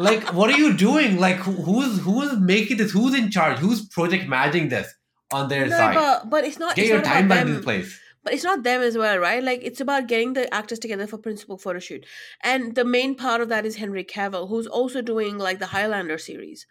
Like, 0.00 0.32
what 0.32 0.48
are 0.50 0.56
you 0.56 0.72
doing? 0.72 1.18
Like, 1.18 1.36
who's 1.36 2.00
who's 2.00 2.32
making 2.38 2.78
this? 2.78 2.90
Who's 2.90 3.14
in 3.14 3.30
charge? 3.30 3.58
Who's 3.58 3.86
project 3.86 4.26
managing 4.26 4.70
this 4.70 4.94
on 5.30 5.48
their 5.48 5.66
no, 5.66 5.76
side? 5.76 5.94
but 5.94 6.30
but 6.30 6.44
it's 6.44 6.58
not. 6.58 6.74
Get 6.74 6.84
it's 6.84 6.90
your 6.90 7.02
timeline 7.02 7.54
in 7.54 7.62
place. 7.62 8.00
But 8.24 8.32
it's 8.32 8.44
not 8.44 8.62
them 8.62 8.80
as 8.80 8.96
well, 8.96 9.18
right? 9.18 9.42
Like 9.42 9.60
it's 9.62 9.80
about 9.80 10.08
getting 10.08 10.32
the 10.32 10.52
actors 10.54 10.78
together 10.78 11.06
for 11.06 11.18
principal 11.18 11.58
photo 11.58 11.78
shoot, 11.80 12.06
and 12.42 12.74
the 12.74 12.84
main 12.84 13.14
part 13.14 13.42
of 13.42 13.50
that 13.50 13.66
is 13.66 13.76
Henry 13.76 14.02
Cavill, 14.02 14.48
who's 14.48 14.66
also 14.66 15.02
doing 15.02 15.36
like 15.36 15.58
the 15.58 15.66
Highlander 15.66 16.16
series, 16.16 16.66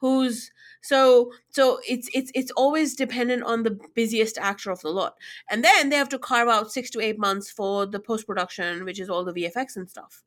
who's 0.00 0.50
so 0.82 1.32
so 1.48 1.80
it's 1.88 2.10
it's 2.12 2.30
it's 2.34 2.50
always 2.50 2.94
dependent 2.94 3.44
on 3.44 3.62
the 3.62 3.78
busiest 3.94 4.36
actor 4.36 4.70
of 4.70 4.82
the 4.82 4.90
lot, 4.90 5.14
and 5.50 5.64
then 5.64 5.88
they 5.88 5.96
have 5.96 6.10
to 6.10 6.18
carve 6.18 6.48
out 6.48 6.70
six 6.70 6.90
to 6.90 7.00
eight 7.00 7.18
months 7.18 7.50
for 7.50 7.86
the 7.86 8.00
post 8.00 8.26
production, 8.26 8.84
which 8.84 9.00
is 9.00 9.08
all 9.08 9.24
the 9.24 9.32
VFX 9.32 9.76
and 9.76 9.88
stuff. 9.88 10.22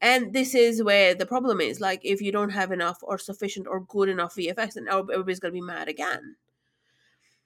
And 0.00 0.32
this 0.32 0.54
is 0.54 0.82
where 0.82 1.14
the 1.14 1.26
problem 1.26 1.60
is. 1.60 1.80
Like, 1.80 2.00
if 2.04 2.20
you 2.22 2.30
don't 2.30 2.50
have 2.50 2.70
enough 2.70 2.98
or 3.02 3.18
sufficient 3.18 3.66
or 3.66 3.80
good 3.80 4.08
enough 4.08 4.36
VFX, 4.36 4.74
then 4.74 4.86
everybody's 4.88 5.40
gonna 5.40 5.52
be 5.52 5.60
mad 5.60 5.88
again. 5.88 6.36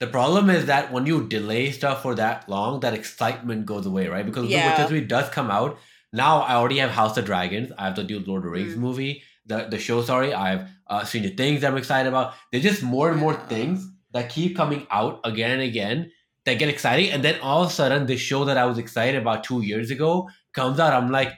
The 0.01 0.07
problem 0.09 0.51
is 0.51 0.67
that 0.67 0.93
when 0.93 1.07
you 1.07 1.29
delay 1.29 1.71
stuff 1.71 2.03
for 2.03 2.15
that 2.17 2.49
long, 2.49 2.81
that 2.81 2.93
excitement 2.93 3.67
goes 3.67 3.87
away, 3.87 4.09
right? 4.09 4.27
Because 4.27 4.49
Yeah. 4.51 4.63
the 4.63 4.71
Witcher 4.71 4.89
3 4.89 5.01
does 5.07 5.29
come 5.31 5.51
out 5.51 5.79
now 6.13 6.41
I 6.41 6.55
already 6.55 6.79
have 6.79 6.91
House 6.91 7.17
of 7.17 7.25
Dragons. 7.25 7.73
I 7.79 7.87
have 7.87 7.97
the 7.97 8.03
Lord 8.03 8.39
of 8.39 8.45
the 8.45 8.51
Rings 8.51 8.75
Mm. 8.75 8.79
movie, 8.79 9.23
the 9.47 9.67
the 9.71 9.79
show. 9.79 10.03
Sorry, 10.03 10.35
I 10.35 10.51
have 10.51 10.69
uh, 10.89 11.05
the 11.05 11.31
Things. 11.31 11.65
I'm 11.65 11.77
excited 11.77 12.09
about. 12.09 12.35
There's 12.51 12.63
just 12.63 12.83
more 12.83 13.11
and 13.11 13.19
more 13.19 13.33
Yeah. 13.33 13.47
things 13.47 13.89
that 14.13 14.29
keep 14.29 14.55
coming 14.57 14.87
out 14.91 15.21
again 15.25 15.51
and 15.51 15.63
again 15.63 16.13
that 16.45 16.59
get 16.59 16.69
exciting, 16.69 17.11
and 17.11 17.25
then 17.25 17.41
all 17.41 17.63
of 17.63 17.71
a 17.71 17.73
sudden, 17.73 18.07
this 18.07 18.21
show 18.21 18.45
that 18.45 18.59
I 18.59 18.67
was 18.67 18.77
excited 18.77 19.21
about 19.21 19.45
two 19.45 19.63
years 19.63 19.91
ago 19.91 20.29
comes 20.53 20.79
out. 20.79 20.93
I'm 20.93 21.11
like, 21.11 21.33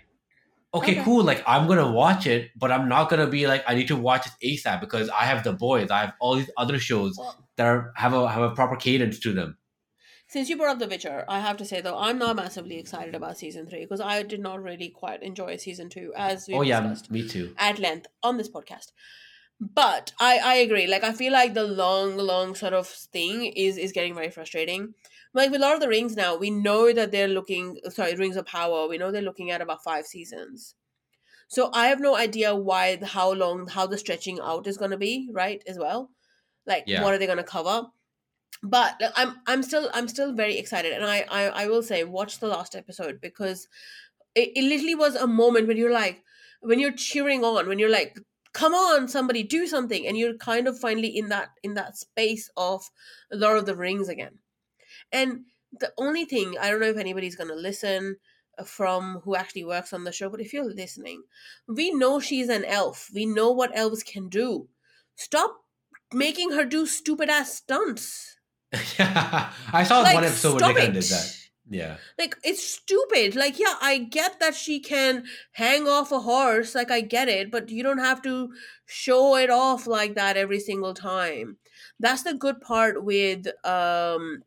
okay, 0.75 0.93
Okay. 0.93 1.05
cool. 1.05 1.23
Like 1.25 1.43
I'm 1.47 1.67
gonna 1.69 1.91
watch 1.91 2.27
it, 2.27 2.51
but 2.57 2.71
I'm 2.73 2.89
not 2.89 3.09
gonna 3.11 3.27
be 3.29 3.47
like 3.47 3.65
I 3.67 3.75
need 3.75 3.89
to 3.89 3.97
watch 3.97 4.27
it 4.27 4.33
ASAP 4.43 4.81
because 4.81 5.09
I 5.11 5.25
have 5.25 5.45
the 5.45 5.53
boys. 5.53 5.91
I 5.91 6.01
have 6.01 6.13
all 6.21 6.35
these 6.37 6.51
other 6.57 6.79
shows 6.79 7.17
Well, 7.19 7.37
that 7.57 7.67
are, 7.67 7.93
have 7.97 8.13
a 8.13 8.29
have 8.29 8.43
a 8.43 8.55
proper 8.55 8.77
cadence 8.77 9.19
to 9.21 9.33
them. 9.33 9.57
since 10.29 10.49
you 10.49 10.57
brought 10.57 10.71
up 10.75 10.79
The 10.81 10.89
Witcher, 10.89 11.25
I 11.29 11.39
have 11.41 11.57
to 11.59 11.65
say 11.65 11.81
though, 11.81 11.97
I'm 11.97 12.19
not 12.19 12.37
massively 12.37 12.79
excited 12.79 13.15
about 13.15 13.39
season 13.39 13.67
three 13.67 13.85
because 13.85 14.01
I 14.01 14.23
did 14.23 14.41
not 14.41 14.63
really 14.63 14.89
quite 14.89 15.23
enjoy 15.23 15.57
season 15.57 15.89
two 15.91 16.13
as 16.17 16.49
we 16.49 16.55
oh 16.55 16.63
yeah, 16.63 16.95
me 17.11 17.29
too. 17.29 17.55
at 17.59 17.79
length 17.79 18.07
on 18.23 18.37
this 18.39 18.51
podcast. 18.51 18.89
But 19.61 20.13
I 20.19 20.39
I 20.53 20.55
agree. 20.67 20.87
Like 20.87 21.05
I 21.05 21.13
feel 21.13 21.33
like 21.33 21.55
the 21.55 21.65
long 21.65 22.17
long 22.17 22.55
sort 22.55 22.73
of 22.75 22.89
thing 22.89 23.45
is 23.67 23.77
is 23.79 23.93
getting 23.93 24.15
very 24.15 24.31
frustrating. 24.31 24.95
Like 25.35 25.51
with 25.51 25.61
Lord 25.61 25.75
of 25.75 25.81
the 25.81 25.89
Rings 25.89 26.17
now, 26.17 26.37
we 26.37 26.51
know 26.51 26.93
that 26.93 27.11
they're 27.11 27.29
looking. 27.29 27.79
Sorry, 27.91 28.15
Rings 28.15 28.37
of 28.37 28.47
Power. 28.47 28.89
We 28.89 28.99
know 28.99 29.11
they're 29.11 29.21
looking 29.23 29.51
at 29.51 29.61
about 29.61 29.83
five 29.83 30.07
seasons. 30.07 30.77
So 31.49 31.71
I 31.75 31.89
have 31.89 32.01
no 32.01 32.17
idea 32.17 32.55
why, 32.55 32.99
how 33.05 33.33
long, 33.33 33.67
how 33.69 33.87
the 33.87 33.99
stretching 33.99 34.41
out 34.41 34.67
is 34.67 34.79
going 34.79 34.93
to 34.93 34.97
be, 34.97 35.29
right? 35.33 35.63
As 35.67 35.79
well, 35.79 36.11
like 36.67 36.85
Yeah. 36.87 37.03
what 37.03 37.13
are 37.13 37.19
they 37.19 37.27
going 37.27 37.39
to 37.39 37.45
cover? 37.45 37.87
But 38.63 38.95
like, 39.01 39.13
I'm 39.17 39.37
I'm 39.47 39.63
still 39.63 39.91
I'm 39.93 40.09
still 40.09 40.33
very 40.33 40.57
excited, 40.57 40.93
and 40.95 41.05
I 41.05 41.27
I, 41.31 41.43
I 41.65 41.67
will 41.67 41.83
say 41.83 42.05
watch 42.05 42.39
the 42.39 42.49
last 42.49 42.75
episode 42.75 43.21
because 43.21 43.69
it, 44.35 44.53
it 44.57 44.63
literally 44.63 44.95
was 44.95 45.17
a 45.17 45.27
moment 45.27 45.69
when 45.69 45.77
you're 45.77 45.93
like 45.93 46.23
when 46.61 46.79
you're 46.79 46.93
cheering 46.93 47.45
on 47.45 47.69
when 47.69 47.79
you're 47.79 47.91
like 47.91 48.19
come 48.53 48.73
on 48.73 49.07
somebody 49.09 49.43
do 49.43 49.67
something 49.67 50.07
and 50.07 50.17
you're 50.17 50.37
kind 50.39 50.67
of 50.67 50.79
finally 50.79 51.09
in 51.09 51.29
that 51.29 51.49
in 51.63 51.75
that 51.75 51.97
space 51.99 52.49
of 52.57 52.89
lord 53.33 53.59
of 53.59 53.67
the 53.67 53.77
rings 53.77 54.09
again 54.09 54.39
and 55.15 55.41
the 55.81 55.93
only 55.99 56.25
thing 56.25 56.55
i 56.61 56.71
don't 56.71 56.81
know 56.81 56.87
if 56.87 56.99
anybody's 56.99 57.37
going 57.37 57.49
to 57.49 57.55
listen 57.55 58.17
uh, 58.59 58.65
from 58.65 59.21
who 59.25 59.35
actually 59.35 59.65
works 59.65 59.93
on 59.93 60.05
the 60.05 60.13
show 60.13 60.29
but 60.29 60.41
if 60.41 60.53
you're 60.53 60.65
listening 60.65 61.23
we 61.69 61.91
know 61.91 62.21
she's 62.21 62.49
an 62.49 62.65
elf. 62.65 63.11
We 63.15 63.27
know 63.27 63.51
what 63.51 63.77
elves 63.77 64.03
can 64.03 64.29
do. 64.29 64.69
Stop 65.17 65.57
making 66.13 66.53
her 66.53 66.65
do 66.65 66.87
stupid 66.87 67.29
ass 67.29 67.55
stunts. 67.55 68.37
Yeah, 68.99 69.53
I 69.73 69.85
saw 69.85 70.01
like 70.01 70.15
one 70.15 70.25
episode 70.25 70.61
where 70.61 70.73
they 70.75 70.81
kind 70.81 70.97
of 70.97 71.03
did 71.03 71.11
that. 71.11 71.37
Yeah. 71.71 71.97
like 72.19 72.37
it's 72.43 72.63
stupid. 72.63 73.37
Like 73.37 73.59
yeah 73.59 73.77
i 73.81 73.99
get 73.99 74.41
that 74.41 74.55
she 74.55 74.81
can 74.81 75.25
hang 75.53 75.89
off 75.89 76.13
a 76.13 76.21
horse 76.21 76.75
like 76.75 76.91
i 76.91 77.01
get 77.01 77.29
it 77.29 77.51
but 77.51 77.71
you 77.71 77.83
don't 77.83 77.99
have 77.99 78.21
to 78.23 78.51
show 78.85 79.37
it 79.37 79.49
off 79.49 79.87
like 79.87 80.15
that 80.17 80.37
every 80.37 80.61
single 80.61 80.93
time. 80.93 81.57
That's 82.01 82.25
the 82.25 82.35
good 82.35 82.61
part 82.61 83.05
with 83.05 83.47
um 83.65 84.43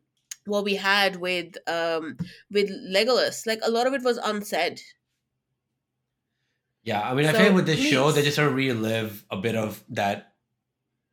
what 0.48 0.64
we 0.64 0.76
had 0.76 1.16
with 1.16 1.56
um 1.68 2.16
with 2.50 2.70
legolas. 2.70 3.46
Like 3.46 3.60
a 3.64 3.70
lot 3.70 3.86
of 3.86 3.94
it 3.94 4.02
was 4.02 4.18
unsaid. 4.18 4.80
Yeah, 6.82 7.02
I 7.02 7.14
mean, 7.14 7.26
I 7.26 7.32
So, 7.32 7.38
feel 7.38 7.46
like 7.48 7.54
with 7.56 7.66
this 7.66 7.80
show, 7.80 8.12
they 8.12 8.22
just 8.22 8.36
sort 8.36 8.48
of 8.48 8.54
relive 8.54 9.24
a 9.30 9.36
bit 9.36 9.56
of 9.56 9.84
that, 9.90 10.34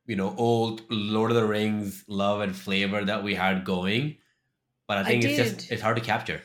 you 0.06 0.16
know, 0.16 0.34
old 0.36 0.82
Lord 0.90 1.30
of 1.32 1.36
the 1.36 1.46
Rings 1.46 2.04
love 2.08 2.40
and 2.40 2.56
flavor 2.56 3.04
that 3.04 3.24
we 3.24 3.34
had 3.34 3.64
going. 3.64 4.18
But 4.88 4.98
I 4.98 5.04
I 5.04 5.04
think 5.04 5.24
it's 5.24 5.36
just 5.36 5.72
it's 5.72 5.82
hard 5.82 5.96
to 5.96 6.02
capture. 6.02 6.42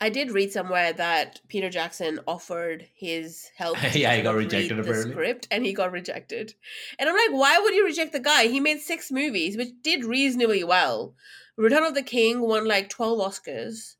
i 0.00 0.08
did 0.08 0.32
read 0.32 0.50
somewhere 0.52 0.92
that 0.92 1.40
peter 1.48 1.70
jackson 1.70 2.18
offered 2.26 2.88
his 2.94 3.50
help 3.56 3.78
Yeah, 3.94 4.14
he 4.16 4.22
got 4.22 4.34
rejected, 4.34 4.78
read 4.78 4.86
the 4.86 4.94
script 4.94 5.48
and 5.50 5.64
he 5.64 5.72
got 5.72 5.92
rejected. 5.92 6.54
And 6.98 7.08
i'm 7.08 7.16
like 7.16 7.30
why 7.30 7.58
would 7.58 7.74
you 7.74 7.84
reject 7.84 8.12
the 8.12 8.20
guy? 8.20 8.46
He 8.48 8.60
made 8.60 8.80
six 8.80 9.10
movies 9.10 9.56
which 9.56 9.70
did 9.82 10.04
reasonably 10.04 10.64
well 10.64 11.14
return 11.56 11.84
of 11.84 11.94
the 11.94 12.02
king 12.02 12.40
won 12.40 12.66
like 12.66 12.88
12 12.88 13.18
oscars 13.18 13.94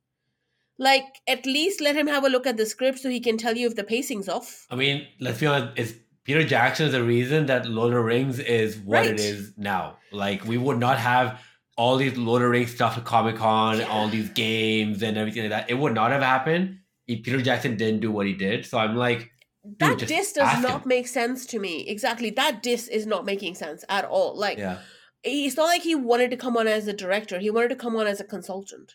like 0.78 1.04
at 1.28 1.44
least 1.46 1.80
let 1.80 1.94
him 1.96 2.06
have 2.06 2.24
a 2.24 2.28
look 2.28 2.46
at 2.46 2.56
the 2.56 2.66
script 2.66 2.98
so 2.98 3.08
he 3.10 3.20
can 3.20 3.36
tell 3.36 3.56
you 3.56 3.66
if 3.66 3.76
the 3.76 3.84
pacing's 3.84 4.28
off 4.28 4.66
I 4.70 4.76
mean, 4.76 5.06
let's 5.20 5.38
be 5.40 5.46
honest, 5.46 5.72
it's 5.78 5.92
Peter 6.24 6.42
Jackson 6.44 6.86
is 6.86 6.92
the 6.92 7.02
reason 7.04 7.46
that 7.46 7.66
Lord 7.66 7.88
of 7.88 7.94
the 7.94 8.00
Rings 8.00 8.38
is 8.38 8.78
what 8.78 9.00
Right. 9.00 9.10
it 9.10 9.20
is 9.20 9.52
now. 9.56 9.98
Like, 10.12 10.44
we 10.46 10.56
would 10.56 10.78
not 10.78 10.98
have 10.98 11.40
all 11.76 11.96
these 11.96 12.16
Lord 12.16 12.42
of 12.42 12.46
the 12.46 12.50
Rings 12.50 12.72
stuff 12.74 12.96
at 12.96 13.04
Comic 13.04 13.36
Con, 13.36 13.78
Yeah. 13.78 13.88
all 13.88 14.08
these 14.08 14.28
games 14.30 15.02
and 15.02 15.18
everything 15.18 15.42
like 15.42 15.50
that. 15.50 15.68
It 15.70 15.74
would 15.74 15.94
not 15.94 16.10
have 16.12 16.22
happened 16.22 16.78
if 17.08 17.22
Peter 17.24 17.42
Jackson 17.42 17.76
didn't 17.76 18.00
do 18.00 18.10
what 18.12 18.26
he 18.26 18.34
did. 18.34 18.64
So 18.64 18.78
I'm 18.78 18.94
like, 18.96 19.30
that 19.78 19.98
diss 19.98 20.32
does 20.32 20.62
not 20.62 20.82
him. 20.82 20.88
make 20.88 21.06
sense 21.08 21.44
to 21.46 21.58
me 21.58 21.86
exactly 21.88 22.30
that 22.30 22.62
diss 22.64 22.88
is 22.88 23.06
not 23.06 23.24
making 23.24 23.54
sense 23.54 23.84
at 23.88 24.04
all 24.04 24.36
like 24.36 24.58
yeah, 24.58 24.78
it's 25.24 25.56
not 25.56 25.66
like 25.66 25.82
he 25.82 25.94
wanted 25.94 26.30
to 26.30 26.36
come 26.36 26.56
on 26.56 26.66
as 26.66 26.86
a 26.88 26.92
director. 26.92 27.38
He 27.38 27.50
wanted 27.50 27.68
to 27.68 27.76
come 27.76 27.96
on 27.96 28.06
as 28.06 28.20
a 28.20 28.24
consultant. 28.24 28.94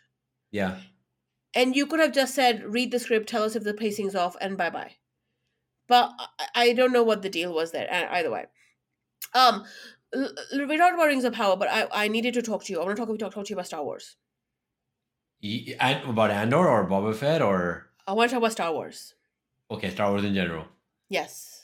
Yeah. 0.51 0.77
and 1.53 1.75
you 1.75 1.85
could 1.85 1.99
have 1.99 2.13
just 2.13 2.33
said 2.35 2.63
read 2.63 2.91
the 2.91 2.99
script 2.99 3.27
tell 3.29 3.43
us 3.43 3.55
if 3.55 3.63
the 3.63 3.73
pacing's 3.73 4.15
off 4.15 4.35
and 4.39 4.57
bye 4.57 4.69
bye 4.69 4.95
but 5.87 6.11
I, 6.55 6.73
don't 6.73 6.91
know 6.93 7.03
what 7.03 7.21
the 7.21 7.29
deal 7.29 7.53
was 7.53 7.71
there 7.71 7.87
uh, 7.91 8.07
either 8.15 8.29
way. 8.31 8.45
Um 9.33 9.65
we 10.13 10.77
talked 10.77 10.95
about 10.95 11.07
rings 11.07 11.23
of 11.25 11.33
power 11.33 11.55
but 11.57 11.69
i 11.69 11.87
i 12.03 12.07
needed 12.07 12.33
to 12.35 12.41
talk 12.41 12.63
to 12.65 12.73
you. 12.73 12.79
I 12.79 12.85
want 12.85 12.97
to 12.97 13.05
talk, 13.05 13.19
talk, 13.19 13.33
talk 13.33 13.45
to 13.45 13.49
you 13.49 13.55
about 13.55 13.67
star 13.67 13.83
wars. 13.83 14.15
And 15.43 16.03
about 16.09 16.31
Andor 16.31 16.67
or 16.67 16.85
Boba 16.89 17.13
Fett 17.15 17.41
or? 17.41 17.87
I 18.07 18.13
want 18.13 18.29
to 18.29 18.33
talk 18.35 18.41
about 18.41 18.53
star 18.53 18.71
wars. 18.73 19.13
Okay, 19.69 19.89
Star 19.89 20.09
Wars 20.11 20.23
in 20.23 20.33
general. 20.33 20.65
yes 21.09 21.56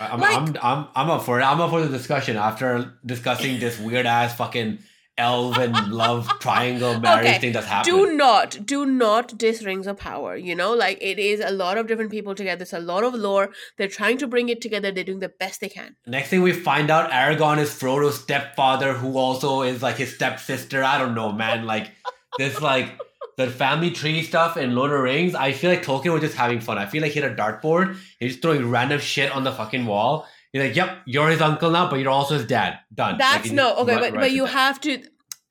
I'm, 0.00 0.20
Like- 0.20 0.36
I'm, 0.36 0.56
I'm, 0.62 0.86
I'm 0.94 1.10
up 1.10 1.22
for 1.24 1.40
it. 1.40 1.44
I'm 1.44 1.60
up 1.60 1.70
for 1.70 1.80
the 1.80 1.88
discussion 1.96 2.36
after 2.36 2.92
discussing 3.04 3.58
this 3.58 3.78
weird 3.78 4.06
ass 4.06 4.34
fucking 4.36 4.78
elf 5.16 5.58
and 5.58 5.74
love 5.92 6.28
triangle 6.38 7.00
marriage 7.00 7.26
Okay, 7.26 7.38
thing 7.40 7.52
that's 7.52 7.66
happening. 7.66 7.96
do 7.96 8.16
not 8.16 8.64
do 8.64 8.86
not 8.86 9.36
diss 9.36 9.64
rings 9.64 9.88
of 9.88 9.96
power 9.98 10.36
you 10.36 10.54
know 10.54 10.72
like 10.72 10.96
it 11.00 11.18
is 11.18 11.40
a 11.40 11.50
lot 11.50 11.76
of 11.76 11.88
different 11.88 12.08
people 12.12 12.36
together 12.36 12.62
it's 12.62 12.72
a 12.72 12.78
lot 12.78 13.02
of 13.02 13.14
lore 13.14 13.50
they're 13.76 13.88
trying 13.88 14.16
to 14.16 14.28
bring 14.28 14.48
it 14.48 14.60
together 14.60 14.92
they're 14.92 15.02
doing 15.02 15.18
the 15.18 15.28
best 15.28 15.60
they 15.60 15.68
can 15.68 15.96
Next 16.06 16.28
thing 16.28 16.40
we 16.42 16.52
find 16.52 16.88
out, 16.88 17.10
Aragorn 17.10 17.58
is 17.58 17.68
Frodo's 17.74 18.20
stepfather, 18.20 18.92
who 18.92 19.18
also 19.18 19.62
is 19.62 19.82
like 19.82 19.96
his 19.96 20.14
stepsister. 20.14 20.84
I 20.84 20.98
don't 20.98 21.16
know, 21.16 21.32
man. 21.32 21.66
Like 21.66 21.90
this, 22.38 22.60
like 22.60 22.96
the 23.36 23.48
family 23.48 23.90
tree 23.90 24.22
stuff 24.22 24.56
in 24.56 24.74
Lord 24.74 24.90
of 24.90 24.98
the 24.98 25.02
Rings. 25.02 25.34
I 25.34 25.52
feel 25.52 25.70
like 25.70 25.84
Tolkien 25.84 26.12
was 26.12 26.22
just 26.22 26.34
having 26.34 26.60
fun. 26.60 26.76
I 26.76 26.86
feel 26.86 27.02
like 27.02 27.12
he 27.12 27.20
had 27.20 27.30
a 27.30 27.36
dartboard. 27.36 27.96
He's 28.18 28.32
just 28.32 28.42
throwing 28.42 28.68
random 28.68 29.00
shit 29.00 29.30
on 29.30 29.44
the 29.44 29.52
fucking 29.52 29.86
wall. 29.86 30.26
He's 30.52 30.62
like, 30.62 30.74
"Yep, 30.76 31.02
you're 31.06 31.28
his 31.28 31.40
uncle 31.40 31.70
now, 31.70 31.88
but 31.88 32.00
you're 32.00 32.10
also 32.10 32.34
his 32.34 32.46
dad." 32.46 32.80
Done. 32.92 33.18
That's 33.18 33.48
he 33.48 33.54
no 33.54 33.76
okay, 33.76 33.96
but 33.96 34.14
but 34.14 34.32
you 34.32 34.46
have 34.46 34.80
to. 34.82 35.02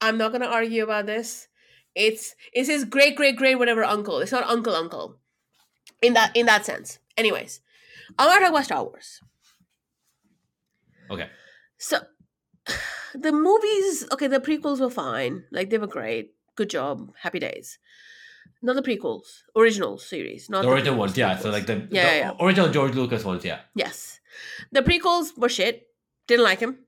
I'm 0.01 0.17
not 0.17 0.32
gonna 0.32 0.47
argue 0.47 0.84
about 0.84 1.06
this. 1.06 1.47
It's 1.95 2.36
it's 2.51 2.67
his 2.67 2.84
great 2.84 3.15
great 3.15 3.38
great 3.38 3.56
whatever 3.56 3.84
uncle. 3.84 4.19
It's 4.19 4.32
not 4.32 4.43
uncle 4.43 4.75
uncle, 4.75 5.17
in 6.01 6.13
that 6.13 6.36
in 6.36 6.45
that 6.47 6.65
sense. 6.65 6.99
Anyways, 7.15 7.62
I 8.17 8.25
want 8.25 8.39
to 8.39 8.41
talk 8.41 8.49
about 8.51 8.65
Star 8.65 8.84
Wars. 8.84 9.21
Okay. 11.10 11.30
So, 11.77 11.99
the 13.15 13.32
movies. 13.32 14.06
Okay, 14.12 14.27
the 14.27 14.39
prequels 14.39 14.80
were 14.80 14.89
fine. 14.89 15.45
Like 15.51 15.69
they 15.69 15.77
were 15.77 15.88
great. 15.88 16.34
Good 16.57 16.69
job. 16.69 17.13
Happy 17.21 17.39
days. 17.39 17.79
Not 18.61 18.75
the 18.75 18.81
prequels, 18.81 19.43
original 19.55 19.97
series, 19.97 20.49
not 20.49 20.63
the 20.63 20.69
original 20.69 20.95
prequels, 20.95 20.99
ones, 20.99 21.17
yeah. 21.17 21.37
So 21.37 21.49
like 21.51 21.65
the, 21.67 21.75
Yeah, 21.91 22.09
the 22.09 22.17
yeah, 22.17 22.31
original 22.41 22.69
George 22.69 22.95
Lucas 22.95 23.23
ones, 23.23 23.45
yeah. 23.45 23.59
yes, 23.75 24.19
the 24.71 24.81
prequels 24.81 25.37
were 25.37 25.49
shit. 25.49 25.87
Didn't 26.27 26.43
like 26.43 26.59
him. 26.59 26.79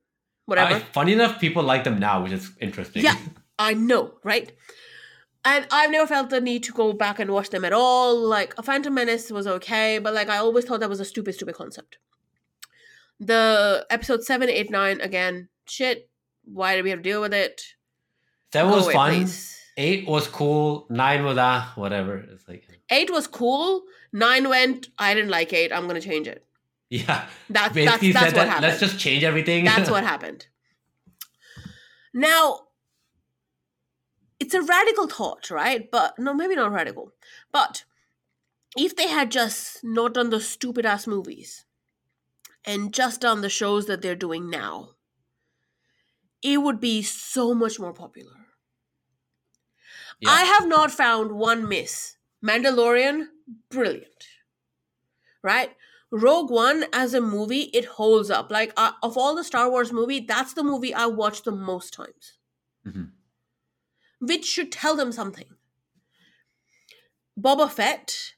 Whatever. 0.46 0.76
I- 0.76 0.80
funny 0.80 1.14
enough, 1.14 1.40
people 1.40 1.62
like 1.64 1.84
them 1.84 2.00
now, 2.00 2.24
which 2.24 2.32
is 2.32 2.50
interesting. 2.60 3.04
Yeah. 3.04 3.16
I 3.60 3.74
know, 3.74 4.16
right? 4.24 4.52
And 5.46 5.68
I've 5.72 5.92
never 5.92 6.08
felt 6.08 6.30
the 6.32 6.42
need 6.42 6.64
to 6.64 6.72
go 6.74 6.92
back 6.94 7.20
and 7.20 7.32
watch 7.32 7.50
them 7.50 7.64
at 7.66 7.74
all. 7.74 8.18
Like, 8.18 8.54
a 8.58 8.64
Phantom 8.64 8.94
Menace 8.94 9.30
was 9.32 9.46
okay, 9.48 10.00
but 10.00 10.14
like, 10.14 10.30
I 10.30 10.38
always 10.38 10.66
thought 10.66 10.80
that 10.80 10.90
was 10.90 11.00
a 11.00 11.06
stupid, 11.06 11.36
stupid 11.36 11.56
concept. 11.56 11.98
The 13.20 13.86
episode 13.90 14.24
7, 14.24 14.50
8, 14.50 14.72
9, 14.72 15.02
again, 15.02 15.50
shit. 15.68 16.10
Why 16.46 16.76
did 16.76 16.84
we 16.84 16.90
have 16.90 17.00
to 17.00 17.04
deal 17.04 17.22
with 17.22 17.34
it? 17.34 17.62
That 18.54 18.66
was 18.66 18.86
away, 18.86 18.94
fun. 18.94 19.14
please. 19.14 19.59
Eight 19.80 20.06
was 20.06 20.28
cool. 20.28 20.86
Nine 20.90 21.24
was 21.24 21.38
ah, 21.38 21.72
whatever. 21.76 22.18
It's 22.18 22.46
like 22.50 22.68
8 22.90 23.12
was 23.12 23.28
cool. 23.28 23.84
9 24.12 24.50
went, 24.50 24.90
I 24.98 25.14
didn't 25.14 25.30
like 25.30 25.54
8, 25.54 25.72
I'm 25.72 25.88
going 25.88 26.00
to 26.00 26.06
change 26.06 26.28
it. 26.28 26.46
yeah. 26.90 27.06
That, 27.06 27.28
that's 27.50 27.74
Basically 27.74 28.12
that's 28.12 28.26
said 28.26 28.34
what 28.36 28.44
that 28.44 28.48
happened. 28.50 28.68
let's 28.68 28.80
just 28.82 29.00
change 29.00 29.24
everything. 29.24 29.64
That's 29.64 29.90
what 29.92 30.04
happened. 30.04 30.48
Now, 32.14 32.68
it's 34.38 34.54
a 34.54 34.62
radical 34.62 35.08
thought, 35.08 35.50
right? 35.50 35.90
But 35.90 36.20
no, 36.20 36.34
maybe 36.34 36.56
not 36.56 36.74
radical. 36.74 37.14
But 37.54 37.86
if 38.76 38.98
they 38.98 39.08
had 39.08 39.32
just 39.32 39.82
not 39.82 40.14
done 40.14 40.30
the 40.30 40.42
stupid 40.42 40.86
ass 40.86 41.08
movies 41.08 41.64
and 42.66 42.94
just 42.94 43.22
done 43.22 43.40
the 43.40 43.50
shows 43.50 43.86
that 43.86 44.02
they're 44.02 44.14
doing 44.14 44.50
now, 44.50 44.90
it 46.44 46.62
would 46.62 46.82
be 46.82 47.02
so 47.02 47.54
much 47.54 47.80
more 47.80 47.94
popular. 47.94 48.39
Yeah. 50.20 50.32
I 50.32 50.44
have 50.44 50.68
not 50.68 50.92
found 50.92 51.32
one 51.32 51.68
miss. 51.68 52.16
Mandalorian, 52.46 53.28
brilliant. 53.70 54.26
Right? 55.44 55.76
Rogue 56.12 56.50
One 56.50 56.86
as 56.92 57.14
a 57.14 57.22
movie, 57.22 57.70
it 57.74 57.86
holds 57.86 58.30
up. 58.32 58.50
Like 58.52 58.74
uh, 58.76 58.94
of 59.04 59.18
all 59.18 59.36
the 59.36 59.44
Star 59.44 59.70
Wars 59.70 59.92
movie, 59.94 60.20
that's 60.22 60.54
the 60.54 60.64
movie 60.64 60.94
I 60.94 61.06
watched 61.06 61.46
the 61.46 61.52
most 61.52 61.94
times. 61.94 62.38
Mhm. 62.86 63.12
Which 64.20 64.46
should 64.46 64.72
tell 64.72 64.96
them 64.96 65.12
something. 65.12 65.56
Boba 67.40 67.70
Fett, 67.70 68.34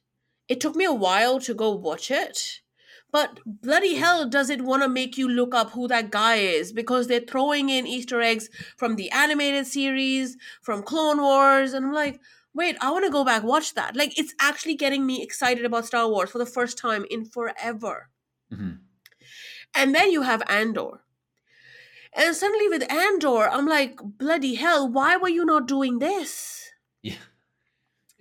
it 0.47 0.59
took 0.59 0.75
me 0.75 0.85
a 0.85 0.93
while 0.93 1.39
to 1.39 1.53
go 1.53 1.71
watch 1.71 2.11
it. 2.11 2.60
But 3.11 3.39
bloody 3.45 3.95
hell, 3.95 4.27
does 4.27 4.49
it 4.49 4.61
want 4.61 4.83
to 4.83 4.89
make 4.89 5.17
you 5.17 5.27
look 5.27 5.53
up 5.53 5.71
who 5.71 5.87
that 5.89 6.11
guy 6.11 6.35
is? 6.35 6.71
Because 6.71 7.07
they're 7.07 7.19
throwing 7.19 7.69
in 7.69 7.85
Easter 7.85 8.21
eggs 8.21 8.49
from 8.77 8.95
the 8.95 9.11
animated 9.11 9.67
series, 9.67 10.37
from 10.61 10.81
Clone 10.81 11.21
Wars, 11.21 11.73
and 11.73 11.85
I'm 11.85 11.93
like, 11.93 12.21
wait, 12.53 12.77
I 12.81 12.91
want 12.91 13.05
to 13.05 13.11
go 13.11 13.25
back 13.25 13.43
watch 13.43 13.73
that. 13.73 13.95
Like, 13.95 14.17
it's 14.17 14.33
actually 14.39 14.75
getting 14.75 15.05
me 15.05 15.21
excited 15.21 15.65
about 15.65 15.85
Star 15.85 16.07
Wars 16.07 16.29
for 16.29 16.37
the 16.37 16.45
first 16.45 16.77
time 16.77 17.05
in 17.09 17.25
forever. 17.25 18.09
Mhm. 18.51 18.79
And 19.73 19.95
then 19.95 20.11
you 20.11 20.21
have 20.23 20.43
Andor. 20.49 21.01
And 22.13 22.35
suddenly 22.35 22.67
with 22.67 22.91
Andor, 22.91 23.49
I'm 23.49 23.67
like, 23.67 23.99
bloody 24.03 24.55
hell, 24.55 24.87
why 24.87 25.15
were 25.15 25.29
you 25.29 25.45
not 25.45 25.67
doing 25.67 25.99
this? 25.99 26.69
Yeah. 27.01 27.15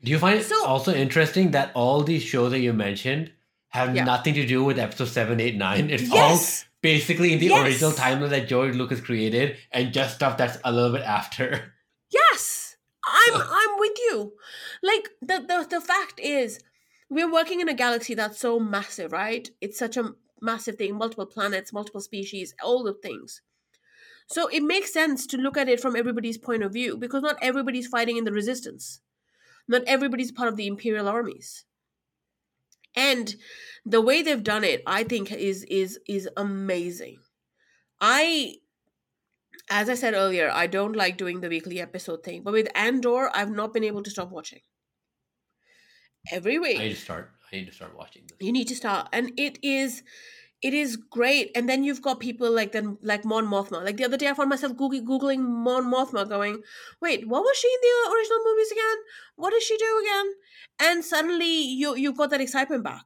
Do 0.03 0.11
you 0.11 0.19
find 0.19 0.39
it 0.41 0.53
also 0.65 0.95
interesting 0.95 1.51
that 1.51 1.73
all 1.75 2.03
these 2.03 2.23
shows 2.23 2.53
that 2.53 2.61
you 2.61 2.73
mentioned 2.73 3.33
have 3.71 3.95
Yeah. 3.97 4.05
nothing 4.05 4.35
to 4.35 4.47
do 4.47 4.63
with 4.63 4.79
episode 4.79 5.09
seven, 5.09 5.41
eight, 5.41 5.57
nine? 5.57 5.91
It's 5.91 6.11
all 6.13 6.39
basically 6.83 7.33
in 7.33 7.39
the 7.41 7.47
Yes. 7.47 7.67
original 7.67 7.93
timeline 7.93 8.31
that 8.31 8.49
George 8.49 8.75
Lucas 8.77 9.01
created, 9.01 9.57
and 9.73 9.93
just 9.93 10.15
stuff 10.17 10.37
that's 10.37 10.59
a 10.65 10.73
little 10.73 10.93
bit 10.93 11.03
after. 11.03 11.75
Yes. 12.11 12.77
I'm 13.07 13.35
I'm 13.41 13.79
with 13.79 13.97
you. 13.99 14.35
Like 14.83 15.11
the, 15.23 15.39
the 15.47 15.67
the 15.71 15.81
fact 15.81 16.21
is 16.21 16.61
we're 17.09 17.31
working 17.33 17.61
in 17.61 17.69
a 17.69 17.75
galaxy 17.75 18.15
that's 18.15 18.39
so 18.39 18.61
massive, 18.61 19.13
right? 19.13 19.49
It's 19.61 19.79
such 19.79 19.97
a 19.97 20.15
massive 20.41 20.77
thing, 20.77 20.97
multiple 20.97 21.27
planets, 21.27 21.73
multiple 21.73 22.01
species, 22.01 22.55
all 22.63 22.83
the 22.83 22.93
things. 22.95 23.43
So 24.27 24.47
it 24.49 24.63
makes 24.63 24.93
sense 24.93 25.27
to 25.29 25.37
look 25.37 25.57
at 25.57 25.69
it 25.69 25.81
from 25.81 25.97
everybody's 25.97 26.39
point 26.39 26.63
of 26.63 26.73
view 26.73 26.97
because 26.97 27.23
not 27.23 27.37
everybody's 27.43 27.89
fighting 27.89 28.17
in 28.17 28.25
the 28.25 28.33
resistance. 28.33 29.01
Not 29.67 29.83
everybody's 29.87 30.31
part 30.33 30.49
of 30.49 30.57
the 30.57 30.67
imperial 30.67 31.09
armies. 31.09 31.65
And 32.97 33.35
the 33.85 34.01
way 34.01 34.23
they've 34.23 34.43
done 34.43 34.65
it, 34.65 34.83
I 34.87 35.05
think 35.05 35.33
is 35.33 35.65
is 35.65 35.99
is 36.07 36.29
amazing. 36.37 37.19
I 38.01 38.57
as 39.71 39.89
I 39.89 39.95
said 39.95 40.15
earlier, 40.15 40.51
I 40.51 40.67
don't 40.67 40.97
like 40.97 41.17
doing 41.17 41.41
the 41.41 41.49
weekly 41.49 41.81
episode 41.81 42.25
thing, 42.25 42.43
but 42.43 42.53
with 42.53 42.69
Andor, 42.75 43.31
I've 43.35 43.51
not 43.51 43.73
been 43.73 43.85
able 43.85 44.03
to 44.03 44.11
stop 44.11 44.31
watching. 44.31 44.61
Every 46.31 46.59
week 46.59 46.79
I 46.79 46.85
need 46.85 46.95
to 46.95 47.01
start. 47.01 47.31
I 47.53 47.57
need 47.57 47.67
to 47.67 47.73
start 47.73 47.97
watching 47.97 48.23
this. 48.29 48.37
you 48.41 48.53
need 48.53 48.69
to 48.69 48.77
start 48.77 49.09
and 49.13 49.33
it 49.37 49.59
is 49.63 50.03
it 50.63 50.75
is 50.75 50.97
great. 50.97 51.51
And 51.55 51.69
then 51.69 51.85
you've 51.85 52.03
got 52.03 52.21
people 52.21 52.51
like 52.51 52.73
then 52.73 52.99
like 53.03 53.25
mon 53.25 53.47
mothma. 53.47 53.83
Like 53.85 53.97
the 53.97 54.05
other 54.05 54.17
day 54.17 54.29
i 54.29 54.35
found 54.35 54.51
myself 54.51 54.75
googling, 54.75 55.41
mon 55.41 55.91
mothma 55.91 56.29
going 56.29 56.63
wait 57.01 57.27
what 57.27 57.43
was 57.43 57.57
she 57.57 57.69
in 57.69 57.81
the 57.83 58.15
original 58.15 58.39
movies 58.45 58.73
again? 58.73 58.97
What 59.37 59.53
does 59.53 59.63
she 59.63 59.77
do 59.77 60.03
again? 60.03 60.33
And 60.81 61.05
suddenly 61.05 61.63
you 61.63 61.97
you've 61.97 62.17
got 62.17 62.31
that 62.31 62.41
excitement 62.41 62.85
back. 62.85 63.05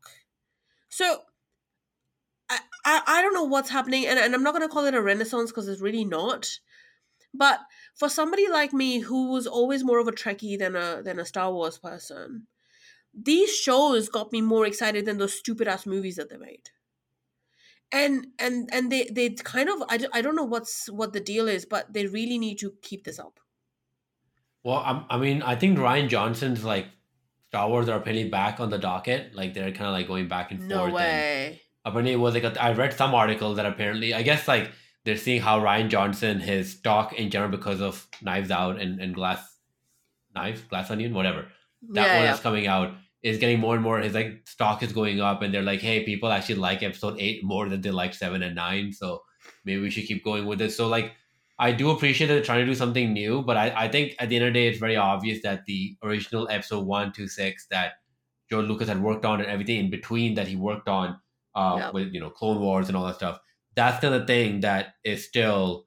So 0.89 1.21
i 2.51 2.59
i, 2.85 3.03
I 3.07 3.23
don't 3.23 3.35
know 3.35 3.45
what's 3.45 3.71
happening 3.71 4.07
and, 4.07 4.19
and 4.19 4.35
i'm 4.35 4.43
not 4.43 4.55
going 4.55 4.67
to 4.67 4.73
call 4.73 4.87
it 4.87 4.95
a 4.95 5.03
renaissance 5.03 5.51
because 5.51 5.69
it's 5.69 5.83
really 5.83 6.05
not. 6.05 6.49
But 7.37 7.61
for 7.97 8.09
somebody 8.09 8.49
like 8.49 8.73
me 8.73 9.01
who 9.01 9.31
was 9.31 9.47
always 9.47 9.83
more 9.85 9.99
of 9.99 10.09
a 10.09 10.13
trekkie 10.13 10.59
than 10.59 10.77
a 10.77 11.03
than 11.03 11.19
a 11.19 11.25
star 11.25 11.53
wars 11.53 11.79
person 11.79 12.47
these 13.17 13.55
shows 13.55 14.09
got 14.09 14.33
me 14.33 14.41
more 14.41 14.67
excited 14.67 15.07
than 15.07 15.19
those 15.19 15.35
stupid 15.35 15.69
ass 15.69 15.87
movies 15.87 16.17
that 16.17 16.31
they 16.31 16.37
made 16.37 16.71
and 17.93 18.27
and 18.39 18.69
and 18.73 18.91
they 18.91 19.05
they 19.13 19.31
kind 19.31 19.69
of 19.69 19.83
I, 19.89 19.97
don't- 19.99 20.15
I 20.15 20.23
don't 20.23 20.37
know 20.37 20.45
what's 20.45 20.89
what 20.91 21.13
the 21.13 21.21
deal 21.21 21.49
is 21.49 21.65
but 21.65 21.93
they 21.93 22.07
really 22.07 22.39
need 22.39 22.59
to 22.59 22.73
keep 22.83 23.05
this 23.05 23.19
up 23.19 23.41
Well, 24.63 24.83
I'm, 24.85 25.05
I 25.11 25.19
mean, 25.19 25.43
I 25.43 25.57
think 25.57 25.79
Rian 25.79 26.09
Johnson's 26.09 26.65
like 26.65 26.87
Star 27.49 27.69
Wars 27.69 27.89
are 27.89 27.99
apparently 27.99 28.29
back 28.31 28.61
on 28.61 28.71
the 28.71 28.79
docket. 28.79 29.35
Like 29.35 29.55
they're 29.55 29.73
kind 29.73 29.87
of 29.87 29.93
like 29.93 30.09
going 30.09 30.29
back 30.29 30.51
and 30.51 30.67
no 30.69 30.77
forth. 30.77 30.87
And 30.87 30.95
way 30.95 31.61
apparently, 31.85 32.13
it 32.13 32.17
was 32.17 32.35
like 32.35 32.45
a, 32.45 32.63
I 32.63 32.73
read 32.73 32.95
some 32.95 33.15
article 33.15 33.55
that 33.55 33.67
apparently, 33.67 34.15
I 34.15 34.23
guess 34.23 34.49
like 34.49 34.71
they're 35.05 35.17
seeing 35.19 35.43
how 35.43 35.61
Rian 35.61 35.89
Johnson 35.91 36.41
his 36.41 36.73
stock 36.73 37.13
in 37.13 37.31
general 37.31 37.51
because 37.51 37.81
of 37.81 38.07
Knives 38.23 38.51
Out 38.51 38.81
and, 38.81 39.01
and 39.01 39.15
Glass 39.15 39.41
knife 40.35 40.69
Glass 40.69 40.91
Onion, 40.91 41.15
whatever 41.15 41.47
that 41.91 42.07
yeah, 42.07 42.15
one 42.15 42.23
yeah. 42.23 42.31
that's 42.31 42.41
coming 42.41 42.67
out 42.67 42.95
is 43.25 43.39
getting 43.39 43.59
more 43.59 43.75
and 43.75 43.83
more. 43.83 43.99
His 43.99 44.15
like 44.15 44.47
stock 44.47 44.85
is 44.85 44.93
going 44.93 45.21
up, 45.21 45.43
and 45.43 45.53
they're 45.53 45.63
like, 45.63 45.81
hey, 45.81 46.05
people 46.05 46.31
actually 46.31 46.57
like 46.57 46.85
episode 46.85 47.17
eight 47.19 47.43
more 47.43 47.69
than 47.69 47.81
they 47.81 47.91
like 47.91 48.15
seven 48.15 48.43
and 48.45 48.55
nine. 48.55 48.93
So 48.93 49.23
maybe 49.65 49.81
we 49.83 49.91
should 49.91 50.07
keep 50.07 50.23
going 50.25 50.47
with 50.47 50.59
this. 50.61 50.77
So 50.77 50.87
like, 50.89 51.13
I 51.59 51.73
do 51.73 51.91
appreciate 51.91 52.29
that 52.29 52.35
they're 52.35 52.45
trying 52.45 52.61
to 52.61 52.67
do 52.67 52.75
something 52.75 53.13
new, 53.13 53.43
but 53.43 53.57
I, 53.57 53.85
I 53.85 53.89
think 53.89 54.15
at 54.21 54.29
the 54.29 54.37
end 54.37 54.45
of 54.47 54.53
the 54.55 54.61
day, 54.61 54.69
it's 54.69 54.79
very 54.79 54.97
obvious 54.97 55.43
that 55.43 55.65
the 55.67 55.97
original 56.03 56.49
episode 56.51 56.87
one 56.87 57.13
to 57.15 57.27
six 57.29 57.67
that 57.71 57.95
George 58.51 58.67
Lucas 58.67 58.89
had 58.89 59.03
worked 59.03 59.25
on 59.25 59.41
and 59.41 59.49
everything 59.49 59.79
in 59.85 59.91
between 59.91 60.35
that 60.35 60.47
he 60.49 60.57
worked 60.57 60.89
on 60.89 61.19
uh, 61.55 61.77
Yeah. 61.79 61.91
with 61.93 62.13
you 62.13 62.21
know 62.21 62.31
Clone 62.31 62.61
Wars 62.61 62.89
and 62.89 62.97
all 62.97 63.07
that 63.07 63.17
stuff. 63.17 63.39
That's 63.77 63.97
still 63.99 64.11
the 64.19 64.27
thing 64.27 64.61
that 64.61 64.95
is 65.05 65.25
still 65.25 65.87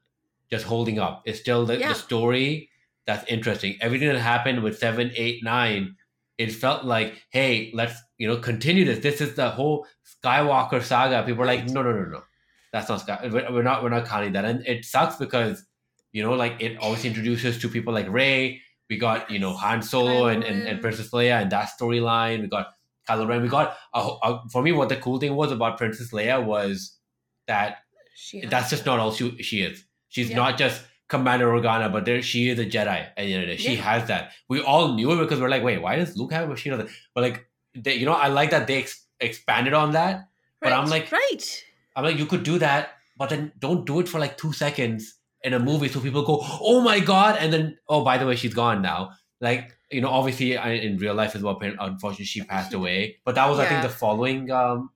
just 0.49 0.65
holding 0.65 0.97
up. 0.99 1.23
It's 1.25 1.39
still 1.39 1.65
the, 1.65 1.77
Yeah. 1.77 1.89
the 1.89 1.95
story 1.95 2.69
that's 3.05 3.25
interesting. 3.29 3.77
Everything 3.81 4.07
that 4.09 4.19
happened 4.19 4.63
with 4.63 4.77
seven, 4.77 5.11
eight, 5.15 5.43
nine, 5.43 5.95
it 6.37 6.51
felt 6.51 6.85
like, 6.85 7.21
hey, 7.31 7.71
let's 7.73 7.99
you 8.17 8.27
know 8.27 8.37
continue 8.37 8.85
this. 8.85 8.99
This 8.99 9.21
is 9.21 9.35
the 9.35 9.49
whole 9.49 9.85
Skywalker 10.23 10.81
saga. 10.83 11.23
People 11.25 11.43
are 11.43 11.47
like, 11.47 11.65
no, 11.67 11.81
no, 11.81 11.91
no, 11.91 12.03
no, 12.05 12.23
that's 12.71 12.89
not 12.89 13.01
Sky. 13.01 13.19
We're 13.31 13.63
not 13.63 13.83
we're 13.83 13.89
not 13.89 14.05
counting 14.05 14.33
that, 14.33 14.45
and 14.45 14.65
it 14.67 14.85
sucks 14.85 15.15
because 15.17 15.65
you 16.11 16.23
know 16.23 16.33
like 16.33 16.55
it 16.59 16.77
obviously 16.81 17.09
introduces 17.09 17.59
to 17.59 17.69
people 17.69 17.93
like 17.93 18.09
Rey. 18.09 18.61
We 18.89 18.97
got 18.97 19.29
you 19.29 19.39
know 19.39 19.53
Han 19.53 19.81
Solo 19.81 20.27
and, 20.27 20.43
and, 20.43 20.67
and 20.67 20.81
Princess 20.81 21.09
Leia 21.11 21.41
and 21.41 21.51
that 21.51 21.69
storyline. 21.79 22.41
We 22.41 22.47
got 22.47 22.67
Kylo 23.09 23.27
Ren. 23.27 23.41
We 23.41 23.49
got 23.49 23.75
a, 23.93 23.99
a, 23.99 24.43
for 24.51 24.61
me 24.61 24.71
what 24.71 24.89
the 24.89 24.95
cool 24.97 25.19
thing 25.19 25.35
was 25.35 25.51
about 25.51 25.77
Princess 25.77 26.11
Leia 26.11 26.43
was 26.43 26.97
that 27.47 27.77
She 28.15 28.45
that's 28.45 28.69
just 28.69 28.85
not 28.85 28.99
all 28.99 29.11
she, 29.11 29.37
she 29.43 29.61
is. 29.61 29.83
She's 30.09 30.29
Yeah. 30.29 30.37
not 30.37 30.57
just 30.57 30.81
Commander 31.09 31.47
Organa, 31.47 31.91
but 31.91 32.05
there 32.05 32.21
she 32.21 32.49
is 32.49 32.59
a 32.59 32.65
Jedi. 32.65 32.87
At 32.87 33.15
the 33.15 33.33
end 33.33 33.43
of 33.43 33.49
the 33.49 33.55
day. 33.55 33.61
She 33.61 33.75
Yeah. 33.75 33.81
has 33.81 34.07
that. 34.09 34.31
We 34.49 34.61
all 34.61 34.93
knew 34.93 35.11
it 35.13 35.17
because 35.17 35.39
we're 35.39 35.49
like, 35.49 35.63
wait, 35.63 35.81
why 35.81 35.95
does 35.95 36.17
Luke 36.17 36.31
have 36.33 36.45
a 36.45 36.47
machine? 36.47 36.73
of 36.73 36.79
that? 36.79 36.89
But 37.15 37.21
like, 37.21 37.45
they, 37.75 37.95
you 37.95 38.05
know, 38.05 38.13
I 38.13 38.27
like 38.27 38.49
that 38.51 38.67
they 38.67 38.79
ex- 38.79 39.05
expanded 39.19 39.73
on 39.73 39.91
that. 39.93 40.27
but 40.61 40.73
I'm 40.73 40.89
like- 40.89 41.11
right 41.11 41.63
I'm 41.95 42.03
like, 42.03 42.17
you 42.17 42.25
could 42.25 42.43
do 42.43 42.57
that, 42.59 42.91
but 43.17 43.29
then 43.29 43.51
don't 43.59 43.85
do 43.85 43.99
it 43.99 44.07
for 44.09 44.19
like 44.19 44.37
two 44.37 44.51
seconds 44.53 45.15
in 45.43 45.53
a 45.53 45.59
movie 45.59 45.87
so 45.87 45.99
people 45.99 46.23
go, 46.23 46.39
oh 46.43 46.81
my 46.81 46.99
god, 46.99 47.37
and 47.39 47.53
then 47.53 47.77
oh 47.87 48.03
by 48.03 48.17
the 48.17 48.25
way, 48.25 48.35
she's 48.35 48.53
gone 48.53 48.81
now. 48.81 49.11
Like 49.39 49.71
you 49.91 50.01
know, 50.01 50.09
obviously 50.09 50.57
I, 50.57 50.71
in 50.71 50.97
real 50.97 51.13
life 51.15 51.35
as 51.35 51.41
well. 51.43 51.57
Unfortunately, 51.61 52.25
she 52.25 52.41
passed 52.43 52.73
away. 52.79 53.17
But 53.23 53.35
that 53.35 53.47
was 53.49 53.59
I 53.59 53.65
think 53.67 53.81
the 53.83 53.89
following 53.89 54.51
um 54.51 54.89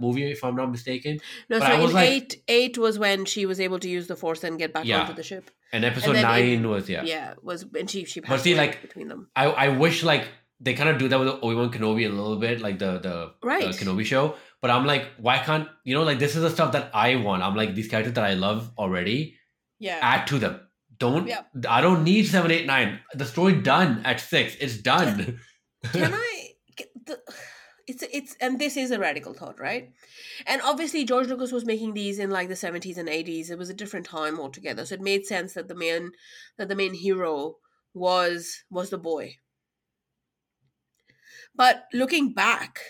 movie, 0.00 0.30
if 0.30 0.42
I'm 0.44 0.56
not 0.56 0.70
mistaken. 0.70 1.20
no 1.50 1.58
but 1.60 1.68
so 1.68 1.84
in 1.86 1.92
like- 1.92 2.08
eight 2.08 2.42
eight 2.48 2.78
was 2.78 2.98
when 2.98 3.24
she 3.24 3.46
was 3.46 3.60
able 3.60 3.78
to 3.80 3.88
use 3.88 4.06
the 4.06 4.16
force 4.16 4.44
and 4.44 4.58
get 4.58 4.72
back 4.72 4.84
Yeah. 4.86 5.00
onto 5.02 5.14
the 5.14 5.22
ship 5.22 5.50
And 5.72 5.84
episode 5.84 6.14
then 6.14 6.22
nine 6.22 6.44
in- 6.48 6.68
was 6.68 6.88
yeah. 6.88 7.02
yeah, 7.04 7.34
was 7.42 7.64
and 7.78 7.90
she 7.90 8.04
she 8.04 8.20
passed 8.20 8.44
see, 8.44 8.52
away 8.54 8.66
like, 8.66 8.82
between 8.82 9.08
them 9.08 9.28
I, 9.36 9.46
I 9.46 9.68
wish 9.68 10.02
like 10.02 10.24
they 10.60 10.74
kind 10.74 10.88
of 10.88 10.98
do 10.98 11.06
that 11.08 11.18
with 11.20 11.28
Obi 11.28 11.54
Wan 11.54 11.70
Kenobi 11.70 12.04
a 12.06 12.08
little 12.08 12.36
bit, 12.36 12.60
like 12.60 12.78
the 12.80 12.98
the, 12.98 13.32
Right. 13.42 13.70
the 13.72 13.78
Kenobi 13.84 14.04
show. 14.04 14.34
But 14.60 14.70
I'm 14.72 14.84
like, 14.86 15.04
why 15.18 15.38
can't 15.38 15.68
you 15.84 15.94
know 15.94 16.02
like 16.02 16.18
this 16.18 16.34
is 16.34 16.42
the 16.42 16.50
stuff 16.50 16.72
that 16.72 16.90
I 16.92 17.14
want. 17.16 17.42
I'm 17.44 17.54
like 17.54 17.74
these 17.76 17.86
characters 17.92 18.14
that 18.14 18.24
I 18.24 18.34
love 18.34 18.70
already. 18.76 19.36
yeah 19.78 19.98
Add 20.02 20.26
to 20.30 20.38
them. 20.40 20.54
Don't 20.98 21.28
Yeah. 21.28 21.42
I 21.68 21.80
don't 21.80 22.02
need 22.02 22.24
seven, 22.26 22.50
eight, 22.50 22.66
nine. 22.66 22.98
The 23.14 23.24
story 23.24 23.54
done 23.62 24.00
at 24.04 24.18
six. 24.20 24.56
It's 24.58 24.78
done. 24.78 25.38
can 25.92 26.12
I? 26.28 26.48
get 26.74 26.88
The, 27.06 27.20
it's 27.88 28.04
it's 28.12 28.36
and 28.40 28.58
this 28.58 28.76
is 28.76 28.90
a 28.90 28.98
radical 28.98 29.32
thought, 29.32 29.58
right? 29.58 29.90
And 30.46 30.60
obviously, 30.62 31.04
George 31.04 31.28
Lucas 31.28 31.52
was 31.52 31.64
making 31.64 31.94
these 31.94 32.18
in 32.18 32.30
like 32.30 32.48
the 32.48 32.56
seventies 32.56 32.98
and 32.98 33.08
eighties. 33.08 33.50
It 33.50 33.58
was 33.58 33.70
a 33.70 33.74
different 33.74 34.06
time 34.06 34.38
altogether, 34.38 34.84
so 34.84 34.94
it 34.94 35.00
made 35.00 35.26
sense 35.26 35.54
that 35.54 35.68
the 35.68 35.74
main 35.74 36.12
that 36.58 36.68
the 36.68 36.76
main 36.76 36.94
hero 36.94 37.56
was 37.94 38.64
was 38.70 38.90
the 38.90 38.98
boy. 38.98 39.36
But 41.54 41.84
looking 41.92 42.32
back 42.32 42.80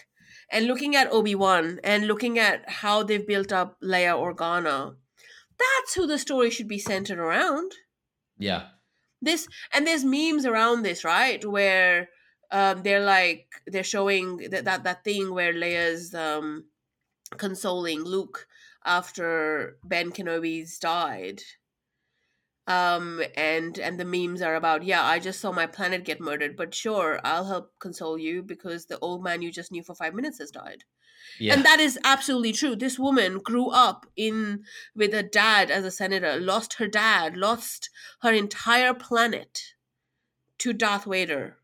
and 0.51 0.66
looking 0.66 0.96
at 0.96 1.11
Obi 1.12 1.34
Wan 1.34 1.78
and 1.84 2.07
looking 2.07 2.38
at 2.38 2.68
how 2.68 3.03
they've 3.03 3.26
built 3.26 3.53
up 3.53 3.78
Leia 3.82 4.14
Organa, 4.14 4.96
that's 5.59 5.94
who 5.94 6.07
the 6.07 6.18
story 6.18 6.51
should 6.51 6.68
be 6.68 6.78
centered 6.78 7.18
around 7.18 7.72
yeah. 8.38 8.68
this 9.20 9.49
and 9.72 9.86
there's 9.86 10.05
memes 10.05 10.46
around 10.46 10.82
this 10.82 11.05
right 11.05 11.44
where 11.44 12.09
um 12.51 12.82
they're 12.82 13.05
like 13.05 13.46
they're 13.66 13.84
showing 13.84 14.38
that 14.51 14.64
that, 14.64 14.84
that 14.84 15.05
thing 15.05 15.32
where 15.32 15.53
leia's 15.53 16.14
um 16.14 16.64
consoling 17.36 18.03
luke 18.03 18.46
after 18.84 19.76
ben 19.84 20.11
kenobi's 20.11 20.78
died. 20.78 21.42
Um 22.66 23.22
and 23.36 23.78
and 23.78 23.99
the 23.99 24.05
memes 24.05 24.42
are 24.42 24.55
about 24.55 24.82
yeah 24.82 25.05
i 25.05 25.18
just 25.18 25.40
saw 25.40 25.53
my 25.53 25.66
planet 25.66 26.05
get 26.05 26.20
murdered 26.20 26.55
but 26.57 26.74
sure 26.74 27.18
i'll 27.24 27.46
help 27.46 27.72
console 27.78 28.18
you 28.18 28.42
because 28.42 28.86
the 28.86 28.99
old 28.99 29.22
man 29.22 29.40
you 29.42 29.51
just 29.51 29.72
knew 29.72 29.82
for 29.82 29.94
five 29.94 30.14
minutes 30.14 30.38
has 30.38 30.51
died. 30.51 30.84
Yeah. 31.38 31.55
and 31.55 31.64
that 31.64 31.78
is 31.78 31.99
absolutely 32.05 32.53
true. 32.53 32.74
This 32.74 32.99
woman 32.99 33.38
grew 33.38 33.68
up 33.68 34.07
in 34.16 34.64
with 34.94 35.12
her 35.12 35.22
dad 35.22 35.70
as 35.70 35.84
a 35.84 35.90
senator 35.90 36.40
lost 36.40 36.74
her 36.74 36.88
dad 36.88 37.36
lost 37.36 37.90
her 38.22 38.32
entire 38.32 38.94
planet 38.94 39.74
to 40.59 40.72
darth 40.72 41.05
vader 41.05 41.57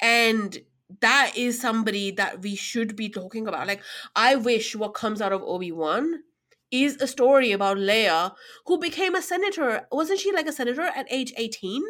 and 0.00 0.58
that 1.00 1.32
is 1.36 1.60
somebody 1.60 2.10
that 2.12 2.42
we 2.42 2.54
should 2.54 2.96
be 2.96 3.08
talking 3.08 3.46
about. 3.46 3.66
Like 3.66 3.82
i 4.16 4.34
wish 4.34 4.74
what 4.74 4.94
comes 4.94 5.20
out 5.20 5.32
of 5.32 5.42
obi-wan 5.42 6.22
is 6.70 6.96
a 7.00 7.06
story 7.06 7.52
about 7.52 7.78
leia 7.78 8.32
who 8.66 8.78
became 8.78 9.14
a 9.14 9.22
senator. 9.22 9.86
Wasn't 9.90 10.20
she 10.20 10.32
like 10.32 10.46
a 10.46 10.52
senator 10.52 10.82
at 10.82 11.06
age 11.10 11.32
18 11.36 11.82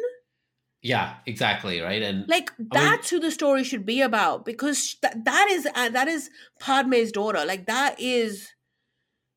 yeah, 0.81 1.15
exactly, 1.25 1.81
right? 1.81 2.01
And 2.01 2.27
like 2.29 2.51
that's 2.57 3.09
who 3.09 3.19
the 3.19 3.31
story 3.31 3.63
should 3.63 3.85
be 3.85 4.01
about 4.01 4.45
because 4.45 4.95
th- 5.01 5.13
that 5.25 5.49
is 5.49 5.67
uh, 5.75 5.89
that 5.89 6.07
is 6.07 6.29
padme's 6.59 7.11
daughter. 7.11 7.43
Like 7.45 7.65
that 7.65 7.99
is 7.99 8.47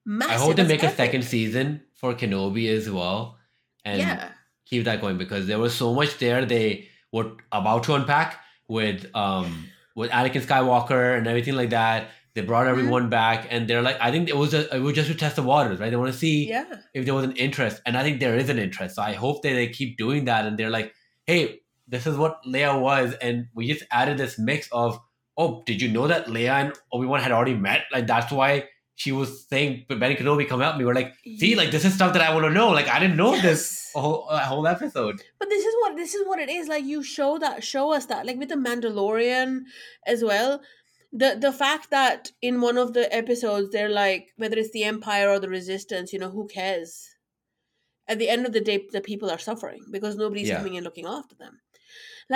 massive 0.06 0.36
I 0.36 0.38
hope 0.38 0.56
they 0.56 0.66
make 0.66 0.84
a 0.84 0.94
second 0.94 1.24
season 1.24 1.82
for 1.94 2.14
Kenobi 2.14 2.68
as 2.68 2.88
well. 2.88 3.38
And 3.84 3.98
yeah. 3.98 4.28
keep 4.66 4.84
that 4.84 5.00
going 5.00 5.18
because 5.18 5.48
there 5.48 5.58
was 5.58 5.74
so 5.74 5.92
much 5.92 6.18
there 6.18 6.44
they 6.44 6.88
were 7.10 7.32
about 7.50 7.82
to 7.84 7.94
unpack 7.94 8.38
with 8.76 9.00
um 9.14 9.46
with 10.00 10.10
Anakin 10.18 10.42
Skywalker 10.48 11.04
and 11.18 11.26
everything 11.32 11.54
like 11.62 11.70
that. 11.70 12.00
They 12.34 12.40
brought 12.50 12.66
Mhm. 12.66 12.70
everyone 12.74 13.06
back 13.10 13.40
and 13.52 13.68
they're 13.68 13.82
like, 13.88 13.98
I 14.00 14.10
think 14.10 14.30
it 14.32 14.36
was 14.42 14.54
a, 14.54 14.62
it 14.76 14.80
was 14.86 14.94
just 15.00 15.08
to 15.12 15.14
test 15.14 15.36
the 15.36 15.42
waters, 15.52 15.78
right? 15.80 15.90
They 15.90 16.00
want 16.02 16.12
to 16.12 16.18
see 16.26 16.48
yeah 16.48 16.64
if 16.94 17.04
there 17.06 17.14
was 17.18 17.24
an 17.30 17.36
interest, 17.46 17.76
and 17.86 17.92
I 18.00 18.02
think 18.04 18.20
there 18.20 18.36
is 18.42 18.48
an 18.54 18.58
interest. 18.66 18.96
So 18.96 19.02
I 19.02 19.12
hope 19.24 19.42
that 19.42 19.52
they 19.58 19.68
keep 19.68 19.98
doing 20.04 20.24
that, 20.30 20.46
and 20.46 20.56
they're 20.58 20.70
like, 20.78 20.88
hey, 21.26 21.40
this 21.94 22.06
is 22.06 22.16
what 22.22 22.38
Leia 22.54 22.80
was, 22.88 23.12
and 23.26 23.36
we 23.54 23.62
just 23.72 23.84
added 23.90 24.16
this 24.16 24.38
mix 24.38 24.68
of, 24.72 24.98
oh, 25.36 25.62
did 25.66 25.82
you 25.82 25.88
know 25.96 26.06
that 26.12 26.26
Leia 26.26 26.54
and 26.62 26.72
Obi 26.92 27.06
Wan 27.06 27.20
had 27.20 27.32
already 27.36 27.54
met? 27.68 27.82
Like 27.92 28.06
that's 28.06 28.32
why 28.32 28.50
she 29.02 29.10
was 29.20 29.28
saying, 29.52 29.70
but 29.88 29.98
Ben 30.02 30.14
Kenobi 30.16 30.46
come 30.52 30.62
out, 30.66 30.78
me. 30.78 30.84
We're 30.86 31.00
like, 31.02 31.12
see, 31.40 31.52
like 31.60 31.70
this 31.74 31.84
is 31.88 31.94
stuff 31.98 32.12
that 32.14 32.22
I 32.26 32.32
want 32.34 32.46
to 32.48 32.54
know. 32.58 32.68
Like 32.78 32.88
I 32.96 32.98
didn't 33.02 33.16
know 33.22 33.32
this 33.48 33.62
Yes. 33.62 33.92
a 33.96 34.00
whole, 34.04 34.22
whole 34.50 34.66
episode. 34.74 35.16
But 35.40 35.48
this 35.54 35.64
is 35.70 35.74
what 35.80 35.96
this 36.02 36.12
is 36.18 36.22
what 36.30 36.38
it 36.44 36.50
is. 36.58 36.68
Like 36.74 36.84
you 36.92 37.00
show 37.16 37.30
that 37.44 37.64
show 37.72 37.86
us 37.96 38.06
that. 38.10 38.26
Like 38.26 38.38
with 38.42 38.50
the 38.54 38.60
Mandalorian 38.68 39.50
as 40.14 40.20
well. 40.30 40.50
The 41.22 41.30
the 41.46 41.52
fact 41.64 41.90
that 41.90 42.20
in 42.48 42.60
one 42.68 42.78
of 42.84 42.88
the 42.98 43.06
episodes 43.22 43.66
they're 43.70 43.96
like, 44.04 44.24
whether 44.40 44.56
it's 44.62 44.70
the 44.76 44.84
Empire 44.94 45.28
or 45.32 45.38
the 45.40 45.48
Resistance, 45.58 46.12
you 46.12 46.18
know, 46.22 46.30
who 46.36 46.46
cares? 46.58 46.90
At 48.08 48.18
the 48.18 48.28
end 48.34 48.46
of 48.46 48.52
the 48.52 48.60
day, 48.70 48.78
the 48.96 49.00
people 49.10 49.28
are 49.34 49.38
suffering 49.48 49.82
because 49.96 50.16
nobody's 50.16 50.48
Yeah. 50.48 50.58
coming 50.58 50.76
and 50.78 50.84
looking 50.88 51.06
after 51.18 51.36
them. 51.42 51.54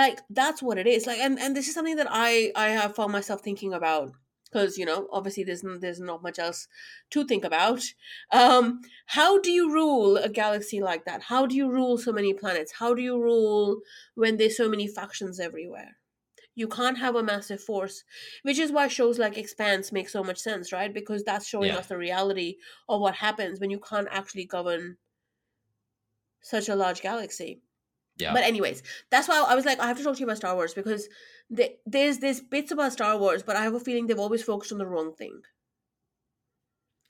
Like 0.01 0.19
that's 0.29 0.61
what 0.61 0.77
it 0.77 0.87
is. 0.95 1.07
Like 1.09 1.19
and, 1.25 1.39
and 1.43 1.55
this 1.55 1.67
is 1.67 1.73
something 1.77 1.95
that 2.01 2.07
I 2.27 2.51
I 2.55 2.67
have 2.79 2.95
found 2.95 3.11
myself 3.17 3.41
thinking 3.41 3.73
about 3.73 4.11
because 4.49 4.77
you 4.77 4.85
know 4.85 5.07
obviously 5.11 5.43
there's 5.43 5.63
there's 5.79 5.99
not 5.99 6.23
much 6.23 6.39
else 6.39 6.67
to 7.11 7.25
think 7.25 7.43
about. 7.43 7.83
Um 8.31 8.81
how 9.07 9.39
do 9.39 9.51
you 9.51 9.71
rule 9.73 10.17
a 10.17 10.29
galaxy 10.29 10.81
like 10.81 11.05
that? 11.05 11.23
How 11.23 11.45
do 11.45 11.55
you 11.55 11.69
rule 11.71 11.97
so 11.97 12.11
many 12.11 12.33
planets? 12.33 12.73
How 12.73 12.93
do 12.93 13.01
you 13.01 13.21
rule 13.21 13.81
when 14.15 14.37
there's 14.37 14.57
so 14.57 14.69
many 14.69 14.87
factions 14.87 15.39
everywhere? 15.39 15.97
You 16.55 16.67
can't 16.67 16.97
have 16.99 17.15
a 17.15 17.23
massive 17.23 17.63
force 17.63 18.03
which 18.43 18.59
is 18.59 18.71
why 18.73 18.87
shows 18.89 19.19
like 19.19 19.37
expanse 19.37 19.91
make 19.93 20.09
so 20.09 20.23
much 20.23 20.39
sense 20.39 20.73
right? 20.73 20.93
Because 20.93 21.23
that's 21.23 21.47
showing 21.47 21.73
Yeah. 21.73 21.77
us 21.77 21.87
the 21.87 21.97
reality 21.97 22.57
of 22.89 23.01
what 23.01 23.15
happens 23.15 23.59
when 23.61 23.69
you 23.69 23.79
can't 23.79 24.09
actually 24.11 24.45
govern 24.45 24.97
such 26.41 26.67
a 26.67 26.75
large 26.75 27.01
galaxy 27.01 27.61
Yeah, 28.19 28.33
but 28.33 28.43
anyways, 28.43 28.83
that's 29.11 29.27
why 29.27 29.43
I 29.47 29.55
was 29.55 29.65
like, 29.65 29.79
I 29.79 29.87
have 29.87 29.97
to 29.97 30.03
talk 30.03 30.15
to 30.15 30.19
you 30.19 30.25
about 30.25 30.37
Star 30.37 30.55
Wars 30.55 30.73
because 30.73 31.07
the, 31.49 31.71
there's 31.85 32.17
there's 32.19 32.39
bits 32.41 32.71
about 32.71 32.93
Star 32.93 33.17
Wars, 33.17 33.43
but 33.43 33.55
I 33.55 33.63
have 33.63 33.73
a 33.73 33.79
feeling 33.79 34.07
they've 34.07 34.19
always 34.19 34.43
focused 34.43 34.71
on 34.71 34.77
the 34.79 34.85
wrong 34.87 35.13
thing. 35.13 35.41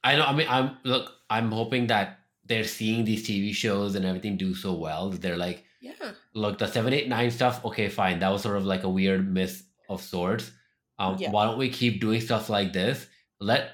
I 0.03 0.15
know. 0.15 0.23
I 0.25 0.33
mean, 0.33 0.47
I'm 0.49 0.77
look. 0.83 1.11
I'm 1.29 1.51
hoping 1.51 1.87
that 1.87 2.19
they're 2.45 2.63
seeing 2.63 3.03
these 3.03 3.27
TV 3.27 3.53
shows 3.53 3.95
and 3.95 4.05
everything 4.05 4.37
do 4.37 4.53
so 4.55 4.73
well. 4.73 5.09
that 5.09 5.21
They're 5.21 5.37
like, 5.37 5.65
Yeah. 5.81 6.11
look, 6.33 6.57
the 6.59 6.67
seven, 6.67 6.93
eight, 6.93 7.09
nine 7.09 7.29
stuff. 7.31 7.63
Okay, 7.65 7.89
fine. 7.89 8.19
That 8.19 8.29
was 8.29 8.41
sort 8.41 8.55
of 8.57 8.65
like 8.65 8.83
a 8.83 8.89
weird 8.89 9.27
miss 9.31 9.63
of 9.89 10.01
sorts. 10.01 10.51
Um, 10.97 11.17
Yeah. 11.19 11.31
Why 11.31 11.45
don't 11.45 11.57
we 11.57 11.69
keep 11.69 11.99
doing 11.99 12.21
stuff 12.21 12.49
like 12.49 12.71
this? 12.71 13.05
Let 13.41 13.71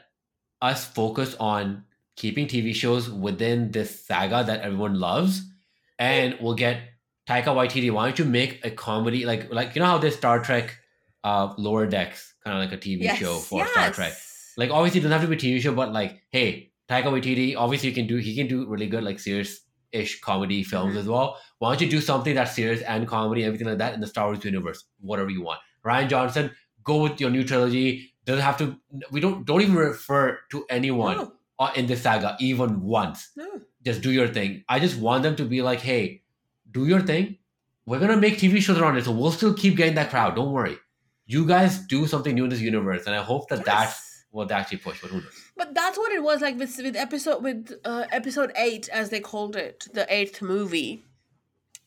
us 0.61 0.86
focus 0.86 1.36
on 1.39 1.84
keeping 2.15 2.47
TV 2.47 2.73
shows 2.73 3.09
within 3.09 3.69
this 3.71 4.05
saga 4.05 4.43
that 4.43 4.61
everyone 4.61 4.99
loves, 4.99 5.43
and 5.99 6.36
we'll 6.41 6.55
get 6.55 6.81
Taika 7.28 7.45
Waititi. 7.47 7.91
Why 7.91 8.05
don't 8.05 8.19
you 8.19 8.26
make 8.26 8.65
a 8.65 8.71
comedy 8.71 9.26
like 9.26 9.51
like 9.51 9.76
you 9.76 9.80
know 9.82 9.88
how 9.88 9.97
this 9.97 10.15
Star 10.15 10.39
Trek, 10.43 10.76
uh, 11.24 11.53
Lower 11.57 11.86
Decks, 11.86 12.34
kind 12.43 12.57
of 12.57 12.61
like 12.63 12.74
a 12.74 12.82
TV 12.82 13.03
Yes. 13.03 13.17
show 13.19 13.36
for 13.38 13.59
yes. 13.59 13.71
Star 13.71 13.91
Trek 13.91 14.13
like 14.57 14.69
obviously 14.69 14.99
it 14.99 15.03
doesn't 15.03 15.19
have 15.19 15.28
to 15.28 15.36
be 15.36 15.36
a 15.36 15.51
TV 15.55 15.59
show, 15.61 15.74
but 15.74 15.91
like, 15.91 16.21
hey, 16.30 16.71
Taika 16.88 17.05
Waititi, 17.05 17.55
obviously 17.57 17.89
you 17.89 17.95
can 17.95 18.05
do 18.07 18.17
he 18.17 18.36
can 18.36 18.47
do 18.47 18.67
really 18.69 18.88
good 18.88 19.03
like 19.03 19.19
serious-ish 19.19 20.21
comedy 20.21 20.63
films 20.63 20.95
Mhm. 20.95 20.99
as 20.99 21.07
well. 21.07 21.39
Why 21.59 21.71
don't 21.71 21.82
you 21.82 21.89
do 21.89 22.01
something 22.01 22.36
that's 22.36 22.53
serious 22.55 22.82
and 22.82 23.07
comedy, 23.07 23.43
everything 23.45 23.67
like 23.67 23.80
that 23.80 23.93
in 23.95 23.99
the 24.01 24.07
Star 24.07 24.26
Wars 24.28 24.43
universe, 24.45 24.84
whatever 24.99 25.30
you 25.30 25.41
want. 25.41 25.59
Rian 25.86 26.07
Johnson, 26.09 26.51
go 26.84 27.01
with 27.01 27.19
your 27.19 27.30
new 27.30 27.43
trilogy. 27.43 28.13
Doesn't 28.26 28.43
have 28.43 28.57
to. 28.57 28.78
We 29.11 29.19
don't 29.21 29.45
don't 29.45 29.61
even 29.61 29.76
refer 29.76 30.39
to 30.51 30.65
anyone 30.69 31.17
No, 31.17 31.67
in 31.76 31.88
this 31.88 32.01
saga 32.03 32.36
even 32.39 32.82
once. 32.82 33.32
no. 33.36 33.61
Just 33.84 34.01
do 34.01 34.11
your 34.11 34.28
thing. 34.28 34.63
I 34.69 34.80
just 34.80 34.97
want 34.97 35.24
them 35.24 35.36
to 35.38 35.45
be 35.45 35.61
like, 35.61 35.82
hey, 35.82 36.21
do 36.74 36.86
your 36.86 37.01
thing. 37.01 37.38
We're 37.86 37.99
gonna 37.99 38.17
make 38.17 38.38
TV 38.38 38.61
shows 38.61 38.78
around 38.80 38.97
it, 38.97 39.05
so 39.05 39.11
we'll 39.11 39.32
still 39.32 39.53
keep 39.53 39.76
getting 39.78 39.95
that 39.95 40.09
crowd. 40.09 40.36
Don't 40.36 40.51
worry. 40.51 40.78
You 41.26 41.45
guys 41.45 41.80
do 41.88 42.05
something 42.07 42.34
new 42.36 42.45
in 42.45 42.49
this 42.49 42.61
universe, 42.61 43.05
and 43.05 43.15
I 43.15 43.21
hope 43.24 43.49
that 43.49 43.63
that's 43.65 43.91
Yes. 43.91 44.26
what 44.32 44.47
they 44.49 44.55
actually 44.55 44.78
push. 44.80 45.01
But 45.01 45.11
who 45.11 45.17
knows? 45.21 45.43
But 45.55 45.74
that's 45.74 45.97
what 45.97 46.11
it 46.11 46.24
was 46.24 46.41
like 46.41 46.57
with 46.57 46.78
with 46.78 46.95
episode 46.95 47.43
with 47.43 47.74
uh, 47.86 48.05
episode 48.11 48.51
eight, 48.55 48.89
as 48.89 49.09
they 49.09 49.19
called 49.19 49.55
it, 49.55 49.86
the 49.93 50.05
eighth 50.13 50.41
movie. 50.41 51.03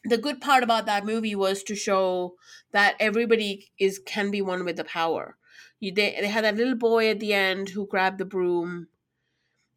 The 0.04 0.18
good 0.18 0.40
part 0.40 0.62
about 0.62 0.86
that 0.86 1.04
movie 1.04 1.34
was 1.34 1.62
to 1.64 1.74
show 1.74 2.36
that 2.72 2.94
everybody 3.00 3.70
is 3.78 3.98
can 3.98 4.30
be 4.30 4.40
one 4.40 4.64
with 4.64 4.76
the 4.76 4.84
power. 4.84 5.36
You, 5.80 5.92
they 5.92 6.16
they 6.20 6.28
had 6.28 6.44
that 6.44 6.56
little 6.56 6.76
boy 6.76 7.10
at 7.10 7.20
the 7.20 7.32
end 7.32 7.70
who 7.70 7.86
grabbed 7.86 8.18
the 8.18 8.24
broom 8.24 8.86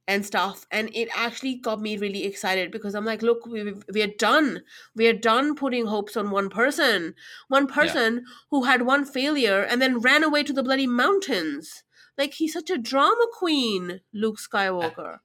and 0.10 0.26
stuff, 0.26 0.66
and 0.72 0.90
it 0.94 1.08
actually 1.16 1.56
got 1.56 1.80
me 1.80 1.96
really 1.96 2.24
excited 2.26 2.72
because 2.72 2.96
I'm 2.96 3.06
like, 3.06 3.22
look, 3.22 3.46
we 3.46 3.74
we 3.94 4.02
are 4.02 4.14
done. 4.18 4.64
We 4.96 5.08
are 5.08 5.14
done 5.14 5.56
putting 5.56 5.86
hopes 5.86 6.18
on 6.18 6.32
one 6.32 6.50
person, 6.50 7.14
one 7.48 7.68
person 7.68 8.26
who 8.50 8.64
had 8.64 8.82
one 8.82 9.06
failure 9.06 9.62
and 9.62 9.80
then 9.82 10.00
ran 10.00 10.24
away 10.24 10.44
to 10.44 10.54
the 10.54 10.64
bloody 10.64 10.88
mountains. 10.88 11.84
Like 12.18 12.34
he's 12.34 12.54
such 12.54 12.70
a 12.72 12.78
drama 12.78 13.28
queen, 13.32 14.02
Luke 14.12 14.40
Skywalker. 14.40 15.20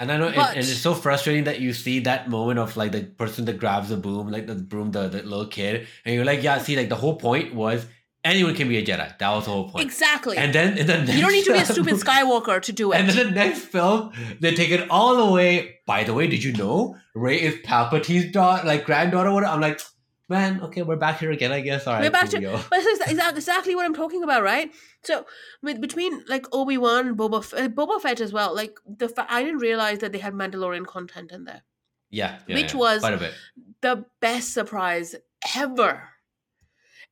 And 0.00 0.10
I 0.10 0.16
know, 0.16 0.32
But- 0.34 0.56
and 0.56 0.58
it's 0.66 0.78
so 0.88 0.94
frustrating 0.94 1.44
that 1.44 1.60
you 1.60 1.72
see 1.74 2.00
that 2.00 2.28
moment 2.28 2.58
of 2.58 2.76
like 2.76 2.90
the 2.92 3.04
person 3.04 3.44
that 3.44 3.58
grabs 3.58 3.90
the 3.90 3.96
boom 3.96 4.30
like 4.30 4.46
the 4.48 4.56
broom, 4.56 4.90
the, 4.90 5.08
the 5.08 5.22
little 5.22 5.46
kid, 5.46 5.86
and 6.04 6.14
you're 6.14 6.24
like, 6.24 6.42
yeah, 6.42 6.58
see, 6.58 6.74
like 6.74 6.88
the 6.88 6.96
whole 6.96 7.16
point 7.16 7.54
was 7.54 7.86
anyone 8.24 8.54
can 8.54 8.68
be 8.68 8.78
a 8.78 8.84
Jedi. 8.84 9.18
That 9.18 9.30
was 9.30 9.44
the 9.46 9.50
whole 9.50 9.68
point. 9.70 9.84
Exactly. 9.84 10.36
And 10.36 10.52
then 10.54 10.78
in 10.78 10.86
the 10.86 10.98
next 10.98 11.14
you 11.14 11.22
don't 11.22 11.32
need 11.32 11.44
to 11.44 11.52
be 11.52 11.58
a 11.58 11.64
stupid 11.66 11.94
Skywalker 11.94 12.60
to 12.62 12.72
do 12.72 12.92
it. 12.92 12.96
And 13.00 13.08
then 13.08 13.26
the 13.28 13.32
next 13.32 13.60
film, 13.62 14.12
they 14.40 14.54
take 14.54 14.70
it 14.70 14.88
all 14.90 15.16
the 15.26 15.32
way. 15.32 15.76
By 15.86 16.04
the 16.04 16.14
way, 16.14 16.26
did 16.28 16.42
you 16.44 16.52
know 16.52 16.96
Rey 17.14 17.40
is 17.40 17.56
Palpatine's 17.64 18.32
daughter, 18.32 18.66
like 18.66 18.84
granddaughter? 18.84 19.32
What 19.32 19.44
I'm 19.44 19.60
like, 19.60 19.80
man, 20.28 20.60
okay, 20.62 20.82
we're 20.82 20.96
back 20.96 21.18
here 21.18 21.30
again, 21.30 21.52
I 21.52 21.60
guess. 21.60 21.86
All 21.86 21.94
right, 21.94 22.02
We're 22.02 22.10
back 22.10 22.28
to- 22.30 22.40
cool. 22.40 22.60
But 22.70 22.78
this 22.82 23.00
is 23.00 23.18
exactly 23.18 23.74
what 23.74 23.84
I'm 23.84 23.94
talking 23.94 24.22
about, 24.22 24.42
right? 24.42 24.70
So 25.02 25.26
with 25.62 25.80
between 25.80 26.24
like 26.28 26.46
Obi 26.52 26.78
Wan, 26.78 27.16
Boba, 27.16 27.40
F- 27.40 27.54
uh, 27.54 27.68
Boba 27.68 28.00
Fett 28.00 28.20
as 28.20 28.32
well. 28.32 28.54
Like 28.54 28.78
the 28.86 29.08
fa- 29.08 29.26
I 29.28 29.42
didn't 29.42 29.58
realize 29.58 29.98
that 29.98 30.12
they 30.12 30.18
had 30.18 30.32
Mandalorian 30.32 30.86
content 30.86 31.32
in 31.32 31.44
there. 31.44 31.62
yeah, 32.10 32.38
yeah, 32.46 32.54
Which 32.56 32.72
yeah, 32.72 32.78
was- 32.78 33.00
quite 33.00 33.14
a 33.14 33.18
bit. 33.18 33.34
the 33.82 34.04
best 34.20 34.54
surprise 34.54 35.16
ever 35.56 36.08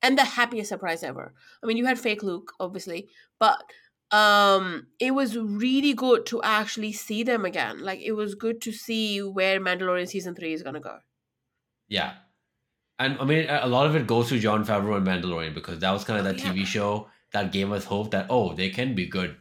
and 0.01 0.17
the 0.17 0.25
happiest 0.25 0.69
surprise 0.69 1.03
ever 1.03 1.33
i 1.63 1.65
mean 1.67 1.77
you 1.77 1.85
had 1.85 1.99
fake 1.99 2.23
luke 2.23 2.53
obviously 2.59 3.07
but 3.39 3.63
um 4.11 4.87
it 4.99 5.11
was 5.11 5.37
really 5.37 5.93
good 5.93 6.25
to 6.25 6.41
actually 6.43 6.91
see 6.91 7.23
them 7.23 7.45
again 7.45 7.81
like 7.81 7.99
it 8.01 8.11
was 8.13 8.35
good 8.35 8.61
to 8.61 8.71
see 8.71 9.21
where 9.21 9.59
mandalorian 9.59 10.07
season 10.07 10.35
3 10.35 10.53
is 10.53 10.63
going 10.63 10.73
to 10.75 10.79
go 10.81 10.97
Yeah. 11.87 12.13
And 12.99 13.17
I 13.19 13.25
mean, 13.25 13.47
a 13.49 13.67
lot 13.67 13.87
of 13.87 13.95
it 13.95 14.05
goes 14.07 14.29
to 14.29 14.39
Jon 14.39 14.63
Favreau 14.63 14.95
and 14.95 15.05
Mandalorian 15.05 15.53
because 15.53 15.79
that 15.79 15.91
was 15.91 16.03
kind 16.03 16.19
of 16.19 16.25
that 16.25 16.37
yeah. 16.37 16.53
TV 16.53 16.65
show 16.65 17.07
that 17.33 17.51
gave 17.51 17.71
us 17.71 17.83
hope 17.83 18.11
that, 18.11 18.27
oh, 18.29 18.53
they 18.53 18.69
can 18.69 18.93
be 18.95 19.07
good 19.07 19.35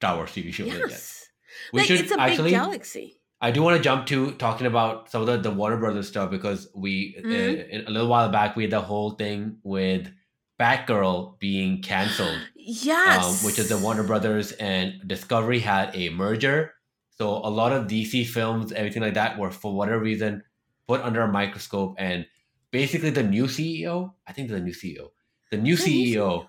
Star 0.00 0.16
Wars 0.16 0.30
TV 0.30 0.52
shows. 0.52 0.66
yes 0.68 1.28
We 1.72 1.80
like 1.80 1.88
should 1.88 2.00
it's 2.00 2.12
a 2.12 2.20
actually, 2.20 2.50
big 2.50 2.60
galaxy 2.60 3.20
I 3.46 3.52
do 3.52 3.62
want 3.62 3.76
to 3.76 3.82
jump 3.82 4.06
to 4.06 4.32
talking 4.32 4.66
about 4.66 5.08
some 5.10 5.20
of 5.22 5.28
the, 5.28 5.36
the 5.38 5.52
Warner 5.54 5.76
Brothers 5.76 6.08
stuff 6.08 6.30
because 6.30 6.68
we, 6.74 7.14
uh, 7.18 7.22
Mhm. 7.28 7.68
in- 7.68 7.86
a 7.86 7.90
little 7.90 8.08
while 8.08 8.28
back, 8.28 8.56
we 8.56 8.64
had 8.64 8.72
the 8.72 8.80
whole 8.80 9.10
thing 9.12 9.58
with 9.62 10.10
Batgirl 10.58 11.38
being 11.38 11.80
canceled. 11.82 12.40
yes 12.56 13.24
um, 13.24 13.46
which 13.46 13.58
is 13.60 13.68
the 13.68 13.78
Warner 13.78 14.02
Brothers 14.02 14.50
and 14.52 14.94
Discovery 15.06 15.60
had 15.60 15.94
a 15.94 16.08
merger. 16.10 16.72
So 17.18 17.28
a 17.28 17.52
lot 17.60 17.72
of 17.72 17.86
DC 17.86 18.24
films, 18.24 18.72
everything 18.72 19.02
like 19.02 19.14
that, 19.14 19.38
were 19.38 19.52
for 19.52 19.72
whatever 19.74 20.00
reason 20.00 20.42
put 20.88 21.00
under 21.02 21.22
a 21.22 21.28
microscope 21.30 21.94
and 21.98 22.26
basically 22.72 23.10
the 23.10 23.22
new 23.22 23.44
CEO, 23.44 24.14
I 24.26 24.32
think 24.32 24.50
the 24.50 24.60
new 24.60 24.72
CEO, 24.74 25.12
the 25.52 25.56
new 25.58 25.76
The 25.76 25.86
new 25.86 26.14
CEO, 26.16 26.48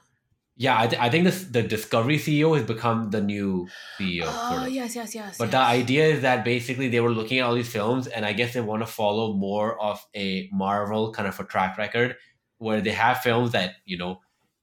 yeah, 0.58 0.80
I, 0.82 0.88
th- 0.88 1.02
I 1.02 1.10
think 1.10 1.24
this 1.26 1.44
the 1.46 1.62
Discovery 1.64 2.18
CEO 2.18 2.58
has 2.58 2.66
become 2.66 3.10
the 3.12 3.22
new 3.22 3.68
CEO. 4.00 4.24
Oh 4.26 4.50
sort 4.56 4.68
of. 4.68 4.74
yes, 4.74 4.96
yes, 4.96 5.14
yes. 5.16 5.38
But 5.38 5.52
the 5.52 5.58
idea 5.60 6.06
is 6.08 6.22
that 6.24 6.44
basically 6.44 6.88
they 6.90 7.00
were 7.00 7.12
looking 7.12 7.40
at 7.40 7.46
all 7.46 7.56
these 7.56 7.70
films, 7.72 8.08
and 8.08 8.26
I 8.26 8.34
guess 8.34 8.54
they 8.54 8.62
want 8.62 8.82
to 8.82 8.88
follow 8.88 9.34
more 9.34 9.80
of 9.82 10.04
a 10.16 10.50
Marvel 10.52 11.12
kind 11.14 11.28
of 11.28 11.40
a 11.40 11.44
track 11.44 11.78
record, 11.78 12.16
where 12.58 12.82
they 12.82 12.92
have 12.92 13.20
films 13.22 13.52
that 13.52 13.76
you 13.86 13.98
know 13.98 14.20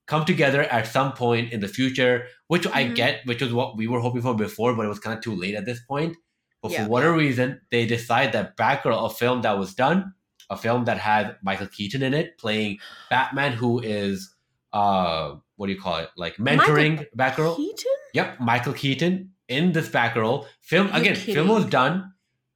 come 0.07 0.25
together 0.25 0.63
at 0.63 0.87
some 0.87 1.13
point 1.13 1.53
in 1.53 1.61
the 1.61 1.69
future, 1.69 2.27
which 2.49 2.67
I 2.67 2.85
Mhm. 2.85 2.95
get, 2.97 3.21
which 3.27 3.41
was 3.41 3.53
what 3.55 3.77
we 3.77 3.87
were 3.87 4.01
hoping 4.01 4.21
for 4.23 4.35
before, 4.35 4.75
but 4.75 4.85
it 4.85 4.89
was 4.89 4.99
kind 4.99 5.17
of 5.17 5.23
too 5.25 5.35
late 5.35 5.55
at 5.55 5.65
this 5.65 5.81
point. 5.81 6.17
But 6.61 6.73
Yeah. 6.73 6.85
for 6.85 6.91
whatever 6.91 7.17
reason, 7.17 7.61
they 7.71 7.87
decide 7.87 8.33
that 8.33 8.57
Batgirl, 8.57 9.07
a 9.07 9.15
film 9.15 9.43
that 9.43 9.59
was 9.59 9.75
done, 9.75 10.13
a 10.51 10.57
film 10.59 10.85
that 10.87 10.99
had 10.99 11.37
Michael 11.43 11.69
Keaton 11.69 12.03
in 12.03 12.13
it, 12.15 12.37
playing 12.37 12.79
Batman, 13.11 13.53
who 13.53 13.81
is 13.81 14.31
uh, 14.75 15.37
what 15.57 15.67
do 15.69 15.73
you 15.73 15.81
call 15.81 15.99
it, 15.99 16.09
like 16.17 16.37
mentoring 16.37 17.07
Batgirl. 17.17 17.57
Keaton? 17.57 17.93
Yep, 18.15 18.41
Michael 18.41 18.73
Keaton 18.73 19.31
in 19.49 19.73
this 19.73 19.89
Batgirl 19.89 20.47
film. 20.63 20.89
You're 20.89 20.97
again, 20.97 21.15
kidding. 21.17 21.35
film 21.35 21.49
was 21.49 21.65
done. 21.67 22.13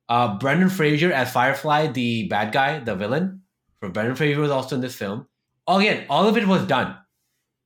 Uh, 0.08 0.38
Brendan 0.38 0.70
Fraser 0.70 1.12
as 1.12 1.30
Firefly, 1.32 1.88
the 1.88 2.28
bad 2.28 2.52
guy, 2.52 2.78
the 2.80 2.94
villain. 2.94 3.42
For 3.80 3.88
Brendan 3.90 4.16
Fraser 4.16 4.40
was 4.40 4.50
also 4.50 4.74
in 4.76 4.80
this 4.80 4.94
film. 4.96 5.26
Again, 5.68 6.06
all 6.08 6.26
of 6.26 6.36
it 6.36 6.46
was 6.46 6.66
done. 6.66 6.96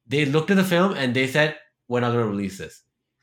They 0.07 0.24
looked 0.24 0.51
at 0.51 0.57
the 0.57 0.64
film 0.64 0.93
and 0.95 1.14
they 1.14 1.26
said, 1.28 1.57
"We're 1.89 2.01
not 2.01 2.12
going 2.12 2.24
to 2.24 2.30
release 2.30 2.59
this," 2.59 2.83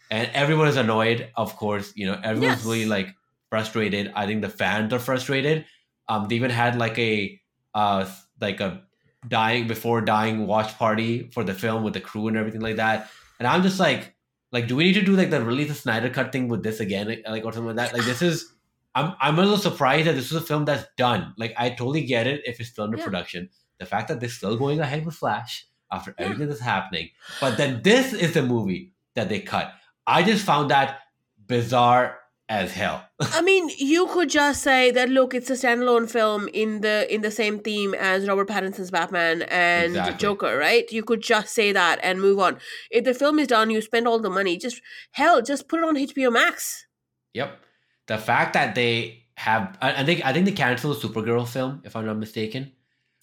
and 0.09 0.29
everyone 0.33 0.67
is 0.69 0.77
annoyed. 0.77 1.29
Of 1.35 1.55
course, 1.57 1.91
you 1.95 2.05
know 2.07 2.19
everyone's 2.23 2.59
Yes. 2.59 2.65
really 2.65 2.85
like 2.85 3.09
frustrated. 3.49 4.11
I 4.15 4.25
think 4.25 4.41
the 4.41 4.49
fans 4.49 4.93
are 4.93 4.99
frustrated. 4.99 5.65
Um, 6.07 6.27
they 6.27 6.35
even 6.35 6.49
had 6.49 6.77
like 6.79 6.97
a 6.97 7.39
uh 7.75 8.09
like 8.39 8.61
a 8.61 8.83
dying 9.27 9.67
before 9.67 10.01
dying 10.01 10.47
watch 10.47 10.77
party 10.77 11.29
for 11.33 11.43
the 11.43 11.53
film 11.53 11.83
with 11.83 11.93
the 11.93 12.01
crew 12.01 12.27
and 12.27 12.37
everything 12.37 12.61
like 12.61 12.77
that. 12.77 13.09
And 13.39 13.47
I'm 13.47 13.63
just 13.63 13.79
like, 13.79 14.15
like, 14.51 14.67
do 14.67 14.75
we 14.75 14.85
need 14.85 14.93
to 14.93 15.01
do 15.01 15.15
like 15.15 15.29
the 15.29 15.43
release 15.43 15.67
the 15.67 15.73
Snyder 15.75 16.09
cut 16.09 16.31
thing 16.31 16.47
with 16.47 16.63
this 16.63 16.79
again, 16.79 17.07
like, 17.07 17.23
like 17.27 17.45
or 17.45 17.51
something 17.51 17.75
like 17.75 17.91
that? 17.91 17.93
Like 17.93 18.05
this 18.05 18.21
is, 18.21 18.51
I'm 18.95 19.13
I'm 19.21 19.37
a 19.37 19.41
little 19.41 19.57
surprised 19.57 20.07
that 20.07 20.15
this 20.15 20.25
is 20.31 20.37
a 20.37 20.41
film 20.41 20.65
that's 20.65 20.85
done. 20.97 21.33
Like 21.37 21.53
I 21.57 21.69
totally 21.69 22.03
get 22.05 22.27
it 22.27 22.41
if 22.45 22.59
it's 22.59 22.69
still 22.69 22.85
under 22.85 22.97
Yeah. 22.97 23.03
production. 23.05 23.49
The 23.79 23.85
fact 23.85 24.07
that 24.07 24.19
they're 24.19 24.29
still 24.29 24.57
going 24.57 24.79
ahead 24.79 25.05
with 25.05 25.15
Flash 25.15 25.67
after 25.91 26.15
Yeah. 26.17 26.25
everything 26.25 26.47
that's 26.47 26.59
happening, 26.61 27.09
but 27.39 27.57
then 27.57 27.81
this 27.83 28.13
is 28.13 28.33
the 28.33 28.41
movie 28.43 28.93
that 29.15 29.29
they 29.29 29.39
cut. 29.41 29.71
I 30.07 30.23
just 30.23 30.43
found 30.45 30.71
that 30.71 30.99
bizarre 31.45 32.18
as 32.49 32.73
hell. 32.73 33.05
I 33.21 33.41
mean, 33.41 33.69
you 33.77 34.07
could 34.07 34.29
just 34.29 34.61
say 34.63 34.91
that 34.91 35.07
look, 35.09 35.33
it's 35.33 35.49
a 35.49 35.53
standalone 35.53 36.09
film 36.09 36.49
in 36.53 36.81
the 36.81 37.05
in 37.13 37.21
the 37.21 37.31
same 37.31 37.59
theme 37.59 37.93
as 37.93 38.27
Robert 38.27 38.47
Pattinson's 38.49 38.91
Batman 38.91 39.43
and 39.43 39.91
Exactly. 39.91 40.17
Joker, 40.17 40.57
right? 40.57 40.91
You 40.91 41.03
could 41.03 41.21
just 41.21 41.53
say 41.53 41.71
that 41.71 41.99
and 42.03 42.19
move 42.19 42.39
on. 42.39 42.57
If 42.89 43.05
the 43.05 43.13
film 43.13 43.39
is 43.39 43.47
done, 43.47 43.69
you 43.69 43.81
spend 43.81 44.07
all 44.07 44.19
the 44.19 44.29
money. 44.29 44.57
Just 44.57 44.81
hell, 45.11 45.41
just 45.41 45.67
put 45.69 45.79
it 45.79 45.85
on 45.85 45.95
HBO 45.95 46.31
Max. 46.33 46.85
Yep. 47.33 47.59
The 48.07 48.17
fact 48.17 48.53
that 48.53 48.73
they 48.73 49.25
have, 49.35 49.77
I, 49.81 50.01
I 50.01 50.03
think, 50.03 50.25
I 50.25 50.33
think 50.33 50.45
they 50.47 50.51
canceled 50.51 50.99
the 50.99 51.07
Supergirl 51.07 51.47
film, 51.47 51.81
if 51.85 51.95
I'm 51.95 52.05
not 52.05 52.17
mistaken. 52.17 52.71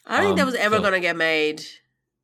I 0.06 0.18
don't 0.18 0.26
think 0.26 0.36
that 0.36 0.42
Um, 0.42 0.46
was 0.46 0.54
ever 0.54 0.76
so- 0.76 0.82
gonna 0.82 1.00
get 1.00 1.16
made. 1.16 1.62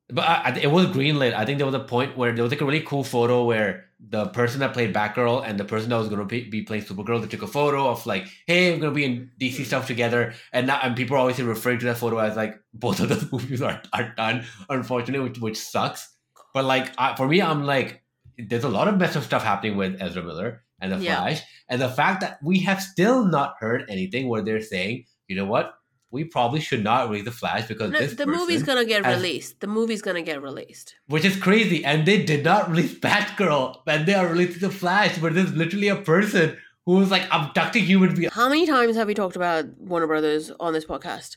But 0.08 0.22
I, 0.28 0.58
it 0.60 0.70
was 0.70 0.86
greenlit. 0.86 1.32
I 1.34 1.44
think 1.46 1.56
there 1.58 1.66
was 1.66 1.74
a 1.74 1.80
point 1.80 2.16
where 2.18 2.32
there 2.32 2.42
was 2.44 2.52
like 2.52 2.60
a 2.60 2.64
really 2.66 2.82
cool 2.82 3.02
photo 3.02 3.44
where 3.44 3.86
the 4.08 4.26
person 4.26 4.60
that 4.60 4.72
played 4.72 4.92
Batgirl 4.92 5.46
and 5.46 5.58
the 5.58 5.64
person 5.64 5.90
that 5.90 5.96
was 5.96 6.08
going 6.08 6.26
to 6.26 6.26
be, 6.26 6.62
playing 6.62 6.82
Supergirl, 6.82 7.20
they 7.20 7.28
took 7.28 7.42
a 7.42 7.46
photo 7.46 7.88
of 7.88 8.04
like, 8.04 8.26
hey, 8.46 8.72
we're 8.72 8.80
going 8.80 8.92
to 8.92 8.94
be 8.94 9.04
in 9.04 9.30
DC 9.40 9.60
mm. 9.60 9.64
stuff 9.64 9.86
together. 9.86 10.34
And 10.52 10.66
now, 10.66 10.80
and 10.82 10.96
people 10.96 11.16
are 11.16 11.20
always 11.20 11.40
referring 11.40 11.78
to 11.80 11.86
that 11.86 11.98
photo 11.98 12.18
as 12.18 12.36
like 12.36 12.58
both 12.74 13.00
of 13.00 13.08
those 13.08 13.30
movies 13.32 13.62
are, 13.62 13.80
are 13.92 14.12
done, 14.16 14.44
unfortunately, 14.68 15.28
which, 15.28 15.38
which 15.38 15.56
sucks. 15.56 16.14
But 16.52 16.64
like 16.64 16.92
I, 16.98 17.14
for 17.16 17.28
me, 17.28 17.40
I'm 17.40 17.64
like, 17.64 18.02
there's 18.36 18.64
a 18.64 18.68
lot 18.68 18.88
of 18.88 18.98
mess 18.98 19.14
of 19.16 19.24
stuff 19.24 19.44
happening 19.44 19.76
with 19.76 19.96
Ezra 20.00 20.22
Miller 20.22 20.62
and 20.80 20.92
the 20.92 20.98
Yeah. 20.98 21.20
Flash, 21.20 21.42
and 21.68 21.80
the 21.80 21.88
fact 21.88 22.22
that 22.22 22.38
we 22.42 22.58
have 22.60 22.82
still 22.82 23.24
not 23.24 23.54
heard 23.60 23.84
anything 23.88 24.28
where 24.28 24.42
they're 24.42 24.60
saying, 24.60 25.04
you 25.28 25.36
know 25.36 25.44
what, 25.46 25.74
we 26.12 26.22
probably 26.24 26.60
should 26.60 26.84
not 26.84 27.10
read 27.10 27.24
the 27.24 27.32
Flash 27.32 27.66
because 27.66 27.90
No, 27.90 27.98
this 27.98 28.14
the 28.14 28.26
movie's 28.26 28.62
gonna 28.62 28.84
get 28.84 29.04
has- 29.04 29.16
released. 29.16 29.58
The 29.60 29.66
movie's 29.66 30.02
gonna 30.02 30.22
get 30.22 30.40
released. 30.42 30.94
which 31.06 31.24
is 31.24 31.36
crazy. 31.36 31.84
And 31.84 32.06
they 32.06 32.22
did 32.22 32.44
not 32.44 32.70
release 32.70 32.94
Batgirl, 32.94 33.78
and 33.86 34.06
they 34.06 34.14
are 34.14 34.28
releasing 34.28 34.60
the 34.60 34.70
Flash, 34.70 35.18
but 35.18 35.34
there's 35.34 35.52
literally 35.54 35.88
a 35.88 35.96
person 35.96 36.56
who 36.86 36.96
was 36.96 37.10
like 37.10 37.26
abducting 37.32 37.84
human 37.84 38.14
beings. 38.14 38.32
How 38.34 38.48
many 38.48 38.66
times 38.66 38.94
have 38.96 39.06
we 39.08 39.14
talked 39.14 39.36
about 39.36 39.64
Warner 39.78 40.06
Brothers 40.06 40.50
on 40.60 40.72
this 40.74 40.84
podcast? 40.84 41.36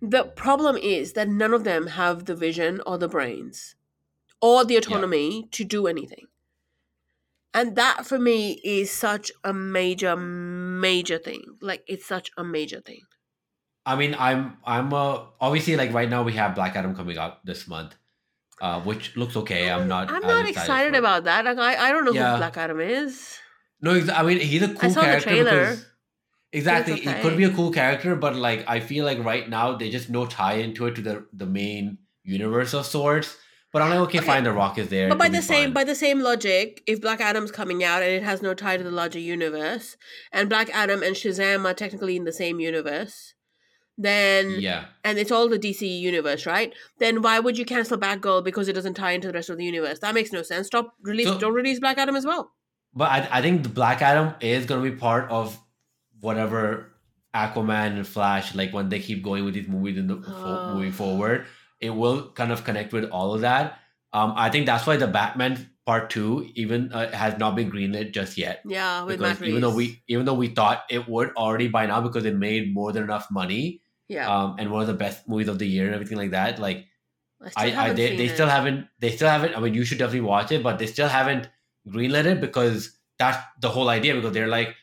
The 0.00 0.24
problem 0.24 0.76
is 0.76 1.14
that 1.14 1.28
none 1.28 1.52
of 1.52 1.64
them 1.64 1.86
have 1.88 2.24
the 2.26 2.34
vision 2.34 2.80
or 2.86 2.98
the 2.98 3.08
brains 3.08 3.74
or 4.40 4.64
the 4.64 4.76
autonomy 4.76 5.48
to 5.52 5.64
do 5.64 5.86
anything. 5.86 6.26
And 7.54 7.76
that 7.76 8.06
for 8.06 8.18
me 8.18 8.60
is 8.64 8.90
such 8.90 9.30
a 9.44 9.52
major, 9.52 10.16
major 10.16 11.18
thing. 11.18 11.42
Like 11.60 11.84
it's 11.86 12.06
such 12.06 12.30
a 12.36 12.44
major 12.44 12.80
thing. 12.80 13.02
I 13.84 13.96
mean, 13.96 14.14
I'm 14.18 14.56
I'm 14.64 14.92
uh, 14.94 15.20
obviously 15.40 15.76
like 15.76 15.92
right 15.92 16.08
now 16.08 16.22
we 16.22 16.32
have 16.34 16.54
Black 16.54 16.76
Adam 16.76 16.94
coming 16.94 17.18
out 17.18 17.44
this 17.44 17.66
month, 17.66 17.94
uh, 18.60 18.80
which 18.82 19.16
looks 19.16 19.36
okay. 19.36 19.70
I'm 19.70 19.88
not. 19.88 20.10
I'm 20.10 20.22
not 20.22 20.48
excited 20.48 20.94
it. 20.94 20.98
about 20.98 21.24
that. 21.24 21.44
Like 21.44 21.58
I, 21.58 21.88
I 21.88 21.92
don't 21.92 22.04
know 22.04 22.12
Yeah. 22.12 22.32
who 22.32 22.38
Black 22.38 22.56
Adam 22.56 22.80
is. 22.80 23.38
No, 23.80 23.92
ex- 23.94 24.08
I 24.08 24.22
mean 24.22 24.38
he's 24.38 24.62
a 24.62 24.68
cool 24.68 24.90
I 24.90 24.92
saw 24.92 25.02
the 25.02 25.20
trailer. 25.20 25.50
because 25.50 25.86
exactly 26.52 27.00
he 27.00 27.12
could 27.22 27.36
be 27.36 27.44
a 27.44 27.50
cool 27.50 27.72
character, 27.72 28.14
but 28.14 28.36
like 28.36 28.64
I 28.68 28.78
feel 28.80 29.04
like 29.04 29.18
right 29.24 29.48
now 29.48 29.76
they 29.76 29.90
just 29.90 30.08
no 30.10 30.26
tie 30.26 30.54
into 30.54 30.86
it 30.86 30.94
to 30.96 31.02
the 31.02 31.26
the 31.32 31.46
main 31.46 31.98
universe 32.22 32.74
of 32.74 32.86
sorts. 32.86 33.36
But 33.72 33.80
I'm 33.80 33.88
like, 33.88 34.00
okay, 34.00 34.18
Okay. 34.18 34.26
fine, 34.26 34.44
the 34.44 34.52
Rock 34.52 34.76
is 34.78 34.88
there. 34.90 35.08
But 35.08 35.16
by 35.18 35.30
the 35.30 35.40
same 35.42 35.68
fine. 35.68 35.72
by 35.72 35.84
the 35.84 35.94
same 35.94 36.20
logic, 36.20 36.82
if 36.86 37.00
Black 37.00 37.20
Adam's 37.22 37.50
coming 37.50 37.82
out 37.82 38.02
and 38.02 38.12
it 38.12 38.22
has 38.22 38.42
no 38.42 38.52
tie 38.54 38.76
to 38.76 38.84
the 38.84 38.90
larger 38.90 39.18
universe, 39.18 39.96
and 40.30 40.48
Black 40.50 40.68
Adam 40.74 41.02
and 41.02 41.16
Shazam 41.16 41.64
are 41.64 41.72
technically 41.74 42.16
in 42.16 42.24
the 42.24 42.32
same 42.34 42.60
universe, 42.60 43.32
then 43.98 44.56
yeah. 44.60 44.86
and 45.04 45.18
it's 45.18 45.30
all 45.30 45.48
the 45.48 45.58
DC 45.58 45.82
universe, 46.00 46.46
right? 46.46 46.72
Then 46.98 47.22
why 47.22 47.38
would 47.40 47.58
you 47.58 47.64
cancel 47.64 47.98
Batgirl 47.98 48.44
because 48.44 48.68
it 48.68 48.72
doesn't 48.72 48.94
tie 48.94 49.12
into 49.12 49.28
the 49.28 49.34
rest 49.34 49.50
of 49.50 49.58
the 49.58 49.64
universe? 49.64 49.98
That 50.00 50.14
makes 50.14 50.32
no 50.32 50.42
sense. 50.42 50.66
Stop 50.68 50.94
release 51.02 51.26
So- 51.28 51.38
don't 51.38 51.54
release 51.54 51.78
Black 51.80 51.98
Adam 51.98 52.16
as 52.16 52.24
well. 52.26 52.52
But 52.94 53.10
I, 53.10 53.28
I 53.38 53.42
think 53.42 53.62
the 53.62 53.68
Black 53.70 54.02
Adam 54.02 54.34
is 54.40 54.66
going 54.66 54.84
to 54.84 54.90
be 54.90 54.96
part 54.96 55.30
of 55.30 55.58
whatever 56.20 56.92
Aquaman 57.34 57.96
and 57.96 58.06
Flash, 58.06 58.54
like 58.54 58.72
when 58.72 58.88
they 58.90 59.00
keep 59.00 59.22
going 59.22 59.44
with 59.44 59.54
these 59.54 59.68
movies 59.68 59.96
in 59.96 60.06
the 60.06 60.22
Oh. 60.26 60.74
moving 60.74 60.92
forward, 60.92 61.46
it 61.80 61.90
will 61.90 62.28
kind 62.32 62.52
of 62.52 62.64
connect 62.64 62.92
with 62.92 63.04
all 63.10 63.32
of 63.34 63.40
that. 63.40 63.78
Um, 64.12 64.34
I 64.36 64.50
think 64.50 64.66
that's 64.66 64.86
why 64.86 64.96
the 64.98 65.06
Batman 65.06 65.70
Part 65.84 66.10
Two 66.10 66.48
even 66.54 66.92
uh, 66.92 67.10
has 67.12 67.38
not 67.38 67.56
been 67.56 67.70
greenlit 67.70 68.12
just 68.12 68.38
yet. 68.38 68.62
Yeah, 68.64 69.02
with 69.04 69.18
Because 69.18 69.42
even 69.42 69.60
though 69.60 69.74
we 69.74 70.02
even 70.08 70.24
though 70.26 70.34
we 70.34 70.48
thought 70.48 70.84
it 70.88 71.08
would 71.08 71.30
already 71.36 71.68
by 71.68 71.86
now 71.86 72.00
because 72.00 72.24
it 72.24 72.36
made 72.36 72.72
more 72.72 72.92
than 72.92 73.02
enough 73.02 73.26
money, 73.30 73.80
yeah, 74.08 74.28
um, 74.28 74.56
and 74.58 74.70
one 74.70 74.82
of 74.82 74.86
the 74.86 74.94
best 74.94 75.28
movies 75.28 75.48
of 75.48 75.58
the 75.58 75.66
year 75.66 75.86
and 75.86 75.94
everything 75.94 76.18
like 76.18 76.30
that, 76.30 76.60
like 76.60 76.86
I, 77.56 77.72
I, 77.72 77.84
I 77.86 77.92
they, 77.92 78.16
they 78.16 78.28
still 78.28 78.46
haven't 78.46 78.86
they 79.00 79.10
still 79.10 79.28
haven't 79.28 79.56
I 79.56 79.60
mean 79.60 79.74
you 79.74 79.84
should 79.84 79.98
definitely 79.98 80.28
watch 80.28 80.52
it 80.52 80.62
but 80.62 80.78
they 80.78 80.86
still 80.86 81.08
haven't 81.08 81.48
greenlit 81.88 82.24
it 82.26 82.40
because 82.40 82.96
that's 83.18 83.38
the 83.60 83.68
whole 83.68 83.88
idea 83.88 84.14
because 84.14 84.32
they're 84.32 84.48
like 84.48 84.76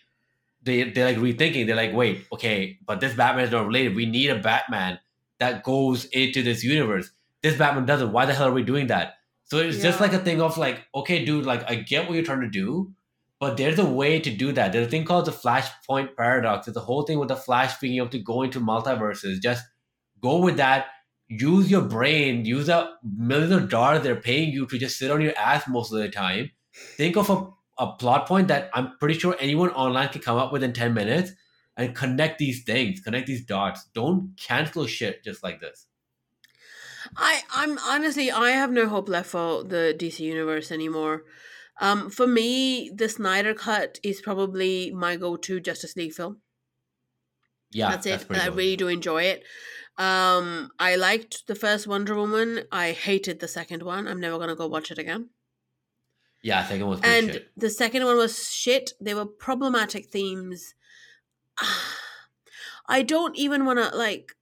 they 0.61 0.89
they're 0.91 1.05
like 1.05 1.17
rethinking 1.17 1.67
they're 1.67 1.75
like 1.75 1.93
wait 1.93 2.25
okay 2.33 2.77
but 2.85 2.99
this 2.99 3.13
Batman 3.13 3.45
is 3.45 3.51
not 3.51 3.65
related. 3.65 3.95
We 3.95 4.05
need 4.05 4.29
a 4.29 4.39
Batman 4.39 4.99
that 5.39 5.63
goes 5.63 6.05
into 6.05 6.43
this 6.43 6.63
universe. 6.63 7.11
This 7.41 7.57
Batman 7.57 7.85
doesn't. 7.85 8.11
Why 8.11 8.25
the 8.25 8.33
hell 8.33 8.49
are 8.49 8.53
we 8.53 8.63
doing 8.63 8.87
that 8.87 9.18
so 9.49 9.57
it's 9.57 9.81
just 9.81 9.99
like 9.99 10.13
a 10.13 10.19
thing 10.19 10.41
of 10.41 10.57
like 10.57 10.85
okay 10.93 11.25
dude 11.25 11.45
like 11.45 11.69
I 11.69 11.75
get 11.75 12.07
what 12.07 12.15
you're 12.15 12.23
trying 12.23 12.41
to 12.41 12.49
do 12.49 12.93
but 13.39 13.55
there's 13.55 13.79
a 13.79 13.85
way 13.85 14.19
to 14.19 14.29
do 14.29 14.51
that 14.51 14.71
there's 14.71 14.87
a 14.87 14.89
thing 14.89 15.05
called 15.05 15.25
the 15.25 15.31
Flashpoint 15.31 16.15
paradox 16.15 16.67
it's 16.67 16.75
the 16.75 16.81
whole 16.81 17.03
thing 17.03 17.19
with 17.19 17.29
the 17.29 17.35
Flash 17.35 17.77
being 17.79 17.97
able 17.97 18.09
to 18.09 18.19
go 18.19 18.41
into 18.43 18.59
multiverses 18.59 19.41
just 19.41 19.63
go 20.21 20.37
with 20.37 20.57
that 20.57 20.87
use 21.29 21.69
your 21.69 21.83
brain, 21.83 22.43
use 22.43 22.65
the 22.65 22.89
millions 23.03 23.53
of 23.53 23.69
dollars 23.69 24.01
they're 24.01 24.15
paying 24.15 24.51
you 24.51 24.65
to 24.65 24.77
just 24.77 24.97
sit 24.97 25.11
on 25.11 25.21
your 25.21 25.37
ass 25.37 25.67
most 25.67 25.93
of 25.93 25.99
the 25.99 26.09
time. 26.09 26.51
Think 26.73 27.15
of 27.15 27.29
a, 27.29 27.47
a 27.77 27.93
plot 27.93 28.27
point 28.27 28.47
that 28.47 28.69
I'm 28.73 28.97
pretty 28.99 29.17
sure 29.17 29.35
anyone 29.39 29.69
online 29.69 30.09
can 30.09 30.21
come 30.21 30.37
up 30.37 30.51
with 30.51 30.63
in 30.63 30.73
10 30.73 30.93
minutes 30.93 31.31
and 31.77 31.95
connect 31.95 32.39
these 32.39 32.63
things, 32.63 32.99
connect 32.99 33.27
these 33.27 33.45
dots. 33.45 33.85
Don't 33.93 34.33
cancel 34.37 34.87
shit 34.87 35.23
just 35.23 35.43
like 35.43 35.61
this. 35.61 35.85
I 37.17 37.41
I'm 37.53 37.77
honestly 37.79 38.31
I 38.31 38.51
have 38.51 38.71
no 38.71 38.87
hope 38.87 39.09
left 39.09 39.29
for 39.29 39.63
the 39.63 39.95
DC 39.97 40.19
universe 40.19 40.71
anymore. 40.71 41.23
Um, 41.81 42.09
for 42.09 42.27
me, 42.27 42.91
the 42.93 43.07
Snyder 43.07 43.53
cut 43.53 43.99
is 44.03 44.21
probably 44.21 44.91
my 44.91 45.15
go-to 45.15 45.61
Justice 45.61 45.95
League 45.95 46.13
film. 46.13 46.41
Yeah, 47.71 47.91
that's, 47.91 48.05
it. 48.05 48.25
And 48.27 48.37
I 48.37 48.45
good. 48.45 48.55
really 48.55 48.75
do 48.75 48.87
enjoy 48.89 49.23
it. 49.23 49.43
Um, 49.97 50.71
I 50.77 50.95
liked 50.95 51.47
the 51.47 51.55
first 51.55 51.87
Wonder 51.87 52.15
Woman. 52.15 52.63
I 52.71 52.91
hated 52.91 53.39
the 53.39 53.47
second 53.47 53.83
one. 53.83 54.07
I'm 54.07 54.19
never 54.19 54.37
gonna 54.37 54.55
go 54.55 54.67
watch 54.67 54.91
it 54.91 54.97
again. 54.97 55.29
Yeah, 56.41 56.59
I 56.59 56.63
think 56.63 56.81
it 56.81 56.85
was 56.85 57.01
and 57.03 57.33
shit. 57.33 57.51
the 57.55 57.69
second 57.69 58.05
one 58.05 58.17
was 58.17 58.51
shit. 58.51 58.93
They 58.99 59.13
were 59.13 59.25
problematic 59.25 60.07
themes. 60.07 60.73
I 62.87 63.03
don't 63.03 63.35
even 63.37 63.65
want 63.65 63.79
to 63.79 63.95
like 63.95 64.33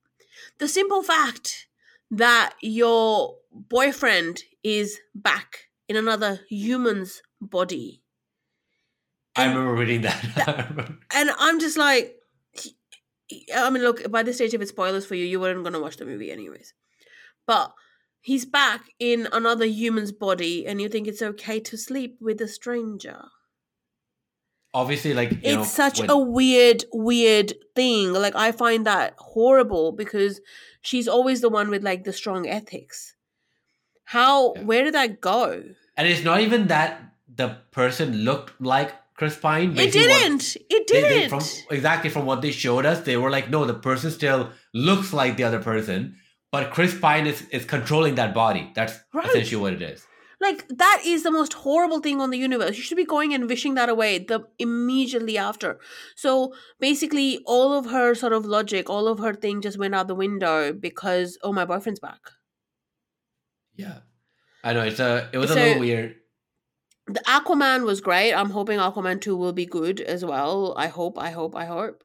the 0.59 0.68
simple 0.68 1.03
fact 1.03 1.66
that 2.12 2.53
your 2.62 3.36
boyfriend 3.51 4.43
is 4.64 4.99
back 5.16 5.66
in 5.89 5.95
another 5.95 6.41
human's 6.49 7.22
body. 7.41 8.01
I 9.36 9.45
remember 9.45 9.74
reading 9.74 10.01
that. 10.01 10.89
and 11.14 11.30
I'm 11.38 11.60
just 11.60 11.78
like, 11.78 12.16
I 13.55 13.70
mean, 13.70 13.84
look, 13.84 14.10
by 14.10 14.24
this 14.24 14.38
stage, 14.38 14.53
if 14.53 14.62
it's 14.62 14.72
spoilers 14.72 15.05
for 15.05 15.16
you, 15.16 15.26
you 15.26 15.39
weren't 15.39 15.64
going 15.64 15.74
to 15.74 15.80
watch 15.80 15.97
the 15.97 16.05
movie 16.05 16.32
anyways. 16.32 16.74
But 17.45 17.74
he's 18.22 18.45
back 18.45 18.82
in 18.99 19.28
another 19.32 19.66
human's 19.66 20.12
body, 20.12 20.66
and 20.66 20.82
you 20.82 20.89
think 20.89 21.08
it's 21.08 21.22
okay 21.22 21.60
to 21.60 21.78
sleep 21.78 22.18
with 22.20 22.41
a 22.41 22.47
stranger. 22.47 23.26
Obviously, 24.74 25.14
like 25.14 25.32
it's 25.43 25.55
know, 25.55 25.64
such 25.64 25.99
when- 25.99 26.10
a 26.10 26.18
weird, 26.18 26.84
weird 26.93 27.53
thing. 27.76 28.14
Like, 28.14 28.36
I 28.36 28.51
find 28.51 28.86
that 28.86 29.14
horrible 29.18 29.91
because 29.91 30.41
she's 30.90 31.08
always 31.16 31.40
the 31.42 31.50
one 31.60 31.70
with 31.74 31.84
like 31.90 32.04
the 32.08 32.14
strong 32.22 32.48
ethics. 32.60 33.00
How, 34.16 34.54
Yeah. 34.56 34.64
where 34.70 34.84
did 34.86 34.94
that 34.94 35.20
go? 35.22 35.64
and 36.00 36.08
it's 36.08 36.24
not 36.24 36.40
even 36.42 36.68
that 36.68 36.92
the 37.42 37.48
person 37.72 38.08
looked 38.28 38.52
like 38.62 38.92
Chris 39.20 39.36
Pine. 39.46 39.72
It 39.72 39.78
Basically 39.78 40.08
what- 40.08 40.20
didn't. 40.20 40.46
It 40.76 40.88
they- 40.88 41.02
they- 41.02 41.10
didn't. 41.10 41.30
from 41.34 41.44
exactly 41.78 42.10
from 42.16 42.26
what 42.30 42.42
they 42.44 42.52
showed 42.52 42.86
us, 42.92 43.00
they 43.10 43.18
were 43.18 43.32
like, 43.38 43.50
no, 43.56 43.66
the 43.66 43.74
person 43.90 44.12
still 44.12 44.42
looks 44.90 45.10
like 45.22 45.38
the 45.38 45.44
other 45.50 45.62
person, 45.72 46.00
but 46.52 46.70
Chris 46.76 46.94
Pine 47.06 47.26
is 47.32 47.40
is 47.58 47.66
controlling 47.76 48.16
that 48.22 48.32
body. 48.44 48.64
That's 48.78 48.94
Right. 49.14 49.26
essentially 49.28 49.62
what 49.64 49.74
it 49.74 49.82
is. 49.82 50.00
Like 50.40 50.68
that 50.70 51.02
is 51.04 51.24
the 51.24 51.32
most 51.32 51.54
horrible 51.54 52.00
thing 52.00 52.22
on 52.22 52.30
the 52.30 52.38
universe. 52.38 52.78
You 52.78 52.84
should 52.84 52.98
be 52.98 53.06
going 53.06 53.34
and 53.34 53.50
wishing 53.50 53.74
that 53.74 53.90
away 53.90 54.20
the 54.20 54.42
immediately 54.60 55.38
after. 55.38 55.80
So 56.16 56.54
basically, 56.80 57.40
all 57.46 57.74
of 57.74 57.88
her 57.88 58.14
sort 58.14 58.34
of 58.34 58.46
logic, 58.46 58.90
all 58.90 59.08
of 59.08 59.20
her 59.20 59.34
thing 59.34 59.62
just 59.62 59.80
went 59.80 59.96
out 59.96 60.08
the 60.08 60.16
window 60.16 60.74
because 60.74 61.40
oh, 61.42 61.54
my 61.54 61.66
boyfriend's 61.66 62.00
back. 62.00 62.20
Yeah, 63.76 64.00
I 64.64 64.74
know 64.74 64.84
it's 64.84 65.00
a 65.00 65.30
it 65.34 65.38
was 65.38 65.52
a 65.52 65.56
little 65.56 65.80
weird. 65.80 66.16
The 67.08 67.22
Aquaman 67.22 67.86
was 67.86 68.02
great. 68.02 68.34
I'm 68.34 68.50
hoping 68.50 68.80
Aquaman 68.80 69.22
two 69.22 69.36
will 69.36 69.54
be 69.54 69.66
good 69.66 70.02
as 70.02 70.26
well. 70.26 70.76
I 70.78 70.88
hope. 70.88 71.18
I 71.18 71.32
hope. 71.32 71.56
I 71.56 71.66
hope. 71.66 72.04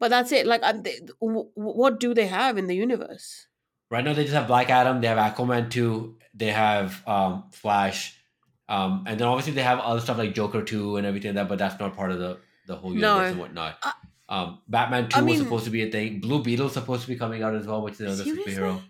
But 0.00 0.08
that's 0.08 0.32
it. 0.32 0.46
Like, 0.46 0.62
they, 0.84 1.00
what 1.20 2.00
do 2.00 2.14
they 2.14 2.28
have 2.28 2.56
in 2.56 2.66
the 2.66 2.76
universe? 2.76 3.46
Right 3.90 4.04
now, 4.04 4.14
they 4.14 4.22
just 4.22 4.34
have 4.34 4.46
Black 4.46 4.70
Adam. 4.70 5.00
They 5.00 5.08
have 5.08 5.18
Aquaman 5.18 5.70
two. 5.70 6.16
They 6.38 6.48
have 6.52 7.02
um, 7.06 7.44
Flash, 7.50 8.16
um, 8.68 9.04
and 9.06 9.18
then 9.20 9.26
obviously 9.28 9.52
they 9.54 9.62
have 9.62 9.80
other 9.80 10.00
stuff 10.00 10.18
like 10.18 10.34
Joker 10.34 10.62
two 10.62 10.96
and 10.96 11.06
everything 11.06 11.30
like 11.34 11.42
that. 11.42 11.48
But 11.48 11.58
that's 11.58 11.78
not 11.80 11.96
part 11.96 12.10
of 12.12 12.18
the 12.18 12.38
the 12.66 12.76
whole 12.76 12.90
No. 12.90 13.14
universe 13.16 13.30
and 13.32 13.40
whatnot. 13.40 13.78
Uh, 13.82 13.92
um, 14.30 14.58
Batman 14.68 15.08
two 15.08 15.18
I 15.18 15.22
was 15.22 15.34
mean- 15.34 15.44
supposed 15.44 15.64
to 15.64 15.70
be 15.70 15.82
a 15.82 15.90
thing. 15.90 16.20
Blue 16.20 16.42
Beetle's 16.42 16.74
supposed 16.74 17.02
to 17.02 17.08
be 17.08 17.16
coming 17.16 17.42
out 17.42 17.54
as 17.54 17.66
well, 17.66 17.82
which 17.82 17.94
is 17.94 18.00
another 18.00 18.24
Seriously? 18.24 18.54
superhero. 18.54 18.80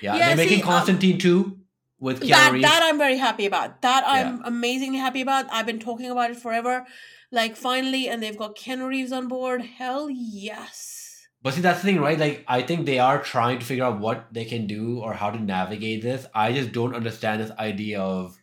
Yeah, 0.00 0.16
Yeah, 0.16 0.26
they're 0.28 0.36
making 0.36 0.58
see, 0.58 0.62
um, 0.62 0.68
Constantine 0.68 1.18
two 1.18 1.58
with 2.00 2.20
Keanu 2.22 2.28
that 2.30 2.52
Reeves. 2.52 2.64
that 2.68 2.82
I'm 2.82 2.98
very 2.98 3.18
happy 3.18 3.46
about. 3.46 3.82
That 3.82 4.02
I'm 4.06 4.42
amazingly 4.44 4.98
happy 4.98 5.20
about. 5.20 5.46
I've 5.52 5.66
been 5.66 5.78
talking 5.78 6.10
about 6.10 6.30
it 6.30 6.36
forever. 6.38 6.86
Like 7.30 7.56
finally, 7.56 8.08
and 8.08 8.22
they've 8.22 8.36
got 8.36 8.56
Keanu 8.56 8.88
Reeves 8.88 9.12
on 9.12 9.28
board. 9.28 9.62
Hell 9.62 10.08
yes. 10.10 10.91
But 11.42 11.54
see, 11.54 11.60
that's 11.60 11.80
the 11.80 11.86
thing, 11.86 12.00
right? 12.00 12.18
Like, 12.18 12.44
I 12.46 12.62
think 12.62 12.86
they 12.86 12.98
are 13.00 13.20
trying 13.22 13.58
to 13.58 13.64
figure 13.66 13.84
out 13.84 13.98
what 13.98 14.26
they 14.32 14.44
can 14.44 14.66
do 14.68 15.00
or 15.00 15.12
how 15.12 15.30
to 15.30 15.42
navigate 15.42 16.00
this. 16.02 16.24
I 16.34 16.52
just 16.52 16.70
don't 16.72 16.94
understand 16.94 17.42
this 17.42 17.50
idea 17.58 18.00
of 18.00 18.38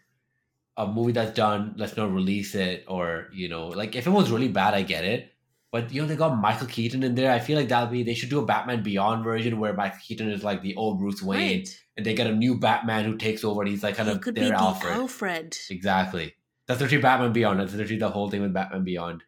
a 0.76 0.86
movie 0.88 1.14
that's 1.14 1.32
done, 1.34 1.76
let's 1.78 1.96
not 1.98 2.14
release 2.14 2.56
it, 2.56 2.86
or 2.88 3.28
you 3.34 3.48
know, 3.50 3.68
like 3.68 3.96
if 3.96 4.06
it 4.08 4.10
was 4.10 4.32
really 4.32 4.48
bad, 4.50 4.74
I 4.74 4.82
get 4.82 5.06
it. 5.06 5.32
But 5.72 5.94
you 5.94 6.02
know, 6.02 6.08
they 6.08 6.16
got 6.16 6.40
Michael 6.42 6.68
Keaton 6.68 7.04
in 7.04 7.16
there. 7.16 7.32
I 7.32 7.40
feel 7.40 7.58
like 7.58 7.70
that'll 7.70 7.90
be 7.90 8.02
they 8.04 8.16
should 8.16 8.30
do 8.30 8.40
a 8.40 8.46
Batman 8.46 8.82
Beyond 8.82 9.24
version 9.24 9.60
where 9.60 9.74
Michael 9.74 10.00
Keaton 10.06 10.30
is 10.32 10.44
like 10.44 10.62
the 10.62 10.76
old 10.76 11.00
Bruce 11.00 11.22
Wayne, 11.22 11.60
Right. 11.60 11.80
and 11.96 12.06
they 12.06 12.14
get 12.16 12.28
a 12.28 12.34
new 12.36 12.58
Batman 12.60 13.06
who 13.06 13.18
takes 13.18 13.44
over, 13.44 13.62
and 13.62 13.70
he's 13.70 13.84
like 13.84 13.96
kind 13.98 14.10
He 14.10 14.16
of 14.16 14.22
could 14.22 14.34
be 14.36 14.42
their 14.42 14.50
the 14.52 14.56
Alfred. 14.58 14.94
Alfred. 14.94 15.58
Exactly. 15.70 16.34
That's 16.70 16.80
literally 16.80 17.02
Batman 17.02 17.34
Beyond. 17.34 17.60
That's 17.60 17.74
literally 17.74 17.98
the 18.00 18.10
whole 18.12 18.30
thing 18.30 18.42
with 18.44 18.54
Batman 18.54 18.84
Beyond. 18.84 19.24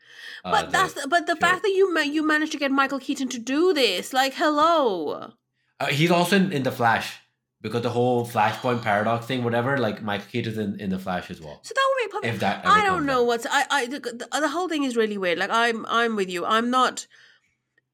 Uh, 0.46 0.52
But 0.52 0.72
that's 0.72 0.94
the, 0.94 1.08
but 1.08 1.26
the 1.26 1.34
show. 1.34 1.40
fact 1.40 1.64
that 1.64 1.72
you 1.72 1.92
ma- 1.94 2.02
you 2.02 2.26
managed 2.26 2.52
to 2.52 2.60
get 2.60 2.72
Michael 2.72 3.00
Keaton 3.00 3.30
to 3.30 3.40
do 3.40 3.74
this, 3.74 4.14
like, 4.14 4.36
hello. 4.36 5.32
Uh, 5.80 5.88
he's 5.88 6.12
also 6.12 6.36
in, 6.36 6.52
in 6.54 6.62
the 6.62 6.72
Flash 6.72 7.18
because 7.62 7.82
the 7.82 7.90
whole 7.90 8.28
Flashpoint 8.28 8.84
paradox 8.84 9.26
thing, 9.26 9.44
whatever. 9.44 9.78
Like 9.80 10.04
Michael 10.04 10.28
Keaton's 10.32 10.60
in, 10.60 10.80
in 10.80 10.92
the 10.92 11.00
Flash 11.00 11.32
as 11.32 11.42
well. 11.42 11.60
So 11.64 11.74
that 11.74 11.88
would 11.90 12.04
make 12.04 12.12
perfect. 12.12 12.34
If 12.36 12.40
that, 12.42 12.66
I 12.66 12.86
don't 12.86 13.08
know 13.08 13.22
up. 13.22 13.28
what's 13.28 13.48
I 13.50 13.66
I 13.72 13.86
the, 13.88 14.00
the, 14.00 14.28
the 14.40 14.50
whole 14.50 14.70
thing 14.70 14.84
is 14.84 14.96
really 14.96 15.18
weird. 15.18 15.40
Like 15.40 15.50
I'm 15.52 15.84
I'm 15.88 16.16
with 16.16 16.30
you. 16.30 16.46
I'm 16.46 16.70
not. 16.70 17.08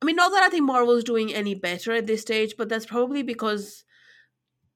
I 0.01 0.05
mean, 0.05 0.17
not 0.17 0.31
that 0.31 0.43
I 0.43 0.49
think 0.49 0.65
Marvel's 0.65 1.05
doing 1.05 1.33
any 1.33 1.55
better 1.55 1.93
at 1.93 2.05
this 2.05 2.21
stage, 2.21 2.55
but 2.57 2.67
that's 2.69 2.85
probably 2.85 3.23
because 3.23 3.85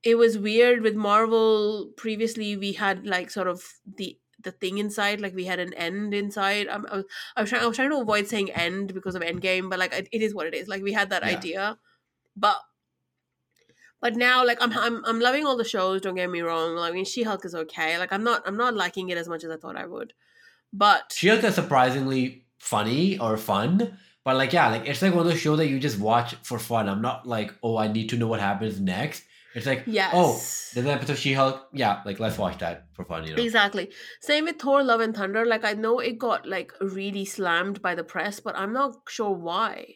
it 0.02 0.16
was 0.16 0.38
weird 0.38 0.82
with 0.82 0.96
Marvel. 0.96 1.92
Previously, 1.98 2.56
we 2.56 2.72
had 2.72 3.06
like 3.06 3.30
sort 3.30 3.48
of 3.50 3.64
the 3.98 4.18
the 4.44 4.52
thing 4.52 4.78
inside, 4.78 5.22
like 5.22 5.36
we 5.36 5.46
had 5.46 5.60
an 5.60 5.74
end 5.74 6.14
inside. 6.14 6.68
I'm, 6.68 6.86
I 6.88 6.98
was 6.98 7.06
I 7.36 7.42
was 7.42 7.50
trying 7.50 7.64
I 7.64 7.68
was 7.68 7.76
trying 7.78 7.89
to 7.92 7.98
avoid 7.98 8.28
saying 8.28 8.52
end 8.52 8.94
because 8.94 9.16
of 9.16 9.22
Endgame, 9.22 9.70
but 9.70 9.80
like 9.80 9.94
it, 9.94 10.10
it 10.12 10.22
is 10.22 10.34
what 10.34 10.48
it 10.48 10.54
is. 10.54 10.68
Like 10.68 10.84
we 10.84 10.94
had 10.94 11.10
that 11.10 11.24
Yeah. 11.24 11.30
idea, 11.30 11.78
but. 12.36 12.58
But 14.02 14.16
now, 14.16 14.44
like 14.44 14.58
I'm, 14.60 14.76
I'm, 14.76 15.06
I'm 15.06 15.20
loving 15.20 15.46
all 15.46 15.56
the 15.56 15.64
shows. 15.64 16.02
Don't 16.02 16.16
get 16.16 16.28
me 16.32 16.42
wrong. 16.42 16.76
Like, 16.76 16.92
I 16.92 16.96
mean, 16.96 17.06
She 17.06 17.22
Hulk 17.22 17.46
is 17.46 17.54
okay. 17.54 18.00
Like, 18.00 18.12
I'm 18.12 18.24
not, 18.24 18.42
I'm 18.48 18.58
not 18.58 18.74
liking 18.74 19.10
it 19.10 19.18
as 19.20 19.30
much 19.30 19.44
as 19.44 19.52
I 19.52 19.58
thought 19.58 19.76
I 19.76 19.86
would. 19.86 20.14
But 20.74 21.14
She-Hulk 21.16 21.44
is 21.44 21.56
surprisingly 21.56 22.46
funny 22.58 23.20
or 23.20 23.36
fun, 23.38 23.98
but 24.24 24.38
like 24.38 24.54
yeah, 24.54 24.70
like 24.70 24.88
it's 24.88 25.02
like 25.02 25.14
one 25.14 25.26
of 25.26 25.32
those 25.32 25.42
shows 25.42 25.58
that 25.58 25.68
you 25.68 25.80
just 25.80 26.00
watch 26.00 26.36
for 26.44 26.58
fun. 26.60 26.88
I'm 26.88 27.02
not 27.02 27.28
like 27.28 27.54
oh 27.62 27.76
I 27.78 27.92
need 27.92 28.08
to 28.10 28.18
know 28.18 28.28
what 28.28 28.39
happens 28.39 28.80
next. 28.80 29.24
It's 29.54 29.66
like 29.66 29.80
oh, 29.80 29.91
yes, 29.91 30.12
oh 30.14 30.32
there's 30.74 30.86
an 30.86 30.91
episode 30.91 31.14
of 31.14 31.20
She-Hulk. 31.20 31.68
Yeah, 31.74 32.02
like 32.06 32.20
let's 32.20 32.38
watch 32.38 32.60
that 32.60 32.86
for 32.93 33.04
fun. 33.04 33.28
You 33.28 33.36
know. 33.36 33.43
exactly. 33.43 33.91
Same 34.22 34.45
with 34.45 34.60
Thor: 34.60 34.84
Love 34.84 35.02
and 35.02 35.16
Thunder. 35.16 35.45
Like, 35.45 35.66
I 35.66 35.74
know 35.74 35.99
it 35.99 36.18
got 36.18 36.47
like 36.47 36.72
really 36.80 37.26
slammed 37.26 37.82
by 37.82 37.95
the 37.95 38.04
press, 38.04 38.39
but 38.39 38.58
I'm 38.58 38.74
not 38.74 38.95
sure 39.10 39.32
why. 39.32 39.95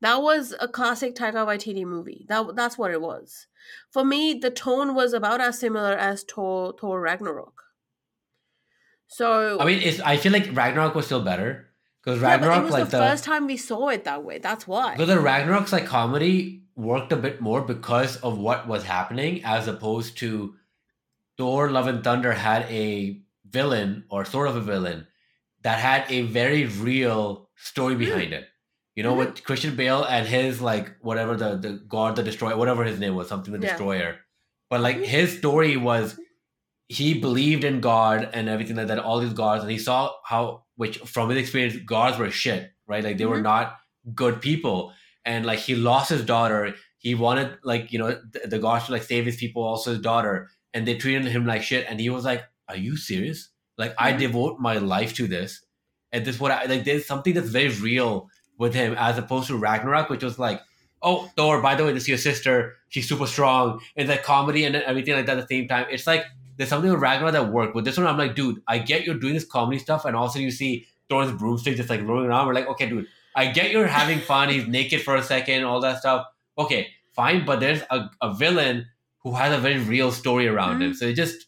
That 0.00 0.22
was 0.22 0.54
a 0.60 0.68
classic 0.68 1.14
Taika 1.14 1.44
Waititi 1.46 1.84
movie. 1.84 2.24
That 2.28 2.54
that's 2.54 2.78
what 2.78 2.90
it 2.90 3.02
was. 3.02 3.46
For 3.90 4.04
me, 4.04 4.34
the 4.34 4.50
tone 4.50 4.94
was 4.94 5.12
about 5.12 5.40
as 5.40 5.58
similar 5.58 5.92
as 5.92 6.22
Thor, 6.22 6.74
Thor 6.80 7.00
Ragnarok. 7.00 7.62
So 9.08 9.58
I 9.60 9.64
mean, 9.64 9.82
it's 9.82 10.00
I 10.00 10.16
feel 10.16 10.32
like 10.32 10.48
Ragnarok 10.54 10.94
was 10.94 11.06
still 11.06 11.22
better 11.22 11.66
because 12.02 12.22
yeah, 12.22 12.38
but 12.38 12.48
Ragnarok 12.48 12.58
it 12.58 12.64
was 12.64 12.72
like 12.72 12.84
the, 12.90 12.98
the 12.98 13.02
first 13.02 13.24
time 13.24 13.46
we 13.46 13.56
saw 13.56 13.88
it 13.88 14.04
that 14.04 14.24
way. 14.24 14.38
That's 14.38 14.66
why. 14.66 14.92
Because 14.92 15.08
the 15.08 15.20
Ragnarok's 15.20 15.72
like 15.72 15.86
comedy 15.86 16.62
worked 16.78 17.12
a 17.12 17.16
bit 17.16 17.40
more 17.40 17.60
because 17.60 18.16
of 18.18 18.38
what 18.38 18.66
was 18.68 18.84
happening, 18.84 19.42
as 19.44 19.68
opposed 19.68 20.16
to 20.18 20.54
Thor: 21.36 21.70
Love 21.70 21.86
and 21.88 22.02
Thunder 22.04 22.32
had 22.32 22.62
a 22.70 23.20
villain 23.48 24.04
or 24.10 24.24
sort 24.24 24.48
of 24.48 24.56
a 24.56 24.60
villain 24.60 25.06
that 25.62 25.78
had 25.80 26.04
a 26.08 26.22
very 26.22 26.64
real 26.66 27.50
story 27.56 27.94
Mm. 27.94 27.98
behind 27.98 28.32
it. 28.32 28.48
You 28.94 29.02
know, 29.02 29.14
Mhm. 29.14 29.18
with 29.18 29.44
Christian 29.44 29.76
Bale 29.76 30.04
and 30.04 30.26
his 30.26 30.60
like 30.60 30.96
whatever 31.00 31.36
the 31.36 31.56
the 31.56 31.72
God 31.96 32.16
the 32.16 32.22
Destroyer, 32.22 32.56
whatever 32.56 32.84
his 32.84 32.98
name 33.00 33.14
was, 33.14 33.28
something 33.28 33.52
the 33.52 33.60
Yeah. 33.60 33.68
Destroyer. 33.70 34.16
But 34.70 34.80
like 34.80 34.98
Mhm. 34.98 35.04
his 35.06 35.38
story 35.38 35.76
was 35.76 36.18
he 36.88 37.12
believed 37.14 37.64
in 37.64 37.80
God 37.80 38.30
and 38.32 38.48
everything 38.48 38.76
like 38.76 38.86
that, 38.88 38.98
all 38.98 39.20
these 39.20 39.34
gods, 39.34 39.62
and 39.62 39.70
he 39.70 39.78
saw 39.78 40.12
how, 40.24 40.64
which 40.76 40.98
from 40.98 41.28
his 41.28 41.38
experience, 41.38 41.76
gods 41.84 42.16
were 42.18 42.30
shit, 42.30 42.72
right? 42.86 43.04
Like 43.04 43.18
they 43.18 43.26
were 43.26 43.38
Mhm. 43.40 43.42
not 43.52 43.78
good 44.14 44.40
people, 44.40 44.92
and 45.28 45.46
like 45.46 45.60
he 45.60 45.74
lost 45.76 46.10
his 46.10 46.24
daughter. 46.24 46.74
He 46.98 47.14
wanted 47.14 47.58
like 47.62 47.92
you 47.92 47.98
know 48.00 48.10
the, 48.32 48.48
the 48.48 48.58
gods 48.58 48.86
to 48.86 48.92
like 48.92 49.04
save 49.04 49.24
his 49.26 49.36
people, 49.36 49.62
also 49.62 49.90
his 49.92 50.00
daughter, 50.00 50.48
and 50.74 50.86
they 50.88 50.96
treated 50.96 51.26
him 51.26 51.46
like 51.46 51.62
shit. 51.62 51.86
And 51.88 52.00
he 52.00 52.10
was 52.10 52.24
like, 52.24 52.42
"Are 52.68 52.76
you 52.76 52.96
serious? 52.96 53.50
Like 53.76 53.94
I 53.98 54.12
Mhm. 54.12 54.18
devote 54.18 54.58
my 54.58 54.74
life 54.78 55.14
to 55.18 55.28
this, 55.28 55.64
and 56.12 56.24
this 56.24 56.40
what 56.40 56.50
I 56.50 56.64
like. 56.64 56.84
There's 56.84 57.06
something 57.06 57.34
that's 57.34 57.50
very 57.60 57.68
real 57.68 58.28
with 58.58 58.74
him, 58.74 58.94
as 58.98 59.18
opposed 59.18 59.46
to 59.48 59.56
Ragnarok, 59.56 60.10
which 60.10 60.24
was 60.24 60.38
like." 60.38 60.60
Oh, 61.00 61.30
Thor! 61.36 61.62
By 61.62 61.76
the 61.76 61.84
way, 61.84 61.92
this 61.92 62.02
is 62.02 62.08
your 62.08 62.18
sister. 62.18 62.74
She's 62.88 63.08
super 63.08 63.26
strong. 63.28 63.78
It's 63.94 64.10
like 64.10 64.24
comedy 64.24 64.64
and 64.64 64.74
everything 64.74 65.14
like 65.14 65.26
that 65.26 65.38
at 65.38 65.46
the 65.48 65.54
same 65.56 65.68
time. 65.68 65.86
It's 65.94 66.08
like 66.08 66.24
there's 66.56 66.70
something 66.70 66.90
with 66.90 67.00
Ragnarok 67.00 67.34
that 67.34 67.52
worked. 67.52 67.76
With 67.76 67.84
this 67.84 67.96
one, 67.96 68.08
I'm 68.08 68.18
like, 68.18 68.34
dude, 68.34 68.56
I 68.66 68.78
get 68.80 69.04
you're 69.06 69.14
doing 69.24 69.34
this 69.34 69.44
comedy 69.44 69.78
stuff, 69.78 70.04
and 70.06 70.16
also 70.16 70.40
you 70.40 70.50
see 70.50 70.72
Thor's 71.08 71.30
broomstick 71.30 71.76
just 71.76 71.88
like 71.88 72.02
rolling 72.02 72.26
around. 72.26 72.48
We're 72.48 72.54
like, 72.60 72.66
okay, 72.74 72.88
dude, 72.88 73.06
I 73.38 73.46
get 73.52 73.70
you're 73.70 73.86
having 73.86 74.18
fun. 74.18 74.48
He's 74.48 74.66
naked 74.66 75.02
for 75.02 75.14
a 75.14 75.22
second, 75.22 75.62
all 75.62 75.80
that 75.82 75.98
stuff. 76.00 76.26
Okay, 76.58 76.88
fine, 77.14 77.44
but 77.44 77.60
there's 77.60 77.82
a, 77.88 78.10
a 78.20 78.34
villain 78.34 78.86
who 79.22 79.34
has 79.34 79.56
a 79.56 79.60
very 79.60 79.78
real 79.78 80.10
story 80.10 80.48
around 80.48 80.82
him, 80.82 80.90
mm-hmm. 80.90 80.96
so 80.96 81.06
it 81.06 81.14
just 81.14 81.46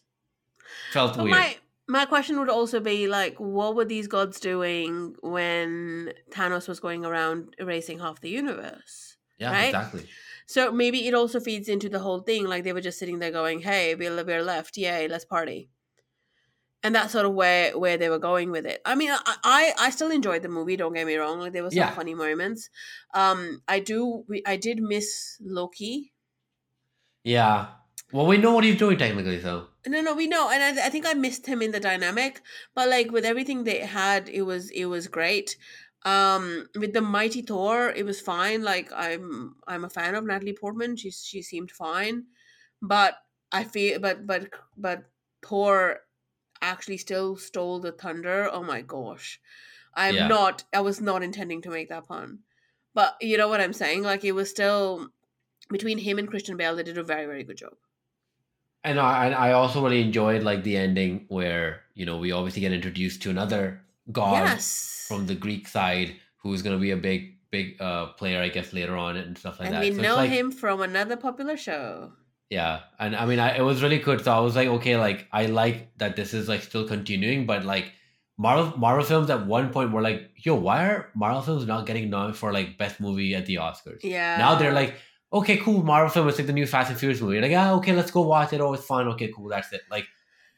felt 0.93 1.17
But 1.17 1.25
weird. 1.25 1.37
my 1.37 1.57
my 1.87 2.05
question 2.05 2.39
would 2.39 2.49
also 2.49 2.79
be 2.79 3.07
like, 3.07 3.35
what 3.39 3.75
were 3.75 3.83
these 3.83 4.07
gods 4.07 4.39
doing 4.39 5.15
when 5.21 6.13
Thanos 6.29 6.69
was 6.69 6.79
going 6.79 7.03
around 7.03 7.55
erasing 7.59 7.99
half 7.99 8.21
the 8.21 8.29
universe? 8.29 9.17
yeah, 9.37 9.51
right? 9.51 9.65
exactly. 9.65 10.05
So 10.45 10.71
maybe 10.71 11.07
it 11.07 11.13
also 11.13 11.39
feeds 11.39 11.67
into 11.67 11.89
the 11.89 11.99
whole 11.99 12.21
thing. 12.21 12.45
Like 12.45 12.63
they 12.63 12.73
were 12.73 12.87
just 12.89 12.99
sitting 12.99 13.19
there 13.19 13.31
going, 13.31 13.59
"Hey, 13.61 13.95
we're 13.95 14.23
we're 14.23 14.43
left. 14.43 14.77
Yay, 14.77 15.09
let's 15.09 15.25
party." 15.25 15.69
And 16.83 16.95
that's 16.95 17.11
sort 17.13 17.25
of 17.25 17.33
where 17.33 17.77
where 17.77 17.97
they 17.97 18.09
were 18.09 18.19
going 18.19 18.51
with 18.51 18.65
it. 18.65 18.81
I 18.85 18.95
mean, 18.95 19.11
I 19.11 19.37
I, 19.43 19.73
I 19.77 19.89
still 19.91 20.11
enjoyed 20.11 20.43
the 20.43 20.49
movie. 20.49 20.75
Don't 20.77 20.93
get 20.93 21.07
me 21.07 21.15
wrong; 21.15 21.39
like 21.39 21.53
there 21.53 21.63
were 21.63 21.71
some 21.71 21.87
Yeah. 21.87 21.91
funny 21.91 22.15
moments. 22.15 22.69
Um, 23.13 23.61
I 23.67 23.79
do 23.79 24.25
we, 24.27 24.43
I 24.45 24.57
did 24.57 24.81
miss 24.81 25.37
Loki. 25.41 26.13
Yeah. 27.23 27.75
Well, 28.11 28.25
we 28.27 28.37
know 28.37 28.53
what 28.53 28.63
he's 28.63 28.77
doing 28.77 28.97
technically, 28.97 29.41
so 29.41 29.67
No, 29.87 29.99
no, 30.01 30.13
we 30.13 30.27
know, 30.27 30.49
and 30.51 30.79
I, 30.79 30.85
I 30.85 30.89
think 30.89 31.07
I 31.07 31.13
missed 31.13 31.47
him 31.47 31.61
in 31.61 31.71
the 31.71 31.79
dynamic. 31.79 32.41
But 32.75 32.89
like 32.89 33.11
with 33.11 33.25
everything 33.25 33.63
they 33.63 33.79
had, 33.79 34.29
it 34.29 34.43
was 34.43 34.69
it 34.71 34.85
was 34.85 35.07
great. 35.07 35.57
Um, 36.03 36.67
with 36.75 36.93
the 36.93 37.01
mighty 37.01 37.41
Thor, 37.41 37.89
it 37.89 38.05
was 38.05 38.21
fine. 38.21 38.63
Like 38.63 38.91
I'm 38.93 39.55
I'm 39.67 39.83
a 39.83 39.89
fan 39.89 40.13
of 40.13 40.23
Natalie 40.23 40.53
Portman. 40.53 40.97
She 40.97 41.09
she 41.11 41.41
seemed 41.41 41.71
fine, 41.71 42.27
but 42.81 43.15
I 43.51 43.63
feel 43.63 43.99
but 43.99 44.27
but 44.27 44.49
but 44.77 45.09
Thor 45.43 46.01
actually 46.61 46.97
still 46.97 47.35
stole 47.35 47.79
the 47.79 47.91
thunder. 47.91 48.49
Oh 48.51 48.63
my 48.63 48.81
gosh, 48.81 49.39
I'm 49.95 50.15
Yeah. 50.15 50.27
not. 50.27 50.63
I 50.73 50.81
was 50.81 51.01
not 51.01 51.23
intending 51.23 51.61
to 51.63 51.69
make 51.69 51.89
that 51.89 52.07
pun, 52.07 52.39
but 52.93 53.15
you 53.21 53.37
know 53.37 53.47
what 53.47 53.61
I'm 53.61 53.73
saying. 53.73 54.03
Like 54.03 54.23
it 54.23 54.33
was 54.33 54.49
still 54.49 55.09
between 55.69 55.97
him 55.97 56.19
and 56.19 56.27
Christian 56.29 56.57
Bale. 56.57 56.75
They 56.75 56.83
did 56.83 56.97
a 56.97 57.03
very 57.03 57.25
very 57.25 57.43
good 57.43 57.57
job. 57.57 57.73
and 58.83 58.99
I 58.99 59.25
and 59.27 59.35
I 59.35 59.51
also 59.51 59.83
really 59.83 60.01
enjoyed 60.01 60.41
like 60.43 60.63
the 60.63 60.75
ending 60.77 61.25
where 61.27 61.81
you 61.93 62.05
know 62.05 62.17
we 62.17 62.31
obviously 62.31 62.61
get 62.61 62.73
introduced 62.73 63.21
to 63.23 63.29
another 63.29 63.81
god 64.11 64.33
yes. 64.47 65.05
from 65.07 65.27
the 65.27 65.35
Greek 65.35 65.67
side 65.67 66.15
who's 66.41 66.61
going 66.63 66.75
to 66.75 66.81
be 66.81 66.91
a 66.91 66.97
big 66.97 67.37
big 67.51 67.79
uh 67.81 68.07
player, 68.19 68.41
I 68.41 68.49
guess, 68.49 68.73
later 68.73 68.95
on 68.97 69.17
and 69.17 69.37
stuff 69.37 69.59
like 69.59 69.67
and 69.67 69.75
that. 69.75 69.81
we 69.83 69.93
So 69.95 70.01
know 70.01 70.15
like- 70.15 70.29
him 70.31 70.51
from 70.51 70.81
another 70.81 71.15
popular 71.17 71.57
show. 71.57 72.13
Yeah, 72.51 72.81
and 72.99 73.15
I 73.15 73.25
mean, 73.25 73.39
I, 73.39 73.55
it 73.55 73.61
was 73.61 73.81
really 73.81 73.97
good. 73.97 74.21
So 74.25 74.29
I 74.29 74.41
was 74.41 74.57
like, 74.57 74.67
okay, 74.67 74.97
like 74.97 75.25
I 75.31 75.45
like 75.45 75.97
that 75.99 76.17
this 76.17 76.33
is 76.33 76.49
like 76.49 76.61
still 76.61 76.85
continuing, 76.85 77.45
but 77.45 77.63
like 77.63 77.93
Marvel 78.37 78.77
Marvel 78.77 79.05
films 79.05 79.29
at 79.29 79.47
one 79.47 79.69
point 79.71 79.93
were 79.93 80.01
like, 80.01 80.31
yo, 80.35 80.55
why 80.55 80.83
are 80.85 81.09
Marvel 81.15 81.41
films 81.41 81.65
not 81.65 81.85
getting 81.85 82.09
nominated 82.09 82.37
for 82.37 82.51
like 82.51 82.77
best 82.77 82.99
movie 82.99 83.33
at 83.35 83.45
the 83.45 83.55
Oscars? 83.55 83.99
Yeah. 84.03 84.35
Now 84.37 84.55
they're 84.55 84.73
like, 84.73 84.95
okay, 85.31 85.55
cool, 85.57 85.81
Marvel 85.81 86.09
film. 86.09 86.27
It's 86.27 86.39
like 86.39 86.47
the 86.47 86.51
new 86.51 86.67
Fast 86.67 86.89
and 86.89 86.99
Furious 86.99 87.21
movie. 87.21 87.39
Like, 87.39 87.51
yeah, 87.51 87.71
okay, 87.75 87.93
let's 87.93 88.11
go 88.11 88.19
watch 88.23 88.51
it. 88.51 88.59
Oh, 88.59 88.73
it's 88.73 88.83
fun. 88.83 89.07
Okay, 89.07 89.31
cool, 89.33 89.47
that's 89.47 89.71
it. 89.71 89.83
Like, 89.89 90.07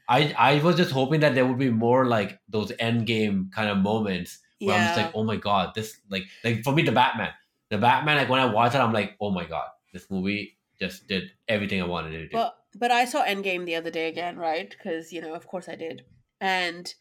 I 0.09 0.33
I 0.35 0.63
was 0.63 0.75
just 0.75 0.89
hoping 0.89 1.19
that 1.19 1.35
there 1.35 1.45
would 1.45 1.59
be 1.59 1.69
more 1.69 2.07
like 2.07 2.39
those 2.49 2.71
end 2.79 3.05
game 3.05 3.51
kind 3.53 3.69
of 3.69 3.77
moments 3.77 4.39
where 4.57 4.75
I'm 4.75 4.87
just 4.87 4.97
like, 4.97 5.11
oh 5.13 5.23
my 5.23 5.35
god, 5.35 5.73
this 5.75 5.99
like 6.09 6.23
like 6.43 6.63
for 6.63 6.73
me 6.73 6.81
the 6.81 6.91
Batman, 6.91 7.33
the 7.69 7.77
Batman. 7.77 8.17
Like 8.17 8.29
when 8.29 8.39
I 8.39 8.45
watch 8.45 8.73
it, 8.73 8.79
I'm 8.79 8.93
like, 8.93 9.15
oh 9.21 9.29
my 9.29 9.45
god, 9.45 9.67
this 9.93 10.09
movie 10.09 10.57
just 10.79 11.07
did 11.07 11.31
everything 11.47 11.81
I 11.81 11.85
wanted 11.85 12.11
to 12.11 12.23
do. 12.23 12.29
But 12.31 12.55
but 12.75 12.91
I 12.91 13.05
saw 13.05 13.23
Endgame 13.23 13.65
the 13.65 13.75
other 13.75 13.91
day 13.91 14.07
again, 14.07 14.37
right? 14.37 14.69
Because 14.69 15.11
you 15.11 15.21
know, 15.21 15.33
of 15.33 15.47
course, 15.47 15.69
I 15.69 15.75
did. 15.75 16.03
And 16.41 16.93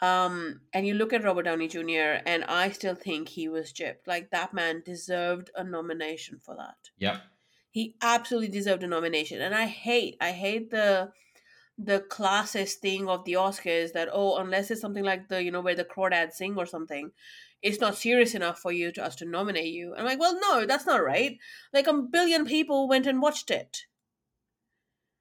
um, 0.00 0.60
and 0.72 0.86
you 0.86 0.94
look 0.94 1.12
at 1.12 1.24
Robert 1.24 1.44
Downey 1.44 1.68
Jr. 1.68 2.20
and 2.26 2.44
I 2.44 2.70
still 2.70 2.94
think 2.94 3.28
he 3.28 3.48
was 3.48 3.72
gypped. 3.72 4.06
Like 4.06 4.30
that 4.30 4.52
man 4.52 4.82
deserved 4.84 5.50
a 5.54 5.64
nomination 5.64 6.40
for 6.44 6.56
that. 6.56 6.76
Yep. 6.98 7.22
He 7.70 7.96
absolutely 8.02 8.48
deserved 8.48 8.82
a 8.82 8.86
nomination. 8.86 9.40
And 9.40 9.54
I 9.54 9.66
hate, 9.66 10.16
I 10.20 10.32
hate 10.32 10.70
the 10.70 11.12
the 11.76 12.04
classist 12.08 12.74
thing 12.74 13.08
of 13.08 13.24
the 13.24 13.32
Oscars 13.32 13.92
that 13.92 14.08
oh, 14.12 14.36
unless 14.36 14.70
it's 14.70 14.80
something 14.80 15.02
like 15.02 15.28
the 15.28 15.42
you 15.42 15.50
know 15.50 15.60
where 15.60 15.74
the 15.74 15.84
crawdads 15.84 16.34
sing 16.34 16.56
or 16.56 16.66
something, 16.66 17.10
it's 17.64 17.80
not 17.80 17.96
serious 17.96 18.34
enough 18.34 18.60
for 18.60 18.70
you 18.70 18.92
to 18.92 19.02
us 19.04 19.16
to 19.16 19.24
nominate 19.24 19.72
you. 19.72 19.94
I'm 19.96 20.04
like, 20.04 20.20
well, 20.20 20.38
no, 20.40 20.66
that's 20.66 20.86
not 20.86 21.02
right. 21.02 21.38
Like 21.72 21.88
a 21.88 21.94
billion 21.94 22.44
people 22.44 22.86
went 22.88 23.06
and 23.06 23.20
watched 23.22 23.50
it. 23.50 23.86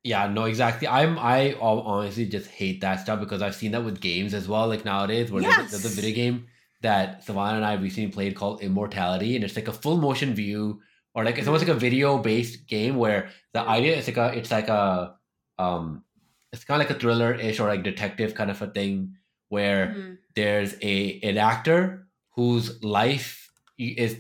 Yeah, 0.03 0.27
no, 0.27 0.43
exactly. 0.43 0.87
I'm 0.87 1.17
I 1.17 1.55
honestly 1.61 2.25
just 2.25 2.49
hate 2.49 2.81
that 2.81 2.99
stuff 2.99 3.21
because 3.21 3.41
I've 3.41 3.55
seen 3.55 3.71
that 3.71 3.85
with 3.85 4.01
games 4.01 4.33
as 4.33 4.49
well. 4.49 4.67
Like 4.67 4.83
nowadays, 4.83 5.31
where 5.31 5.41
there's, 5.41 5.57
a, 5.57 5.61
there's 5.71 5.85
a 5.85 6.01
video 6.01 6.13
game 6.13 6.47
that 6.81 7.23
Savannah 7.23 7.55
and 7.55 7.65
I 7.65 7.71
have 7.71 7.81
recently 7.81 8.11
played 8.11 8.35
called 8.35 8.61
Immortality, 8.61 9.35
and 9.37 9.45
it's 9.45 9.55
like 9.55 9.69
a 9.69 9.73
full 9.73 9.95
motion 9.97 10.35
view, 10.35 10.81
or 11.15 11.23
like 11.23 11.37
it's 11.37 11.47
almost 11.47 11.65
like 11.65 11.73
a 11.75 11.79
video 11.79 12.17
based 12.17 12.67
game 12.67 12.97
where 12.97 13.29
the 13.53 13.61
idea 13.61 13.95
is 13.95 14.07
like 14.07 14.17
a 14.17 14.37
it's 14.37 14.51
like 14.51 14.67
a 14.67 15.15
um 15.57 16.03
it's 16.51 16.65
kind 16.65 16.81
of 16.81 16.87
like 16.89 16.97
a 16.97 16.99
thriller 16.99 17.33
ish 17.33 17.61
or 17.61 17.69
like 17.69 17.83
detective 17.83 18.35
kind 18.35 18.51
of 18.51 18.61
a 18.61 18.67
thing 18.67 19.15
where 19.47 19.87
Mhm. 19.87 20.17
there's 20.35 20.75
a 20.81 21.19
an 21.21 21.37
actor 21.37 22.02
whose 22.35 22.81
life 22.83 23.49
is 23.77 24.17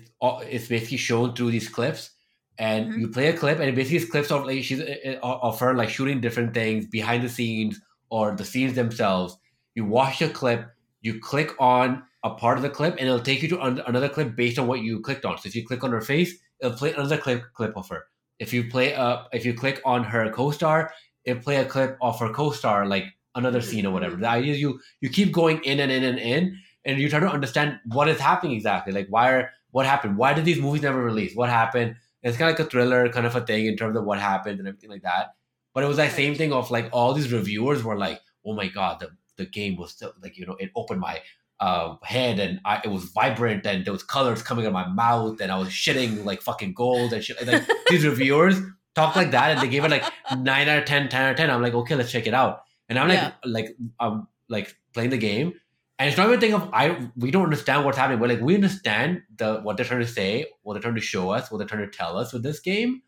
is 0.49 0.67
basically 0.67 0.97
shown 0.97 1.35
through 1.35 1.51
these 1.51 1.69
clips. 1.69 2.11
And 2.59 2.91
Mhm. 2.91 2.99
you 3.01 3.07
play 3.09 3.27
a 3.27 3.37
clip 3.37 3.59
and 3.59 3.67
it 3.69 3.75
basically 3.75 3.97
is 3.97 4.09
clips 4.09 4.31
of 4.31 4.45
like 4.45 4.63
she's 4.63 4.79
uh, 4.81 5.17
of 5.23 5.59
her 5.59 5.73
like 5.73 5.89
shooting 5.89 6.21
different 6.21 6.53
things 6.53 6.85
behind 6.87 7.23
the 7.23 7.29
scenes 7.29 7.79
or 8.09 8.35
the 8.35 8.45
scenes 8.45 8.75
themselves. 8.75 9.37
You 9.75 9.85
watch 9.85 10.21
a 10.21 10.29
clip 10.29 10.67
you 11.01 11.19
click 11.19 11.51
on 11.59 12.03
a 12.23 12.29
part 12.35 12.57
of 12.57 12.63
the 12.63 12.69
clip 12.69 12.93
and 12.97 13.07
it'll 13.07 13.19
take 13.19 13.41
you 13.41 13.49
to 13.49 13.59
another 13.61 14.07
clip 14.07 14.35
based 14.35 14.57
on 14.59 14.67
what 14.67 14.81
you 14.81 15.01
clicked 15.01 15.25
on. 15.25 15.37
So 15.37 15.47
if 15.47 15.55
you 15.55 15.65
click 15.65 15.83
on 15.83 15.91
her 15.91 16.01
face 16.01 16.33
it'll 16.61 16.77
play 16.77 16.93
another 16.93 17.17
clip 17.17 17.43
clip 17.53 17.75
of 17.75 17.89
her. 17.89 18.05
If 18.39 18.53
you 18.53 18.69
play 18.69 18.93
uh 18.93 19.23
if 19.33 19.45
you 19.45 19.53
click 19.55 19.81
on 19.83 20.03
her 20.03 20.29
co-star 20.29 20.93
it'll 21.25 21.41
play 21.41 21.57
a 21.57 21.65
clip 21.65 21.97
of 22.01 22.19
her 22.19 22.31
co-star 22.31 22.85
like 22.85 23.05
another 23.35 23.61
scene 23.61 23.85
or 23.87 23.91
whatever. 23.91 24.15
Mhm. 24.15 24.21
the 24.21 24.29
idea 24.29 24.53
is 24.53 24.61
you 24.61 24.79
you 25.01 25.09
keep 25.09 25.31
going 25.31 25.59
in 25.63 25.79
and 25.79 25.91
in 25.91 26.03
and 26.03 26.19
in 26.19 26.55
and 26.85 26.99
you 26.99 27.09
try 27.09 27.19
to 27.19 27.27
understand 27.27 27.79
what 27.85 28.07
is 28.07 28.19
happening 28.19 28.55
exactly 28.55 28.93
like 28.93 29.07
why 29.09 29.31
are 29.31 29.49
what 29.71 29.85
happened 29.85 30.17
why 30.17 30.33
did 30.33 30.45
these 30.45 30.59
movies 30.59 30.81
never 30.81 31.01
release 31.03 31.35
what 31.35 31.49
happened 31.49 31.95
it's 32.21 32.37
kind 32.37 32.49
of 32.51 32.57
like 32.57 32.67
a 32.67 32.69
thriller 32.69 33.09
kind 33.09 33.25
of 33.25 33.35
a 33.35 33.41
thing 33.41 33.65
in 33.65 33.75
terms 33.75 33.95
of 33.97 34.03
what 34.05 34.19
happened 34.19 34.59
and 34.59 34.67
everything 34.67 34.89
like 34.89 35.01
that 35.03 35.35
but 35.73 35.83
it 35.83 35.87
was 35.87 35.97
that 35.97 36.11
same 36.11 36.35
thing 36.35 36.53
of 36.53 36.69
like 36.71 36.89
all 36.91 37.13
these 37.13 37.31
reviewers 37.33 37.83
were 37.83 37.97
like 37.97 38.19
oh 38.45 38.53
my 38.53 38.67
god 38.67 38.99
the, 38.99 39.09
the 39.37 39.45
game 39.45 39.75
was 39.77 39.93
so 39.93 40.11
like 40.21 40.37
you 40.37 40.45
know 40.45 40.55
it 40.59 40.71
opened 40.75 40.99
my 40.99 41.19
uh, 41.59 41.95
head 42.03 42.39
and 42.39 42.59
I, 42.65 42.81
it 42.83 42.89
was 42.89 43.05
vibrant 43.05 43.65
and 43.65 43.85
there 43.85 43.93
was 43.93 44.03
colors 44.03 44.41
coming 44.41 44.65
out 44.65 44.69
of 44.69 44.73
my 44.73 44.87
mouth 44.87 45.39
and 45.39 45.49
I 45.49 45.57
was 45.57 45.69
shitting 45.69 46.25
like 46.25 46.41
fucking 46.41 46.73
gold 46.73 47.13
and 47.13 47.23
shit. 47.23 47.45
Like 47.47 47.63
these 47.89 48.05
reviewers 48.05 48.59
talk 48.95 49.15
like 49.15 49.31
that 49.31 49.51
and 49.51 49.61
they 49.61 49.69
gave 49.69 49.85
it 49.85 49.91
like 49.91 50.03
nine 50.37 50.67
out 50.67 50.79
of 50.79 50.85
10, 50.85 51.07
10 51.07 51.21
out 51.21 51.31
of 51.31 51.37
10. 51.37 51.49
I'm 51.49 51.61
like, 51.61 51.73
okay, 51.73 51.95
let's 51.95 52.11
check 52.11 52.27
it 52.27 52.33
out. 52.33 52.63
And 52.89 52.99
I'm 52.99 53.07
like, 53.07 53.19
Yeah. 53.19 53.31
like, 53.45 53.77
um, 54.01 54.27
like 54.49 54.75
playing 54.93 55.11
the 55.11 55.17
game. 55.17 55.53
And 55.99 56.09
it's 56.09 56.17
not 56.17 56.27
even 56.27 56.37
a 56.37 56.41
thing 56.41 56.53
of 56.53 56.69
I 56.73 57.09
we 57.15 57.31
don't 57.31 57.43
understand 57.43 57.85
what's 57.85 57.97
happening, 57.97 58.19
but 58.19 58.29
like 58.29 58.41
we 58.41 58.55
understand 58.55 59.21
the 59.37 59.61
what 59.61 59.77
they're 59.77 59.85
trying 59.85 60.01
to 60.01 60.07
say, 60.07 60.47
what 60.63 60.73
they're 60.73 60.81
trying 60.81 60.95
to 60.95 61.01
show 61.01 61.29
us, 61.29 61.51
what 61.51 61.59
they're 61.59 61.67
trying 61.67 61.89
to 61.89 61.97
tell 61.97 62.17
us 62.17 62.33
with 62.33 62.43
this 62.43 62.59
game. 62.59 63.01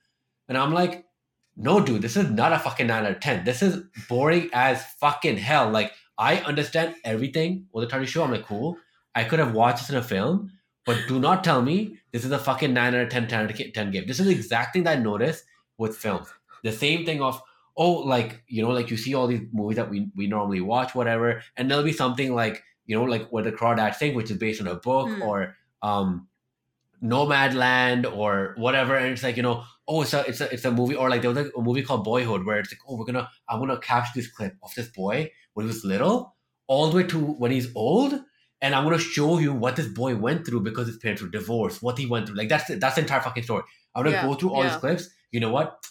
And 0.48 0.58
I'm 0.58 0.74
like, 0.74 1.06
no, 1.58 1.80
dude, 1.80 2.02
this 2.02 2.16
is 2.16 2.30
not 2.30 2.54
a 2.54 2.60
fucking 2.60 2.88
nine 2.88 3.06
out 3.06 3.12
of 3.12 3.20
ten. 3.20 3.44
This 3.44 3.62
is 3.62 3.84
boring 4.08 4.50
as 4.54 4.86
fucking 5.00 5.38
hell. 5.38 5.70
Like 5.70 5.94
I 6.18 6.38
understand 6.38 6.96
everything 7.04 7.66
what 7.72 7.82
they're 7.82 7.90
trying 7.90 8.04
to 8.04 8.08
show. 8.08 8.24
I'm 8.24 8.32
like, 8.32 8.46
cool. 8.46 8.78
I 9.16 9.24
could 9.24 9.40
have 9.40 9.54
watched 9.54 9.80
this 9.80 9.90
in 9.90 9.96
a 9.96 10.04
film, 10.04 10.52
but 10.86 10.98
do 11.08 11.20
not 11.20 11.44
tell 11.44 11.62
me 11.62 11.98
this 12.12 12.26
is 12.26 12.32
a 12.32 12.40
fucking 12.40 12.74
nine 12.74 12.94
out 12.94 13.02
of 13.02 13.10
10, 13.10 13.28
10 13.28 13.44
out 13.46 13.60
of 13.60 13.74
10 13.74 13.92
game. 13.92 14.06
This 14.08 14.20
is 14.20 14.28
the 14.28 14.32
exact 14.32 14.74
thing 14.74 14.84
that 14.84 14.98
I 14.98 15.02
noticed 15.02 15.46
with 15.78 15.98
films. 15.98 16.28
The 16.64 16.72
same 16.72 17.06
thing 17.06 17.22
of, 17.22 17.42
oh, 17.78 17.92
like, 17.92 18.44
you 18.48 18.62
know, 18.62 18.70
like 18.70 18.92
you 18.92 18.98
see 18.98 19.16
all 19.16 19.28
these 19.28 19.42
movies 19.52 19.78
that 19.78 19.90
we, 19.90 20.10
we 20.16 20.28
normally 20.28 20.62
watch, 20.62 20.94
whatever, 20.94 21.42
and 21.56 21.70
there'll 21.70 21.84
be 21.84 21.94
something 21.94 22.34
like, 22.34 22.64
you 22.86 22.96
know, 22.98 23.04
like 23.04 23.30
what 23.32 23.44
the 23.46 23.52
Crawdad 23.52 23.96
thing, 23.96 24.16
which 24.16 24.32
is 24.32 24.38
based 24.38 24.62
on 24.62 24.68
a 24.68 24.76
book 24.76 25.10
Hmm. 25.10 25.22
or 25.22 25.56
um 25.82 26.28
Nomadland 27.04 28.12
or 28.16 28.54
whatever, 28.58 28.96
and 28.96 29.12
it's 29.12 29.24
like, 29.24 29.38
you 29.38 29.44
know, 29.44 29.64
oh, 29.88 30.02
it's 30.02 30.14
a 30.14 30.22
it's 30.28 30.42
a 30.42 30.52
it's 30.54 30.66
a 30.66 30.72
movie, 30.72 30.96
or 30.96 31.10
like 31.10 31.22
there 31.22 31.30
was 31.32 31.38
like 31.46 31.54
a 31.56 31.62
movie 31.62 31.84
called 31.84 32.04
Boyhood 32.04 32.46
where 32.46 32.60
it's 32.60 32.72
like, 32.72 32.80
oh, 32.88 32.96
we're 32.98 33.06
gonna 33.06 33.30
I'm 33.50 33.60
gonna 33.60 33.80
capture 33.80 34.12
this 34.16 34.28
clip 34.28 34.56
of 34.64 34.74
this 34.76 34.88
boy 34.88 35.32
when 35.54 35.66
he 35.66 35.68
was 35.68 35.84
little, 35.84 36.36
all 36.68 36.90
the 36.90 36.98
way 36.98 37.04
to 37.04 37.20
when 37.20 37.52
he's 37.52 37.70
old, 37.76 38.14
and 38.62 38.74
I'm 38.74 38.84
gonna 38.84 38.98
show 38.98 39.38
you 39.40 39.54
what 39.54 39.76
this 39.76 39.88
boy 39.88 40.16
went 40.16 40.46
through 40.46 40.62
because 40.62 40.88
his 40.88 40.98
parents 40.98 41.22
were 41.22 41.30
divorced, 41.30 41.84
what 41.84 41.98
he 41.98 42.06
went 42.06 42.28
through. 42.28 42.38
Like 42.38 42.50
that's. 42.50 42.68
That's 42.80 42.96
the 42.96 43.02
entire 43.02 43.22
fucking 43.22 43.44
story. 43.44 43.64
I'm 43.94 44.04
gonna 44.04 44.16
Yeah, 44.16 44.26
go 44.26 44.34
through 44.36 44.52
all 44.52 44.64
yeah. 44.64 44.70
these 44.72 44.80
clips. 44.80 45.10
You 45.32 45.42
know 45.42 45.52
what? 45.52 45.86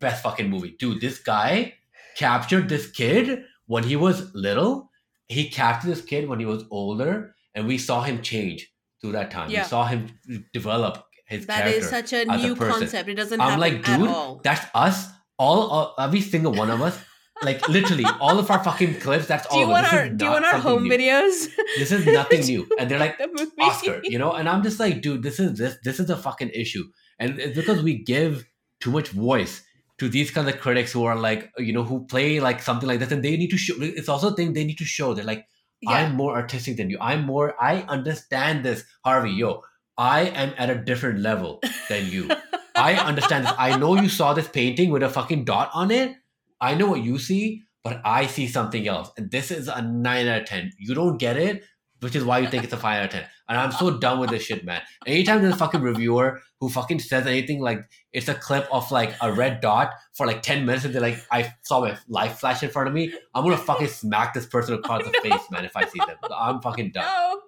Best 0.00 0.22
fucking 0.22 0.50
movie, 0.50 0.74
dude. 0.78 1.00
This 1.00 1.18
guy 1.18 1.74
captured 2.16 2.68
this 2.68 2.90
kid 2.90 3.44
when 3.66 3.84
he 3.84 3.94
was 3.96 4.34
little. 4.34 4.90
He 5.28 5.48
captured 5.48 5.88
this 5.88 6.02
kid 6.02 6.28
when 6.28 6.38
he 6.40 6.46
was 6.46 6.64
older, 6.70 7.34
and 7.54 7.66
we 7.66 7.78
saw 7.78 8.02
him 8.02 8.22
change 8.22 8.70
through 9.00 9.12
that 9.12 9.30
time. 9.30 9.50
Yeah. 9.50 9.62
We 9.62 9.68
saw 9.68 9.84
him 9.86 10.18
develop 10.52 11.04
his 11.26 11.46
That 11.46 11.62
character. 11.62 11.80
is 11.80 11.88
such 11.90 12.12
a 12.12 12.22
a 12.22 12.36
new 12.38 12.54
person. 12.54 12.80
concept. 12.80 13.08
It 13.08 13.14
doesn't 13.14 13.40
I'm 13.40 13.58
like, 13.58 13.84
dude, 13.84 14.42
that's 14.42 14.64
us. 14.74 15.08
All, 15.38 15.68
all 15.68 15.94
every 15.98 16.20
single 16.20 16.52
one 16.52 16.70
of 16.70 16.80
us. 16.80 16.98
Like 17.42 17.68
literally, 17.68 18.06
all 18.20 18.38
of 18.38 18.50
our 18.50 18.64
fucking 18.64 18.94
clips. 19.00 19.26
That's 19.26 19.46
do 19.48 19.54
all. 19.54 19.58
you 19.58 19.64
of 19.66 19.70
want 19.70 19.92
our 19.92 20.08
do 20.08 20.24
you 20.24 20.30
want 20.30 20.46
our 20.46 20.58
home 20.58 20.84
new. 20.84 20.90
videos? 20.90 21.48
This 21.76 21.92
is 21.92 22.06
nothing 22.06 22.40
new, 22.46 22.66
and 22.78 22.90
they're 22.90 22.98
like 22.98 23.18
the. 23.18 23.50
Oscar, 23.60 24.00
you 24.04 24.18
know. 24.18 24.32
And 24.32 24.48
I'm 24.48 24.62
just 24.62 24.80
like, 24.80 25.02
dude, 25.02 25.22
this 25.22 25.38
is 25.38 25.58
this 25.58 25.76
this 25.84 26.00
is 26.00 26.08
a 26.08 26.16
fucking 26.16 26.48
issue, 26.54 26.84
and 27.18 27.38
it's 27.38 27.54
because 27.54 27.82
we 27.82 28.02
give 28.02 28.46
too 28.80 28.90
much 28.90 29.08
voice 29.10 29.62
to 29.98 30.08
these 30.08 30.30
kinds 30.30 30.48
of 30.48 30.60
critics 30.60 30.92
who 30.92 31.04
are 31.04 31.16
like, 31.16 31.52
you 31.58 31.72
know, 31.72 31.82
who 31.82 32.06
play 32.06 32.40
like 32.40 32.62
something 32.62 32.88
like 32.88 33.00
this, 33.00 33.12
and 33.12 33.22
they 33.24 33.36
need 33.36 33.50
to 33.50 33.56
show. 33.56 33.74
It's 33.80 34.08
also 34.08 34.32
a 34.32 34.36
thing 34.36 34.52
they 34.52 34.64
need 34.64 34.78
to 34.78 34.84
show. 34.84 35.14
They're 35.14 35.24
like, 35.24 35.46
Yeah. 35.80 35.92
I'm 35.92 36.14
more 36.14 36.34
artistic 36.36 36.76
than 36.76 36.90
you. 36.90 36.98
I'm 37.00 37.24
more. 37.24 37.54
I 37.60 37.82
understand 37.88 38.64
this, 38.64 38.84
Harvey. 39.04 39.32
Yo, 39.32 39.62
I 39.98 40.22
am 40.22 40.52
at 40.58 40.70
a 40.70 40.76
different 40.76 41.20
level 41.20 41.60
than 41.88 42.06
you. 42.10 42.30
I 42.76 42.94
understand 42.94 43.46
this. 43.46 43.52
I 43.58 43.76
know 43.78 43.94
you 43.96 44.08
saw 44.08 44.34
this 44.34 44.48
painting 44.48 44.90
with 44.90 45.02
a 45.02 45.08
fucking 45.08 45.44
dot 45.44 45.70
on 45.72 45.90
it. 45.90 46.14
I 46.60 46.74
know 46.74 46.88
what 46.88 47.02
you 47.02 47.18
see, 47.18 47.64
but 47.82 48.00
I 48.04 48.26
see 48.26 48.46
something 48.48 48.86
else. 48.86 49.10
And 49.16 49.30
this 49.30 49.50
is 49.50 49.68
a 49.68 49.80
9 49.80 50.26
out 50.28 50.42
of 50.42 50.46
10. 50.46 50.72
You 50.78 50.94
don't 50.94 51.16
get 51.18 51.36
it, 51.36 51.64
which 52.00 52.14
is 52.14 52.24
why 52.24 52.38
you 52.38 52.48
think 52.48 52.64
it's 52.64 52.72
a 52.72 52.76
5 52.76 52.98
out 52.98 53.04
of 53.04 53.10
10. 53.10 53.24
And 53.48 53.58
I'm 53.58 53.72
so 53.72 53.98
done 53.98 54.18
with 54.18 54.30
this 54.30 54.44
shit, 54.44 54.64
man. 54.64 54.82
Anytime 55.06 55.40
there's 55.40 55.54
a 55.54 55.58
fucking 55.58 55.80
reviewer 55.80 56.40
who 56.60 56.68
fucking 56.68 56.98
says 56.98 57.26
anything 57.26 57.60
like 57.60 57.80
it's 58.12 58.28
a 58.28 58.34
clip 58.34 58.66
of 58.72 58.90
like 58.90 59.14
a 59.20 59.32
red 59.32 59.60
dot 59.60 59.92
for 60.14 60.26
like 60.26 60.42
10 60.42 60.66
minutes 60.66 60.84
and 60.84 60.94
they're 60.94 61.02
like, 61.02 61.18
I 61.30 61.54
saw 61.62 61.80
my 61.80 61.96
life 62.08 62.38
flash 62.38 62.62
in 62.62 62.70
front 62.70 62.88
of 62.88 62.94
me, 62.94 63.12
I'm 63.34 63.44
gonna 63.44 63.56
fucking 63.56 63.88
smack 63.88 64.34
this 64.34 64.46
person 64.46 64.74
across 64.74 65.04
the 65.04 65.12
face, 65.22 65.50
man, 65.50 65.64
if 65.64 65.76
I 65.76 65.86
see 65.86 66.00
them. 66.06 66.16
I'm 66.34 66.60
fucking 66.60 66.92
done. 66.92 67.04
No. 67.04 67.40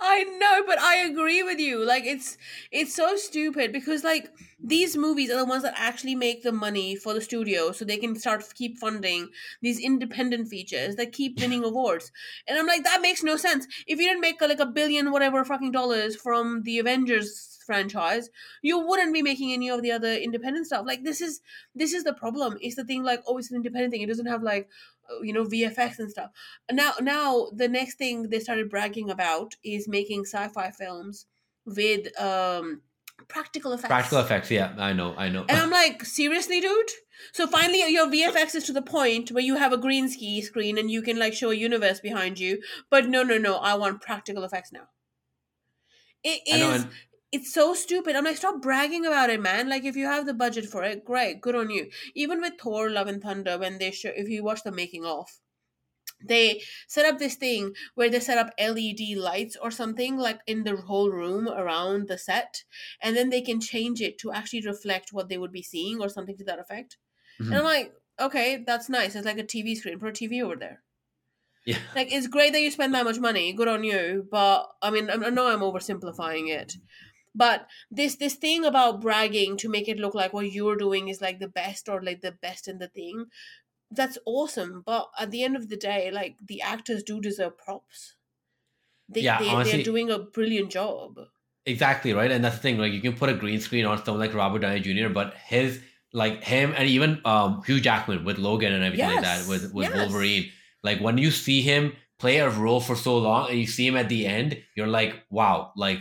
I 0.00 0.24
know, 0.24 0.62
but 0.66 0.78
I 0.78 0.96
agree 0.96 1.42
with 1.42 1.58
you. 1.58 1.84
Like 1.84 2.04
it's 2.04 2.38
it's 2.70 2.94
so 2.94 3.16
stupid 3.16 3.72
because 3.72 4.02
like 4.02 4.30
these 4.64 4.96
movies 4.96 5.30
are 5.30 5.36
the 5.36 5.44
ones 5.44 5.62
that 5.62 5.74
actually 5.76 6.14
make 6.14 6.42
the 6.42 6.52
money 6.52 6.96
for 6.96 7.12
the 7.12 7.20
studio 7.20 7.72
so 7.72 7.84
they 7.84 7.96
can 7.98 8.16
start 8.16 8.44
keep 8.54 8.78
funding 8.78 9.28
these 9.60 9.78
independent 9.80 10.48
features 10.48 10.96
that 10.96 11.12
keep 11.12 11.38
winning 11.40 11.64
awards. 11.64 12.10
And 12.48 12.58
I'm 12.58 12.66
like 12.66 12.84
that 12.84 13.02
makes 13.02 13.22
no 13.22 13.36
sense. 13.36 13.66
If 13.86 13.98
you 13.98 14.06
didn't 14.08 14.20
make 14.20 14.40
like 14.40 14.60
a 14.60 14.66
billion 14.66 15.10
whatever 15.12 15.44
fucking 15.44 15.72
dollars 15.72 16.16
from 16.16 16.62
the 16.62 16.78
Avengers 16.78 17.58
franchise, 17.66 18.30
you 18.62 18.78
wouldn't 18.78 19.12
be 19.12 19.22
making 19.22 19.52
any 19.52 19.68
of 19.70 19.82
the 19.82 19.92
other 19.92 20.12
independent 20.14 20.66
stuff. 20.66 20.84
Like 20.86 21.04
this 21.04 21.20
is 21.20 21.40
this 21.74 21.92
is 21.92 22.04
the 22.04 22.14
problem. 22.14 22.56
It's 22.60 22.76
the 22.76 22.84
thing 22.84 23.02
like 23.02 23.22
oh 23.26 23.36
it's 23.38 23.50
an 23.50 23.56
independent 23.56 23.92
thing. 23.92 24.02
It 24.02 24.08
doesn't 24.08 24.26
have 24.26 24.42
like 24.42 24.68
uh, 24.68 24.91
you 25.22 25.32
know 25.32 25.44
VFX 25.44 25.98
and 25.98 26.10
stuff. 26.10 26.30
Now 26.70 26.92
now 27.00 27.48
the 27.54 27.68
next 27.68 27.96
thing 27.96 28.30
they 28.30 28.40
started 28.40 28.70
bragging 28.70 29.10
about 29.10 29.54
is 29.64 29.88
making 29.88 30.24
sci-fi 30.24 30.70
films 30.70 31.26
with 31.64 32.18
um 32.20 32.82
practical 33.28 33.72
effects. 33.72 33.88
Practical 33.88 34.18
effects, 34.18 34.50
yeah, 34.50 34.74
I 34.78 34.92
know, 34.92 35.14
I 35.16 35.28
know. 35.28 35.44
And 35.48 35.58
I'm 35.58 35.70
like, 35.82 36.04
seriously, 36.04 36.60
dude? 36.60 36.90
So 37.32 37.46
finally, 37.46 37.84
your 37.92 38.06
VFX 38.06 38.54
is 38.54 38.64
to 38.64 38.72
the 38.72 38.82
point 38.82 39.30
where 39.30 39.44
you 39.44 39.56
have 39.56 39.72
a 39.72 39.78
green 39.78 40.08
ski 40.08 40.42
screen 40.42 40.78
and 40.78 40.90
you 40.90 41.02
can 41.02 41.18
like 41.18 41.34
show 41.34 41.50
a 41.50 41.54
universe 41.54 42.00
behind 42.00 42.38
you. 42.38 42.60
But 42.90 43.08
no, 43.08 43.22
no, 43.22 43.38
no, 43.38 43.56
I 43.56 43.74
want 43.74 44.00
practical 44.00 44.44
effects 44.44 44.72
now. 44.72 44.88
It 46.24 46.40
is 46.46 46.84
know, 46.84 46.90
It's 47.32 47.52
so 47.52 47.74
stupid. 47.74 48.14
I'm 48.14 48.24
like, 48.24 48.36
stop 48.36 48.60
bragging 48.62 49.06
about 49.06 49.30
it, 49.30 49.40
man. 49.40 49.68
Like, 49.68 49.84
if 49.84 49.96
you 49.96 50.04
have 50.06 50.26
the 50.26 50.34
budget 50.34 50.66
for 50.66 50.84
it, 50.84 51.04
great, 51.04 51.40
good 51.40 51.54
on 51.56 51.70
you. 51.70 51.90
Even 52.14 52.40
with 52.40 52.60
Thor: 52.60 52.90
Love 52.90 53.08
and 53.08 53.20
Thunder, 53.22 53.58
when 53.58 53.78
they 53.78 53.90
show, 53.90 54.10
if 54.14 54.28
you 54.28 54.44
watch 54.44 54.62
the 54.62 54.70
making 54.70 55.04
of, 55.04 55.28
they 56.24 56.62
set 56.88 57.06
up 57.06 57.18
this 57.18 57.36
thing 57.36 57.74
where 57.94 58.10
they 58.10 58.20
set 58.20 58.38
up 58.38 58.54
LED 58.58 59.14
lights 59.16 59.56
or 59.56 59.70
something 59.70 60.16
like 60.16 60.40
in 60.46 60.64
the 60.64 60.76
whole 60.76 61.10
room 61.10 61.48
around 61.48 62.08
the 62.08 62.18
set, 62.18 62.64
and 63.02 63.16
then 63.16 63.30
they 63.30 63.42
can 63.42 63.60
change 63.60 64.00
it 64.00 64.18
to 64.18 64.32
actually 64.32 64.62
reflect 64.66 65.12
what 65.12 65.28
they 65.28 65.38
would 65.38 65.52
be 65.52 65.62
seeing 65.62 66.00
or 66.00 66.08
something 66.08 66.36
to 66.38 66.44
that 66.44 66.58
effect. 66.60 66.98
And 67.50 67.58
Mhm. 67.58 67.60
I'm 67.60 67.64
like, 67.66 67.94
okay, 68.20 68.64
that's 68.66 68.88
nice. 68.90 69.14
It's 69.16 69.26
like 69.26 69.38
a 69.38 69.44
TV 69.46 69.74
screen. 69.76 70.04
A 70.04 70.12
TV 70.12 70.42
over 70.42 70.56
there. 70.56 70.82
Yeah. 71.64 71.78
Like 71.94 72.12
it's 72.12 72.26
great 72.26 72.52
that 72.52 72.60
you 72.60 72.70
spend 72.70 72.94
that 72.94 73.04
much 73.04 73.18
money. 73.18 73.52
Good 73.52 73.68
on 73.68 73.84
you. 73.84 74.26
But 74.30 74.66
I 74.82 74.90
mean, 74.90 75.10
I 75.10 75.16
know 75.30 75.46
I'm 75.48 75.60
oversimplifying 75.60 76.48
it. 76.48 76.74
But 77.34 77.66
this 77.90 78.16
this 78.16 78.34
thing 78.34 78.64
about 78.64 79.00
bragging 79.00 79.56
to 79.58 79.68
make 79.68 79.88
it 79.88 79.98
look 79.98 80.14
like 80.14 80.32
what 80.32 80.52
you're 80.52 80.76
doing 80.76 81.08
is 81.08 81.20
like 81.20 81.38
the 81.38 81.48
best 81.48 81.88
or 81.88 82.02
like 82.02 82.20
the 82.20 82.32
best 82.32 82.68
in 82.68 82.78
the 82.78 82.88
thing, 82.88 83.26
that's 83.90 84.18
awesome. 84.26 84.82
But 84.84 85.08
at 85.18 85.30
the 85.30 85.42
end 85.42 85.56
of 85.56 85.68
the 85.68 85.76
day, 85.76 86.10
like 86.10 86.36
the 86.46 86.60
actors 86.60 87.02
do 87.02 87.20
deserve 87.20 87.56
props. 87.56 88.16
They, 89.08 89.22
Yeah, 89.22 89.38
they, 89.38 89.48
honestly- 89.48 89.72
they're 89.78 89.84
doing 89.84 90.10
a 90.10 90.18
brilliant 90.18 90.70
job. 90.70 91.18
Exactly 91.64 92.12
right, 92.12 92.30
and 92.30 92.44
that's 92.44 92.56
the 92.56 92.62
thing. 92.62 92.78
Like 92.78 92.92
you 92.92 93.00
can 93.00 93.12
put 93.14 93.28
a 93.28 93.34
green 93.34 93.60
screen 93.60 93.86
on 93.86 94.04
someone 94.04 94.20
like 94.20 94.34
Robert 94.34 94.58
Downey 94.60 94.80
Jr., 94.80 95.08
but 95.10 95.34
his 95.46 95.80
like 96.12 96.42
him 96.42 96.74
and 96.76 96.88
even 96.88 97.20
um 97.24 97.62
Hugh 97.64 97.80
Jackman 97.80 98.24
with 98.24 98.38
Logan 98.38 98.72
and 98.72 98.84
everything 98.84 99.08
like 99.08 99.22
that 99.22 99.46
with 99.48 99.72
with 99.72 99.88
yes. 99.88 99.96
Wolverine. 99.96 100.50
Like 100.82 101.00
when 101.00 101.18
you 101.18 101.30
see 101.30 101.62
him 101.62 101.92
play 102.18 102.38
a 102.38 102.50
role 102.50 102.80
for 102.80 102.96
so 102.96 103.16
long 103.18 103.48
and 103.48 103.58
you 103.58 103.66
see 103.66 103.86
him 103.86 103.96
at 103.96 104.08
the 104.08 104.26
end, 104.26 104.60
you're 104.76 104.88
like, 104.88 105.22
wow, 105.30 105.72
like 105.76 106.00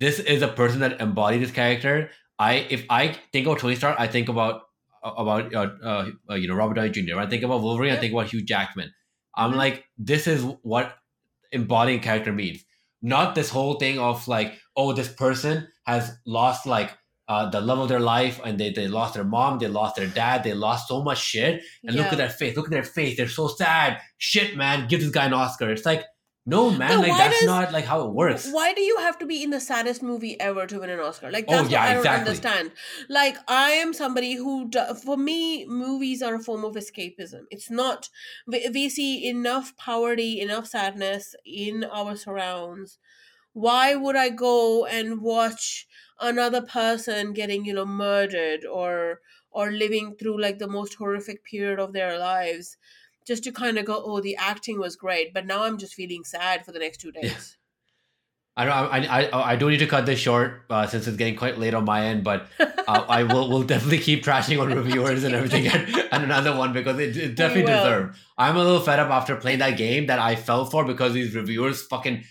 this 0.00 0.18
is 0.18 0.42
a 0.42 0.48
person 0.48 0.80
that 0.80 1.00
embodied 1.00 1.42
this 1.42 1.50
character. 1.50 2.10
I 2.38 2.66
if 2.70 2.84
I 2.90 3.16
think 3.32 3.46
about 3.46 3.58
Tony 3.60 3.76
Stark, 3.76 4.00
I 4.00 4.06
think 4.06 4.28
about 4.28 4.62
about 5.02 5.54
uh, 5.54 5.68
uh, 5.82 6.10
uh, 6.30 6.34
you 6.34 6.48
know 6.48 6.54
Robert 6.54 6.74
Downey 6.74 6.90
Jr. 6.90 7.16
When 7.16 7.26
I 7.26 7.30
think 7.30 7.42
about 7.42 7.62
Wolverine, 7.62 7.92
I 7.92 7.96
think 7.96 8.12
about 8.12 8.28
Hugh 8.32 8.42
Jackman. 8.42 8.92
I'm 9.36 9.52
Mhm. 9.52 9.56
like, 9.56 9.84
this 9.96 10.26
is 10.26 10.42
what 10.62 10.96
embodying 11.52 12.00
character 12.00 12.32
means. 12.32 12.64
Not 13.02 13.34
this 13.34 13.48
whole 13.50 13.74
thing 13.74 13.98
of 13.98 14.26
like, 14.28 14.54
oh, 14.76 14.92
this 14.92 15.08
person 15.08 15.68
has 15.86 16.16
lost 16.26 16.66
like 16.66 16.96
uh, 17.28 17.48
the 17.48 17.60
love 17.60 17.78
of 17.78 17.88
their 17.88 18.00
life 18.00 18.40
and 18.44 18.58
they, 18.58 18.72
they 18.72 18.88
lost 18.88 19.14
their 19.14 19.24
mom, 19.24 19.58
they 19.60 19.68
lost 19.68 19.94
their 19.96 20.08
dad, 20.08 20.42
they 20.42 20.52
lost 20.52 20.88
so 20.88 21.00
much 21.02 21.18
shit. 21.22 21.62
And 21.84 21.94
look 21.94 22.06
at 22.12 22.18
their 22.18 22.28
face, 22.28 22.56
look 22.56 22.66
at 22.66 22.72
their 22.72 22.82
face, 22.82 23.16
they're 23.16 23.28
so 23.28 23.46
sad. 23.46 23.98
Shit, 24.18 24.56
man, 24.56 24.88
give 24.88 25.00
this 25.00 25.10
guy 25.10 25.26
an 25.26 25.32
Oscar. 25.32 25.70
It's 25.70 25.86
like, 25.86 26.04
no, 26.46 26.70
man, 26.70 27.00
like 27.00 27.16
that's 27.16 27.38
does- 27.40 27.46
not 27.46 27.72
like 27.72 27.84
how 27.84 28.06
it 28.06 28.12
works. 28.12 28.50
Why 28.50 28.72
do 28.72 28.80
you 28.80 28.96
have 28.98 29.18
to 29.18 29.26
be 29.26 29.42
in 29.42 29.50
the 29.50 29.60
saddest 29.60 30.02
movie 30.02 30.40
ever 30.40 30.66
to 30.66 30.80
win 30.80 30.90
an 30.90 30.98
Oscar? 31.00 31.30
Like 31.30 31.44
Oh, 31.48 31.52
that's 31.52 31.70
yeah, 31.70 31.80
what 31.80 31.88
I 31.88 31.92
don't 31.92 31.98
exactly. 32.00 32.20
understand. 32.30 32.72
Like 33.08 33.36
I 33.46 33.70
am 33.72 33.92
somebody 33.92 34.34
who, 34.34 34.70
for 35.04 35.16
me, 35.16 35.66
movies 35.66 36.22
are 36.22 36.34
a 36.36 36.40
form 36.40 36.64
of 36.64 36.74
escapism. 36.74 37.42
It's 37.50 37.70
not. 37.70 38.08
We, 38.46 38.68
we 38.72 38.88
see 38.88 39.28
enough 39.28 39.76
poverty, 39.76 40.40
enough 40.40 40.66
sadness 40.66 41.34
in 41.44 41.84
our 41.84 42.16
surrounds. 42.16 42.98
Why 43.52 43.94
would 43.94 44.16
I 44.16 44.30
go 44.30 44.86
and 44.86 45.20
watch 45.20 45.86
another 46.20 46.62
person 46.62 47.32
getting, 47.32 47.64
you 47.64 47.74
know, 47.74 47.86
murdered 47.86 48.64
or 48.64 49.20
or 49.50 49.72
living 49.72 50.14
through 50.16 50.40
like 50.40 50.58
the 50.58 50.68
most 50.68 50.94
horrific 50.94 51.44
period 51.44 51.78
of 51.80 51.92
their 51.92 52.18
lives? 52.18 52.76
Just 53.30 53.44
to 53.44 53.52
kind 53.52 53.78
of 53.78 53.84
go, 53.84 54.02
oh, 54.04 54.20
the 54.20 54.34
acting 54.34 54.80
was 54.80 54.96
great, 54.96 55.32
but 55.32 55.46
now 55.46 55.62
I'm 55.62 55.78
just 55.78 55.94
feeling 55.94 56.24
sad 56.24 56.64
for 56.64 56.72
the 56.72 56.80
next 56.80 56.98
two 56.98 57.12
days. 57.12 57.56
I 58.56 58.64
don't. 58.64 58.74
I, 58.74 59.20
I 59.20 59.52
I 59.52 59.56
do 59.56 59.70
need 59.70 59.78
to 59.78 59.86
cut 59.86 60.04
this 60.04 60.18
short 60.18 60.62
uh, 60.68 60.84
since 60.88 61.06
it's 61.06 61.16
getting 61.16 61.36
quite 61.36 61.56
late 61.56 61.72
on 61.72 61.84
my 61.84 62.06
end, 62.06 62.24
but 62.24 62.48
uh, 62.58 62.66
I 63.08 63.22
will 63.22 63.48
will 63.48 63.62
definitely 63.62 64.00
keep 64.00 64.24
trashing 64.24 64.60
on 64.60 64.74
reviewers 64.74 65.22
and 65.22 65.34
everything 65.36 65.68
and, 65.68 66.08
and 66.10 66.24
another 66.24 66.56
one 66.56 66.72
because 66.72 66.98
it, 66.98 67.16
it 67.16 67.36
definitely 67.36 67.72
deserved. 67.72 68.18
I'm 68.36 68.56
a 68.56 68.64
little 68.64 68.80
fed 68.80 68.98
up 68.98 69.10
after 69.10 69.36
playing 69.36 69.60
that 69.60 69.76
game 69.76 70.08
that 70.08 70.18
I 70.18 70.34
fell 70.34 70.64
for 70.64 70.84
because 70.84 71.12
these 71.12 71.32
reviewers 71.36 71.82
fucking 71.86 72.24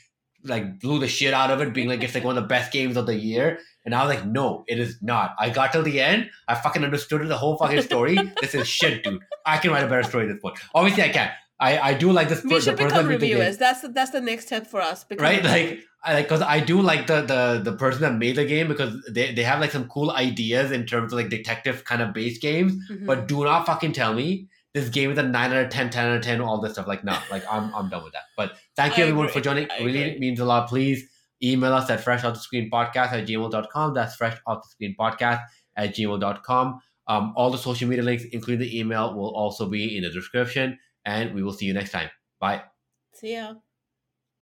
like 0.44 0.80
blew 0.80 1.00
the 1.00 1.08
shit 1.08 1.34
out 1.34 1.52
of 1.52 1.62
it, 1.62 1.74
being 1.74 1.88
like 1.90 2.04
it's 2.04 2.16
like 2.16 2.24
one 2.24 2.38
of 2.38 2.44
the 2.44 2.48
best 2.48 2.72
games 2.72 2.98
of 2.98 3.06
the 3.06 3.16
year. 3.16 3.60
And 3.86 3.96
I 3.96 4.06
was 4.06 4.16
like, 4.16 4.26
no, 4.26 4.64
it 4.68 4.78
is 4.80 4.98
not. 5.02 5.36
I 5.40 5.50
got 5.50 5.72
till 5.72 5.84
the 5.84 6.00
end. 6.02 6.30
I 6.48 6.56
fucking 6.56 6.84
understood 6.84 7.28
the 7.28 7.38
whole 7.38 7.58
fucking 7.58 7.82
story. 7.82 8.18
this 8.42 8.54
is 8.54 8.68
shit, 8.68 9.04
dude. 9.04 9.22
I 9.46 9.58
can 9.58 9.72
write 9.72 9.84
a 9.84 9.88
better 9.88 10.04
story 10.04 10.26
at 10.26 10.34
this 10.34 10.42
point. 10.42 10.60
Obviously, 10.76 11.04
I 11.04 11.10
can. 11.10 11.32
I, 11.62 11.80
I 11.80 11.94
do 11.94 12.12
like 12.12 12.30
this. 12.30 12.42
we 12.44 12.52
per- 12.52 12.62
should 12.62 12.78
the 12.78 12.84
become 12.86 12.90
that 12.90 12.96
the 13.04 13.18
game 13.18 13.22
reviewers. 13.22 13.58
That's 13.58 13.82
the, 13.82 13.90
that's 13.90 14.12
the 14.12 14.22
next 14.22 14.46
step 14.48 14.68
for 14.68 14.80
us. 14.82 15.06
Right 15.18 15.44
like 15.44 15.80
I 16.04 16.14
like 16.14 16.26
because 16.30 16.42
I 16.42 16.62
do 16.62 16.82
like 16.82 17.08
the 17.08 17.22
the 17.22 17.62
the 17.72 17.76
person 17.78 18.02
that 18.04 18.14
made 18.14 18.38
the 18.38 18.46
game 18.46 18.70
because 18.70 18.94
they, 19.12 19.34
they 19.34 19.44
have 19.44 19.60
like 19.60 19.72
some 19.72 19.90
cool 19.90 20.12
ideas 20.12 20.72
in 20.72 20.86
terms 20.86 21.12
of 21.12 21.18
like 21.20 21.28
detective 21.30 21.84
kind 21.84 22.02
of 22.02 22.14
base 22.14 22.38
games 22.38 22.74
Mhm. 22.90 23.06
but 23.06 23.28
do 23.28 23.44
not 23.44 23.66
fucking 23.66 23.92
tell 23.92 24.14
me 24.14 24.48
this 24.74 24.90
game 24.90 25.12
is 25.12 25.18
a 25.18 25.24
9 25.24 25.52
out 25.52 25.66
of 25.66 25.70
10 25.70 25.90
10 25.90 26.06
out 26.08 26.18
of 26.18 26.22
10 26.22 26.42
all 26.42 26.62
this 26.62 26.74
stuff. 26.74 26.88
Like 26.88 27.04
no 27.04 27.18
like 27.32 27.44
I'm, 27.50 27.74
I'm 27.74 27.90
done 27.90 28.04
with 28.04 28.14
that. 28.14 28.24
But 28.38 28.54
thank 28.76 28.98
you 28.98 29.04
I 29.04 29.08
everyone 29.08 29.26
agree. 29.26 29.34
for 29.34 29.42
joining. 29.42 29.70
I 29.72 29.80
really 29.80 30.04
agree. 30.04 30.20
means 30.20 30.40
a 30.40 30.46
lot. 30.46 30.70
Please 30.70 31.04
email 31.42 31.74
us 31.74 31.90
at 31.90 32.02
fresh 32.02 32.24
off 32.24 32.34
the 32.34 32.40
screen 32.40 32.70
podcast 32.70 33.14
at 33.14 33.26
gmail.com 33.26 33.94
that's 33.94 34.16
fresh 34.16 34.38
off 34.46 34.62
the 34.62 34.70
screen 34.70 34.96
podcast 35.00 35.42
at 35.78 35.96
gmail.com 35.96 36.82
um, 37.08 37.34
all 37.36 37.50
the 37.50 37.58
social 37.58 37.88
media 37.90 38.04
links 38.04 38.24
including 38.32 38.60
the 38.60 38.80
email 38.80 39.16
will 39.16 39.34
also 39.36 39.68
be 39.68 39.98
in 39.98 40.04
the 40.04 40.10
description. 40.10 40.78
And 41.06 41.34
we 41.34 41.42
will 41.42 41.54
see 41.54 41.66
you 41.66 41.74
next 41.74 41.92
time. 41.92 42.10
Bye. 42.40 42.64
See 43.14 43.34
ya. 43.34 43.56